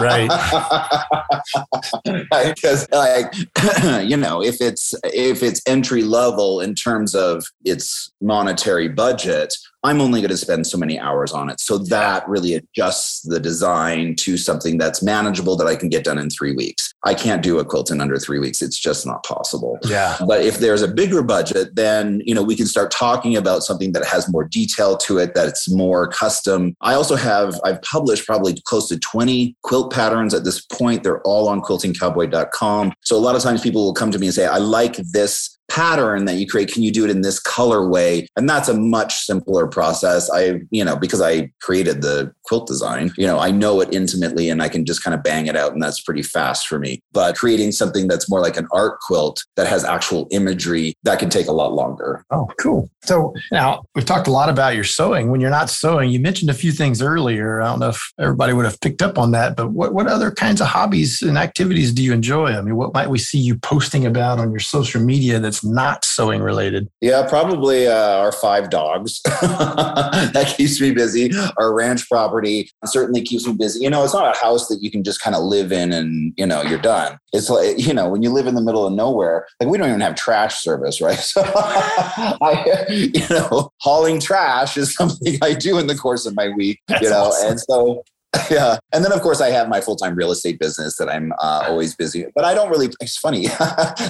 right. 0.00 0.28
Because 2.54 2.88
like 2.92 3.34
you 4.08 4.16
know, 4.16 4.42
if 4.42 4.60
it's 4.60 4.94
if 5.04 5.42
it's 5.42 5.60
entry 5.66 6.02
level 6.02 6.60
in 6.60 6.74
terms 6.74 7.14
of 7.14 7.44
its 7.64 8.12
monetary 8.20 8.88
budget, 8.88 9.54
I'm 9.84 10.00
only 10.00 10.20
going 10.20 10.30
to 10.30 10.36
spend 10.36 10.66
so 10.66 10.76
many 10.76 10.98
hours 10.98 11.32
on 11.32 11.48
it. 11.48 11.60
So 11.60 11.78
that 11.78 12.28
really 12.28 12.54
adjusts 12.54 13.22
the 13.22 13.38
design 13.38 14.16
to 14.16 14.36
something 14.36 14.76
that's 14.76 15.02
manageable 15.02 15.56
that 15.56 15.66
I 15.66 15.76
can 15.76 15.88
get 15.88 16.04
done 16.04 16.18
in 16.18 16.30
three 16.30 16.52
weeks. 16.52 16.92
I 17.04 17.14
can't 17.14 17.42
do 17.42 17.58
a 17.58 17.64
quilt 17.64 17.90
in 17.90 18.00
under 18.00 18.16
three 18.16 18.40
weeks. 18.40 18.60
It's 18.60 18.78
just 18.78 19.06
not 19.06 19.24
possible. 19.24 19.78
Yeah. 19.84 20.16
But 20.26 20.42
if 20.42 20.58
there's 20.58 20.82
a 20.82 20.88
bigger 20.88 21.22
budget, 21.22 21.76
then, 21.76 22.22
you 22.24 22.34
know, 22.34 22.42
we 22.42 22.56
can 22.56 22.66
start 22.66 22.90
talking 22.90 23.36
about 23.36 23.62
something 23.62 23.92
that 23.92 24.04
has 24.04 24.30
more 24.30 24.44
detail 24.44 24.96
to 24.98 25.18
it, 25.18 25.34
that's 25.34 25.70
more 25.70 26.08
custom. 26.08 26.74
I 26.80 26.94
also 26.94 27.14
have, 27.14 27.60
I've 27.64 27.80
published 27.82 28.26
probably 28.26 28.60
close 28.64 28.88
to 28.88 28.98
20 28.98 29.56
quilt 29.62 29.92
patterns 29.92 30.34
at 30.34 30.44
this 30.44 30.60
point. 30.60 31.04
They're 31.04 31.22
all 31.22 31.48
on 31.48 31.60
quiltingcowboy.com. 31.60 32.94
So 33.04 33.16
a 33.16 33.18
lot 33.18 33.36
of 33.36 33.42
times 33.42 33.60
people 33.60 33.84
will 33.84 33.94
come 33.94 34.10
to 34.10 34.18
me 34.18 34.26
and 34.26 34.34
say, 34.34 34.46
I 34.46 34.58
like 34.58 34.96
this 34.96 35.57
pattern 35.70 36.24
that 36.24 36.34
you 36.34 36.46
create 36.46 36.72
can 36.72 36.82
you 36.82 36.90
do 36.90 37.04
it 37.04 37.10
in 37.10 37.20
this 37.20 37.40
colorway 37.40 38.26
and 38.36 38.48
that's 38.48 38.68
a 38.68 38.74
much 38.74 39.18
simpler 39.20 39.66
process. 39.66 40.30
I 40.30 40.60
you 40.70 40.84
know 40.84 40.96
because 40.96 41.20
i 41.20 41.50
created 41.60 42.02
the 42.02 42.32
quilt 42.44 42.66
design 42.66 43.12
you 43.16 43.26
know 43.26 43.38
i 43.38 43.50
know 43.50 43.80
it 43.80 43.92
intimately 43.92 44.48
and 44.48 44.62
i 44.62 44.68
can 44.68 44.84
just 44.84 45.04
kind 45.04 45.14
of 45.14 45.22
bang 45.22 45.46
it 45.46 45.56
out 45.56 45.72
and 45.72 45.82
that's 45.82 46.00
pretty 46.00 46.22
fast 46.22 46.66
for 46.66 46.78
me. 46.78 47.00
But 47.12 47.36
creating 47.36 47.72
something 47.72 48.08
that's 48.08 48.30
more 48.30 48.40
like 48.40 48.56
an 48.56 48.66
art 48.72 49.00
quilt 49.00 49.44
that 49.56 49.66
has 49.66 49.84
actual 49.84 50.26
imagery 50.30 50.94
that 51.02 51.18
can 51.18 51.30
take 51.30 51.46
a 51.46 51.52
lot 51.52 51.72
longer. 51.72 52.24
Oh 52.30 52.48
cool. 52.60 52.90
So 53.04 53.34
now 53.52 53.82
we've 53.94 54.04
talked 54.04 54.28
a 54.28 54.32
lot 54.32 54.48
about 54.48 54.74
your 54.74 54.84
sewing. 54.84 55.30
When 55.30 55.40
you're 55.40 55.50
not 55.50 55.70
sewing 55.70 56.10
you 56.10 56.20
mentioned 56.20 56.50
a 56.50 56.54
few 56.54 56.72
things 56.72 57.02
earlier. 57.02 57.60
I 57.60 57.66
don't 57.66 57.80
know 57.80 57.90
if 57.90 58.12
everybody 58.18 58.52
would 58.52 58.64
have 58.64 58.80
picked 58.80 59.02
up 59.02 59.18
on 59.18 59.32
that 59.32 59.56
but 59.56 59.72
what, 59.72 59.92
what 59.94 60.06
other 60.06 60.30
kinds 60.30 60.60
of 60.60 60.68
hobbies 60.68 61.22
and 61.22 61.36
activities 61.36 61.92
do 61.92 62.02
you 62.02 62.12
enjoy? 62.12 62.48
I 62.52 62.60
mean 62.60 62.76
what 62.76 62.94
might 62.94 63.10
we 63.10 63.18
see 63.18 63.38
you 63.38 63.58
posting 63.58 64.06
about 64.06 64.38
on 64.38 64.50
your 64.50 64.60
social 64.60 65.02
media 65.02 65.38
that's 65.38 65.57
not 65.64 66.04
sewing 66.04 66.42
related? 66.42 66.88
Yeah, 67.00 67.26
probably 67.28 67.86
uh, 67.86 68.18
our 68.18 68.32
five 68.32 68.70
dogs. 68.70 69.20
that 69.24 70.54
keeps 70.56 70.80
me 70.80 70.92
busy. 70.92 71.30
Our 71.58 71.74
ranch 71.74 72.08
property 72.08 72.70
certainly 72.84 73.22
keeps 73.22 73.46
me 73.46 73.54
busy. 73.54 73.84
You 73.84 73.90
know, 73.90 74.04
it's 74.04 74.14
not 74.14 74.36
a 74.36 74.38
house 74.38 74.68
that 74.68 74.82
you 74.82 74.90
can 74.90 75.04
just 75.04 75.20
kind 75.20 75.36
of 75.36 75.42
live 75.42 75.72
in 75.72 75.92
and, 75.92 76.32
you 76.36 76.46
know, 76.46 76.62
you're 76.62 76.78
done. 76.78 77.18
It's 77.32 77.50
like, 77.50 77.78
you 77.78 77.92
know, 77.92 78.08
when 78.08 78.22
you 78.22 78.30
live 78.30 78.46
in 78.46 78.54
the 78.54 78.60
middle 78.60 78.86
of 78.86 78.92
nowhere, 78.92 79.46
like 79.60 79.68
we 79.68 79.78
don't 79.78 79.88
even 79.88 80.00
have 80.00 80.14
trash 80.14 80.62
service, 80.62 81.00
right? 81.00 81.18
So, 81.28 81.42
I, 81.44 82.86
you 82.88 83.28
know, 83.28 83.70
hauling 83.80 84.18
trash 84.18 84.76
is 84.76 84.94
something 84.96 85.36
I 85.42 85.52
do 85.52 85.78
in 85.78 85.86
the 85.86 85.94
course 85.94 86.24
of 86.26 86.34
my 86.34 86.48
week, 86.48 86.80
That's 86.88 87.02
you 87.02 87.10
know, 87.10 87.24
awesome. 87.24 87.50
and 87.50 87.60
so 87.60 88.02
yeah. 88.50 88.78
And 88.92 89.04
then 89.04 89.12
of 89.12 89.20
course 89.20 89.40
i 89.40 89.50
have 89.50 89.68
my 89.68 89.80
full-time 89.80 90.14
real 90.14 90.30
estate 90.30 90.58
business 90.58 90.96
that 90.98 91.08
i'm 91.08 91.32
uh, 91.40 91.64
always 91.66 91.94
busy 91.94 92.26
but 92.34 92.44
i 92.44 92.54
don't 92.54 92.70
really 92.70 92.88
it's 93.00 93.16
funny 93.16 93.46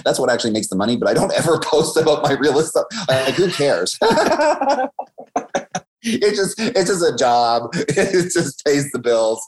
that's 0.05 0.19
what 0.19 0.31
actually 0.31 0.53
makes 0.53 0.69
the 0.69 0.77
money 0.77 0.97
but 0.97 1.09
i 1.09 1.15
don't 1.15 1.33
ever 1.35 1.59
post 1.65 1.97
about 1.97 2.23
my 2.23 2.33
real 2.33 2.59
estate 2.59 2.85
like 3.09 3.35
who 3.35 3.51
cares? 3.51 3.99
It 6.01 6.37
just 6.37 6.59
it's 6.59 6.89
just 6.89 7.03
a 7.03 7.17
job 7.17 7.71
it 7.75 8.33
just 8.33 8.65
pays 8.65 8.91
the 8.93 9.01
bills. 9.01 9.45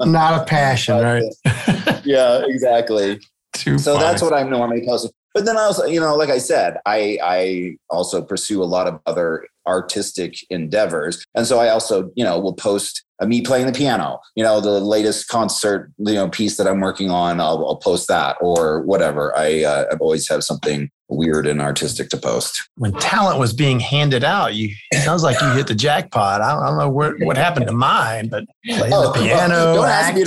Not 0.00 0.42
a 0.42 0.44
passion 0.44 1.00
right? 1.00 2.02
yeah 2.04 2.42
exactly 2.46 3.20
Too 3.54 3.78
so 3.78 3.94
funny. 3.94 4.04
that's 4.04 4.22
what 4.22 4.32
i'm 4.32 4.50
normally 4.50 4.84
posting 4.86 5.10
but 5.34 5.44
then 5.46 5.56
I 5.56 5.62
also, 5.62 5.84
you 5.84 5.98
know, 5.98 6.14
like 6.14 6.30
I 6.30 6.38
said, 6.38 6.78
I 6.86 7.18
I 7.20 7.76
also 7.90 8.22
pursue 8.22 8.62
a 8.62 8.64
lot 8.64 8.86
of 8.86 9.00
other 9.04 9.48
artistic 9.66 10.36
endeavors, 10.48 11.24
and 11.34 11.44
so 11.44 11.58
I 11.58 11.70
also, 11.70 12.12
you 12.14 12.22
know, 12.22 12.38
will 12.38 12.54
post 12.54 13.04
me 13.20 13.42
playing 13.42 13.66
the 13.66 13.72
piano. 13.72 14.20
You 14.36 14.44
know, 14.44 14.60
the 14.60 14.78
latest 14.78 15.26
concert, 15.28 15.92
you 15.98 16.14
know, 16.14 16.28
piece 16.28 16.56
that 16.56 16.68
I'm 16.68 16.80
working 16.80 17.10
on, 17.10 17.40
I'll, 17.40 17.66
I'll 17.66 17.76
post 17.76 18.06
that 18.08 18.36
or 18.40 18.82
whatever. 18.82 19.36
I 19.36 19.64
uh, 19.64 19.86
I 19.90 19.96
always 19.96 20.28
have 20.28 20.44
something 20.44 20.88
weird 21.08 21.48
and 21.48 21.60
artistic 21.60 22.10
to 22.10 22.16
post. 22.16 22.68
When 22.76 22.92
talent 22.92 23.40
was 23.40 23.52
being 23.52 23.80
handed 23.80 24.22
out, 24.22 24.54
you 24.54 24.72
sounds 25.02 25.24
like 25.24 25.40
you 25.40 25.50
hit 25.50 25.66
the 25.66 25.74
jackpot. 25.74 26.42
I 26.42 26.54
don't, 26.54 26.62
I 26.62 26.68
don't 26.68 26.78
know 26.78 26.88
what, 26.90 27.14
what 27.20 27.36
happened 27.36 27.66
to 27.66 27.72
mine, 27.72 28.28
but 28.28 28.44
playing 28.64 28.92
oh, 28.92 29.12
the 29.12 29.20
piano, 29.20 29.74
don't 29.74 29.88
acting, 29.88 30.26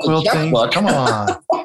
quilting. 0.00 0.72
Come 0.72 0.86
on. 0.86 1.28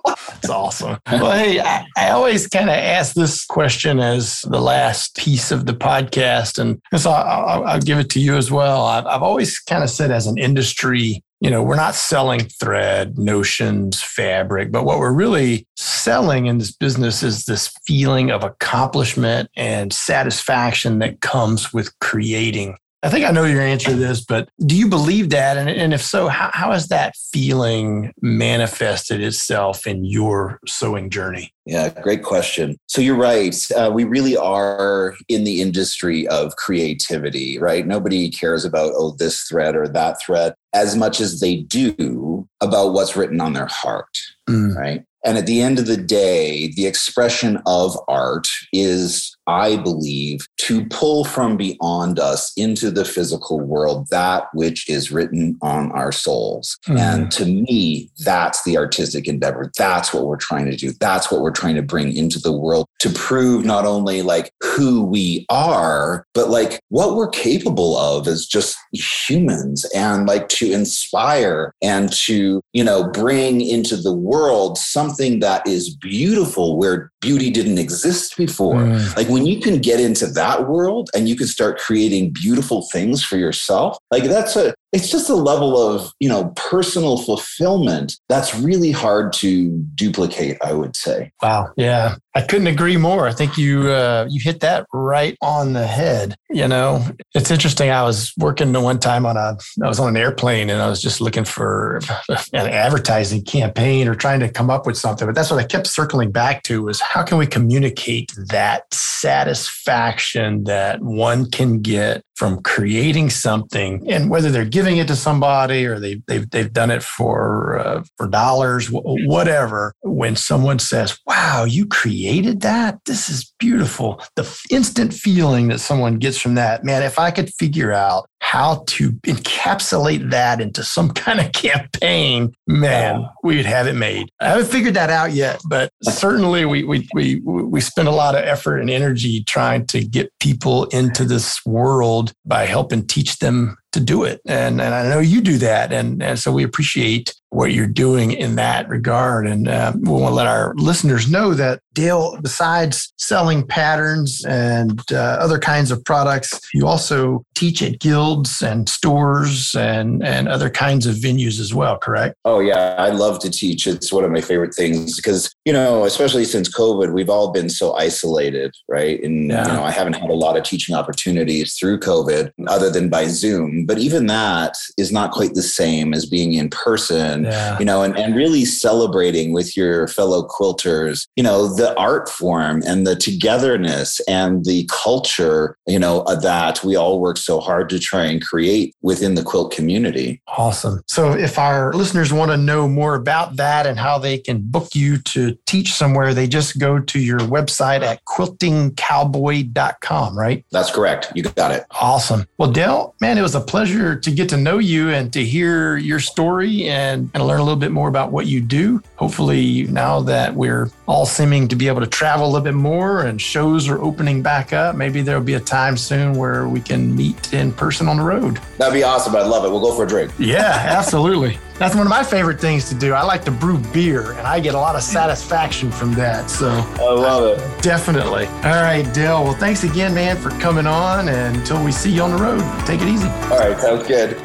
That's 0.44 0.54
awesome. 0.54 0.98
Well, 1.12 1.32
hey, 1.32 1.60
I, 1.60 1.86
I 1.96 2.10
always 2.10 2.48
kind 2.48 2.70
of 2.70 2.76
ask 2.76 3.14
this 3.14 3.46
question 3.46 4.00
as 4.00 4.42
the 4.42 4.60
last 4.60 5.16
piece 5.16 5.52
of 5.52 5.66
the 5.66 5.74
podcast. 5.74 6.60
And 6.60 6.82
so 7.00 7.12
I'll, 7.12 7.64
I'll 7.64 7.80
give 7.80 8.00
it 8.00 8.10
to 8.12 8.20
you 8.20 8.36
as 8.36 8.52
well. 8.52 8.86
I've, 8.86 9.06
I've 9.06 9.24
always 9.24 9.60
kind 9.60 9.84
of 9.84 9.90
said 9.90 10.12
as 10.12 10.28
an 10.28 10.38
industry 10.38 11.24
you 11.44 11.50
know, 11.50 11.62
we're 11.62 11.76
not 11.76 11.94
selling 11.94 12.40
thread, 12.40 13.20
notions, 13.20 14.02
fabric, 14.02 14.72
but 14.72 14.86
what 14.86 14.98
we're 14.98 15.12
really 15.12 15.68
selling 15.76 16.46
in 16.46 16.58
this 16.58 16.72
business 16.72 17.22
is 17.22 17.44
this 17.44 17.70
feeling 17.86 18.32
of 18.32 18.46
accomplishment 18.46 19.50
and 19.58 19.92
satisfaction 19.92 21.00
that 21.00 21.20
comes 21.20 21.74
with 21.74 22.00
creating. 22.00 22.78
I 23.04 23.10
think 23.10 23.26
I 23.26 23.32
know 23.32 23.44
your 23.44 23.62
answer 23.62 23.90
to 23.90 23.96
this, 23.98 24.24
but 24.24 24.48
do 24.66 24.78
you 24.78 24.88
believe 24.88 25.30
that? 25.32 25.58
And, 25.58 25.70
and 25.70 25.94
if 25.94 26.02
so, 26.02 26.30
how, 26.30 26.50
how 26.54 26.72
has 26.72 26.88
that 26.88 27.18
feeling 27.18 28.14
manifested 28.22 29.22
itself 29.22 29.86
in 29.86 30.06
your 30.06 30.62
sewing 30.66 31.10
journey? 31.10 31.54
Yeah, 31.66 31.90
great 31.90 32.24
question. 32.24 32.78
So 32.88 33.02
you're 33.02 33.18
right. 33.18 33.56
Uh, 33.76 33.92
we 33.94 34.06
really 34.06 34.38
are 34.38 35.16
in 35.28 35.44
the 35.44 35.62
industry 35.62 36.26
of 36.30 36.56
creativity, 36.56 37.60
right? 37.60 37.86
Nobody 37.86 38.30
cares 38.30 38.64
about, 38.64 38.94
oh, 38.96 39.16
this 39.20 39.44
thread 39.44 39.76
or 39.76 39.90
that 39.90 40.22
thread 40.22 40.56
as 40.74 40.96
much 40.96 41.20
as 41.20 41.42
they 41.42 41.58
do 41.58 42.48
about 42.62 42.94
what's 42.94 43.18
written 43.18 43.42
on 43.42 43.52
their 43.52 43.68
heart, 43.70 44.18
mm. 44.50 44.74
right? 44.76 45.04
And 45.26 45.38
at 45.38 45.46
the 45.46 45.62
end 45.62 45.80
of 45.80 45.88
the 45.88 45.98
day, 45.98 46.74
the 46.76 46.86
expression 46.86 47.62
of 47.66 47.98
art 48.08 48.48
is, 48.74 49.38
I 49.48 49.78
believe, 49.78 50.48
to 50.60 50.86
pull 50.86 51.26
from 51.26 51.58
beyond 51.58 52.20
us 52.20 52.54
into 52.56 52.90
the 52.90 53.06
physical 53.06 53.60
world 53.60 54.08
that 54.10 54.48
which 54.54 54.90
is 54.90 55.12
written 55.12 55.58
on 55.62 55.92
our 55.92 56.12
souls. 56.12 56.78
Mm. 56.88 57.00
And 57.00 57.32
to 57.32 57.46
me, 57.46 58.10
that's 58.20 58.64
the 58.64 58.78
artistic 58.78 59.28
endeavor. 59.28 59.72
That's 59.78 60.14
what 60.14 60.26
we're 60.26 60.38
trying 60.38 60.66
to 60.68 60.76
do. 60.76 60.92
That's 61.00 61.32
what 61.32 61.42
we're 61.42 61.52
trying 61.52 61.76
to 61.76 61.82
bring 61.82 62.16
into 62.16 62.40
the 62.40 62.54
world 62.54 62.88
to 63.00 63.10
prove 63.10 63.66
not 63.66 63.86
only 63.86 64.22
like 64.22 64.52
who 64.62 65.04
we 65.04 65.46
are, 65.50 66.26
but 66.34 66.50
like 66.50 66.80
what 66.90 67.16
we're 67.16 67.30
capable 67.30 67.98
of 67.98 68.28
as 68.28 68.46
just 68.46 68.78
humans 68.94 69.86
and 69.94 70.26
like 70.26 70.48
to 70.50 70.72
inspire 70.72 71.74
and 71.82 72.12
to, 72.14 72.62
you 72.72 72.84
know, 72.84 73.10
bring 73.12 73.60
into 73.60 73.98
the 73.98 74.14
world 74.14 74.78
something 74.78 75.40
that 75.40 75.68
is 75.68 75.96
beautiful 75.96 76.78
where 76.78 77.12
beauty 77.20 77.50
didn't 77.50 77.78
exist 77.78 78.38
before. 78.38 78.76
Mm. 78.76 79.16
Like 79.18 79.28
when 79.34 79.48
you 79.48 79.60
can 79.60 79.80
get 79.80 80.00
into 80.00 80.28
that 80.28 80.70
world 80.70 81.10
and 81.16 81.28
you 81.28 81.36
can 81.36 81.48
start 81.48 81.80
creating 81.80 82.32
beautiful 82.32 82.88
things 82.92 83.24
for 83.24 83.36
yourself, 83.36 83.98
like 84.12 84.26
that's 84.26 84.56
a 84.56 84.76
it's 84.94 85.10
just 85.10 85.30
a 85.30 85.36
level 85.36 85.76
of, 85.76 86.12
you 86.20 86.30
know, 86.30 86.54
personal 86.56 87.18
fulfillment 87.18 88.16
that's 88.30 88.56
really 88.56 88.92
hard 88.92 89.34
to 89.34 89.70
duplicate, 89.96 90.58
I 90.64 90.74
would 90.74 90.96
say. 90.96 91.32
Wow. 91.42 91.74
Yeah. 91.76 92.16
I 92.36 92.42
couldn't 92.42 92.68
agree 92.68 92.98
more. 92.98 93.28
I 93.28 93.34
think 93.34 93.58
you 93.58 93.90
uh, 93.90 94.28
you 94.28 94.42
hit 94.44 94.62
that 94.62 94.88
right 94.92 95.38
on 95.42 95.74
the 95.74 95.86
head. 95.86 96.36
You 96.50 96.68
know, 96.68 97.06
it's 97.36 97.52
interesting. 97.52 97.92
I 97.92 98.04
was 98.04 98.34
working 98.38 98.72
the 98.72 98.82
one 98.82 99.00
time 99.00 99.26
on 99.26 99.38
a 99.38 99.58
I 99.84 99.88
was 99.88 100.00
on 100.00 100.10
an 100.10 100.18
airplane 100.18 100.70
and 100.72 100.82
I 100.82 100.90
was 100.90 101.00
just 101.00 101.22
looking 101.22 101.44
for 101.44 102.00
an 102.54 102.68
advertising 102.68 103.44
campaign 103.44 104.08
or 104.08 104.16
trying 104.16 104.40
to 104.40 104.50
come 104.50 104.72
up 104.72 104.88
with 104.88 104.98
something. 104.98 105.28
But 105.28 105.36
that's 105.36 105.52
what 105.52 105.60
I 105.60 105.68
kept 105.68 105.86
circling 105.86 106.32
back 106.32 106.64
to 106.64 106.84
was 106.84 107.00
how 107.00 107.24
can 107.24 107.38
we 107.38 107.46
communicate 107.46 108.32
that 108.50 108.92
satisfaction 108.92 110.64
that 110.64 111.02
one 111.02 111.52
can 111.52 111.82
get 111.82 112.24
from 112.36 112.62
creating 112.64 113.30
something 113.30 114.04
and 114.12 114.30
whether 114.30 114.52
they're 114.52 114.66
giving 114.66 114.98
it 114.98 115.08
to 115.08 115.16
somebody 115.16 115.86
or 115.86 116.00
they, 116.00 116.22
they've, 116.28 116.50
they've 116.50 116.74
done 116.74 116.92
it 116.92 117.04
for 117.04 117.80
uh, 117.80 118.04
for 118.18 118.28
dollars 118.28 118.88
whatever 118.92 119.94
when 120.02 120.36
someone 120.36 120.80
says 120.80 121.20
wow 121.28 121.66
you 121.68 121.86
created 121.86 122.62
that? 122.62 123.00
This 123.06 123.30
is 123.30 123.54
beautiful. 123.60 124.22
The 124.36 124.66
instant 124.72 125.14
feeling 125.14 125.68
that 125.70 125.80
someone 125.80 126.18
gets 126.18 126.38
from 126.38 126.56
that 126.56 126.84
man 126.84 127.04
if 127.04 127.20
i 127.20 127.32
could 127.32 127.54
figure 127.54 127.92
out 127.92 128.30
how 128.44 128.84
to 128.88 129.14
encapsulate 129.26 130.30
that 130.32 130.60
into 130.60 130.84
some 130.84 131.10
kind 131.12 131.40
of 131.40 131.52
campaign, 131.54 132.54
man, 132.68 133.26
we 133.42 133.56
would 133.56 133.66
have 133.66 133.88
it 133.88 133.96
made. 133.96 134.30
I 134.42 134.50
haven't 134.50 134.66
figured 134.66 134.96
that 134.96 135.10
out 135.10 135.32
yet, 135.32 135.62
but 135.68 135.90
certainly 136.04 136.66
we 136.66 136.84
we 136.84 137.08
we 137.14 137.40
we 137.40 137.80
spend 137.80 138.10
a 138.10 138.12
lot 138.12 138.36
of 138.36 138.44
effort 138.44 138.80
and 138.80 138.90
energy 138.90 139.46
trying 139.46 139.88
to 139.88 140.04
get 140.04 140.30
people 140.42 140.86
into 140.86 141.24
this 141.24 141.66
world 141.66 142.34
by 142.46 142.66
helping 142.66 143.08
teach 143.08 143.40
them 143.40 143.78
to 143.94 144.00
do 144.00 144.24
it. 144.24 144.42
And, 144.46 144.82
and 144.82 144.94
I 144.94 145.08
know 145.10 145.20
you 145.20 145.42
do 145.42 145.58
that. 145.60 145.94
And, 145.94 146.22
and 146.22 146.38
so 146.38 146.52
we 146.52 146.64
appreciate 146.64 147.34
what 147.50 147.72
you're 147.72 147.86
doing 147.86 148.32
in 148.32 148.56
that 148.56 148.90
regard. 148.90 149.46
And 149.46 149.68
uh, 149.68 149.94
we 149.96 150.10
want 150.10 150.32
to 150.32 150.36
let 150.36 150.48
our 150.48 150.74
listeners 150.76 151.30
know 151.30 151.54
that 151.54 151.82
Dale, 151.94 152.40
besides 152.42 153.14
selling 153.18 153.66
patterns 153.68 154.44
and 154.46 155.00
uh, 155.12 155.38
other 155.40 155.60
kinds 155.60 155.92
of 155.92 156.04
products, 156.04 156.60
you 156.74 156.88
also 156.88 157.46
teach 157.54 157.84
at 157.84 158.00
guilds 158.00 158.64
and 158.64 158.90
stores 158.90 159.76
and, 159.76 160.26
and 160.26 160.48
other 160.48 160.72
kinds 160.72 161.06
of 161.06 161.16
venues 161.18 161.60
as 161.60 161.76
well, 161.76 162.00
correct? 162.00 162.36
Oh, 162.44 162.60
yeah. 162.60 162.96
I 162.98 163.10
love 163.10 163.38
to 163.42 163.52
teach. 163.52 163.86
It's 163.86 164.12
one 164.12 164.24
of 164.24 164.32
my 164.32 164.42
favorite 164.42 164.74
things 164.74 165.18
because, 165.18 165.54
you 165.66 165.74
know, 165.74 166.06
especially 166.06 166.46
since 166.46 166.76
COVID, 166.76 167.14
we've 167.14 167.30
all 167.30 167.52
been 167.52 167.70
so 167.70 167.94
isolated, 167.94 168.74
right? 168.90 169.22
And, 169.24 169.52
yeah. 169.52 169.68
you 169.68 169.74
know, 169.74 169.84
I 169.84 169.92
haven't 169.92 170.14
had 170.14 170.32
a 170.32 170.34
lot 170.34 170.58
of 170.58 170.64
teaching 170.64 170.96
opportunities 170.96 171.76
through 171.76 172.00
COVID 172.00 172.52
other 172.66 172.90
than 172.90 173.10
by 173.10 173.28
Zoom. 173.28 173.83
But 173.86 174.00
even 174.00 174.28
that 174.28 174.76
is 174.98 175.12
not 175.12 175.32
quite 175.32 175.54
the 175.54 175.64
same 175.64 176.14
as 176.14 176.26
being 176.26 176.54
in 176.54 176.70
person, 176.70 177.46
yeah. 177.46 177.80
you 177.80 177.86
know, 177.86 178.04
and, 178.04 178.18
and 178.18 178.36
really 178.36 178.66
celebrating 178.66 179.54
with 179.54 179.76
your 179.76 180.08
fellow 180.08 180.48
quilters, 180.48 181.28
you 181.36 181.44
know, 181.44 181.74
the 181.74 181.98
art 181.98 182.30
form 182.30 182.82
and 182.86 183.06
the 183.06 183.16
togetherness 183.16 184.20
and 184.28 184.66
the 184.66 184.90
culture, 184.92 185.78
you 185.88 186.00
know, 186.00 186.22
uh, 186.22 186.36
that 186.36 186.84
we 186.84 186.96
all 186.96 187.20
work 187.20 187.38
so 187.38 187.60
hard 187.60 187.90
to 187.90 188.00
try 188.00 188.26
and 188.26 188.44
create 188.44 188.96
within 189.02 189.36
the 189.36 189.44
quilt 189.44 189.74
community. 189.74 190.42
Awesome. 190.48 191.04
So 191.08 191.34
if 191.34 191.60
our 191.60 191.94
listeners 191.94 192.34
want 192.34 192.52
to 192.52 192.58
know 192.58 192.88
more 192.88 193.16
about 193.16 193.58
that 193.58 193.86
and 193.86 194.00
how 194.00 194.18
they 194.18 194.38
can 194.38 194.62
book 194.62 194.96
you 194.96 195.18
to 195.20 195.58
teach 195.66 195.94
somewhere, 195.94 196.34
they 196.34 196.48
just 196.48 196.80
go 196.80 197.00
to 197.00 197.20
your 197.20 197.40
website 197.40 198.02
at 198.02 198.24
quiltingcowboy.com, 198.26 200.38
right? 200.38 200.66
That's 200.72 200.92
correct. 200.92 201.34
You 201.36 201.44
got 201.44 201.72
it. 201.72 201.86
Awesome. 201.92 202.46
Well, 202.58 202.72
Dale, 202.72 203.16
man, 203.22 203.38
it 203.38 203.42
was 203.42 203.56
a 203.56 203.62
pleasure 203.62 203.73
to 203.74 204.32
get 204.32 204.50
to 204.50 204.58
know 204.58 204.78
you 204.78 205.10
and 205.10 205.34
to 205.34 205.44
hear 205.44 205.98
your 205.98 206.20
story 206.20 206.88
and, 206.88 207.30
and 207.34 207.46
learn 207.46 207.60
a 207.60 207.64
little 207.64 207.80
bit 207.80 207.92
more 207.92 208.08
about 208.08 208.32
what 208.32 208.46
you 208.46 208.62
do. 208.62 209.02
Hopefully, 209.16 209.84
now 209.84 210.22
that 210.22 210.54
we're 210.54 210.90
all 211.08 211.26
seeming 211.26 211.68
to 211.68 211.76
be 211.76 211.88
able 211.88 212.02
to 212.02 212.08
travel 212.08 212.46
a 212.46 212.50
little 212.50 212.62
bit 212.62 212.76
more 212.76 213.26
and 213.26 213.42
shows 213.42 213.90
are 213.90 214.00
opening 214.00 214.42
back 214.44 214.74
up, 214.74 214.96
maybe 214.96 215.22
there'll 215.22 215.42
be 215.42 215.56
a 215.56 215.60
time 215.60 215.98
soon 215.98 216.36
where 216.36 216.68
we 216.68 216.80
can 216.80 217.16
meet 217.16 217.54
in 217.54 217.74
person 217.74 218.08
on 218.08 218.18
the 218.18 218.24
road. 218.24 218.60
That'd 218.78 218.94
be 218.94 219.04
awesome. 219.04 219.36
I'd 219.36 219.48
love 219.48 219.66
it. 219.66 219.70
We'll 219.70 219.82
go 219.82 219.96
for 219.96 220.04
a 220.04 220.08
drink. 220.08 220.32
Yeah, 220.38 220.60
absolutely. 220.98 221.58
That's 221.80 221.96
one 221.96 222.06
of 222.06 222.12
my 222.12 222.24
favorite 222.24 222.62
things 222.62 222.88
to 222.90 222.96
do. 222.96 223.14
I 223.14 223.24
like 223.24 223.44
to 223.46 223.52
brew 223.52 223.80
beer 223.92 224.34
and 224.34 224.48
I 224.48 224.60
get 224.60 224.76
a 224.76 224.78
lot 224.78 224.96
of 224.96 225.02
satisfaction 225.02 225.92
from 225.92 226.14
that. 226.14 226.50
So 226.50 226.70
I 226.70 227.12
love 227.12 227.58
it. 227.58 227.82
Definitely. 227.82 228.46
All 228.46 228.82
right, 228.84 229.04
Dale. 229.14 229.44
Well, 229.44 229.56
thanks 229.56 229.84
again, 229.84 230.14
man, 230.14 230.38
for 230.38 230.52
coming 230.62 230.86
on. 230.86 231.30
And 231.30 231.58
until 231.58 231.84
we 231.84 231.92
see 231.92 232.12
you 232.12 232.22
on 232.22 232.32
the 232.32 232.38
road, 232.38 232.62
take 232.86 233.02
it 233.02 233.08
easy. 233.08 233.28
All 233.28 233.60
right, 233.60 233.63
sounds 233.80 234.08
good. 234.08 234.38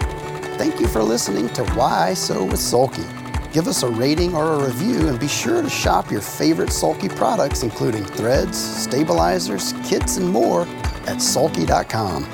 Thank 0.59 0.81
you 0.81 0.87
for 0.87 1.03
listening 1.03 1.49
to 1.51 1.64
Why 1.75 2.14
So 2.14 2.45
with 2.45 2.61
Sulky. 2.61 3.05
Give 3.53 3.66
us 3.66 3.83
a 3.83 3.89
rating 3.89 4.35
or 4.35 4.55
a 4.55 4.64
review 4.66 5.09
and 5.09 5.19
be 5.19 5.27
sure 5.27 5.62
to 5.62 5.71
shop 5.71 6.11
your 6.11 6.21
favorite 6.21 6.71
Sulky 6.71 7.09
products, 7.09 7.62
including 7.62 8.05
threads, 8.05 8.57
stabilizers, 8.57 9.73
kits, 9.85 10.19
and 10.19 10.29
more 10.29 10.66
at 11.07 11.21
sulky.com. 11.21 12.25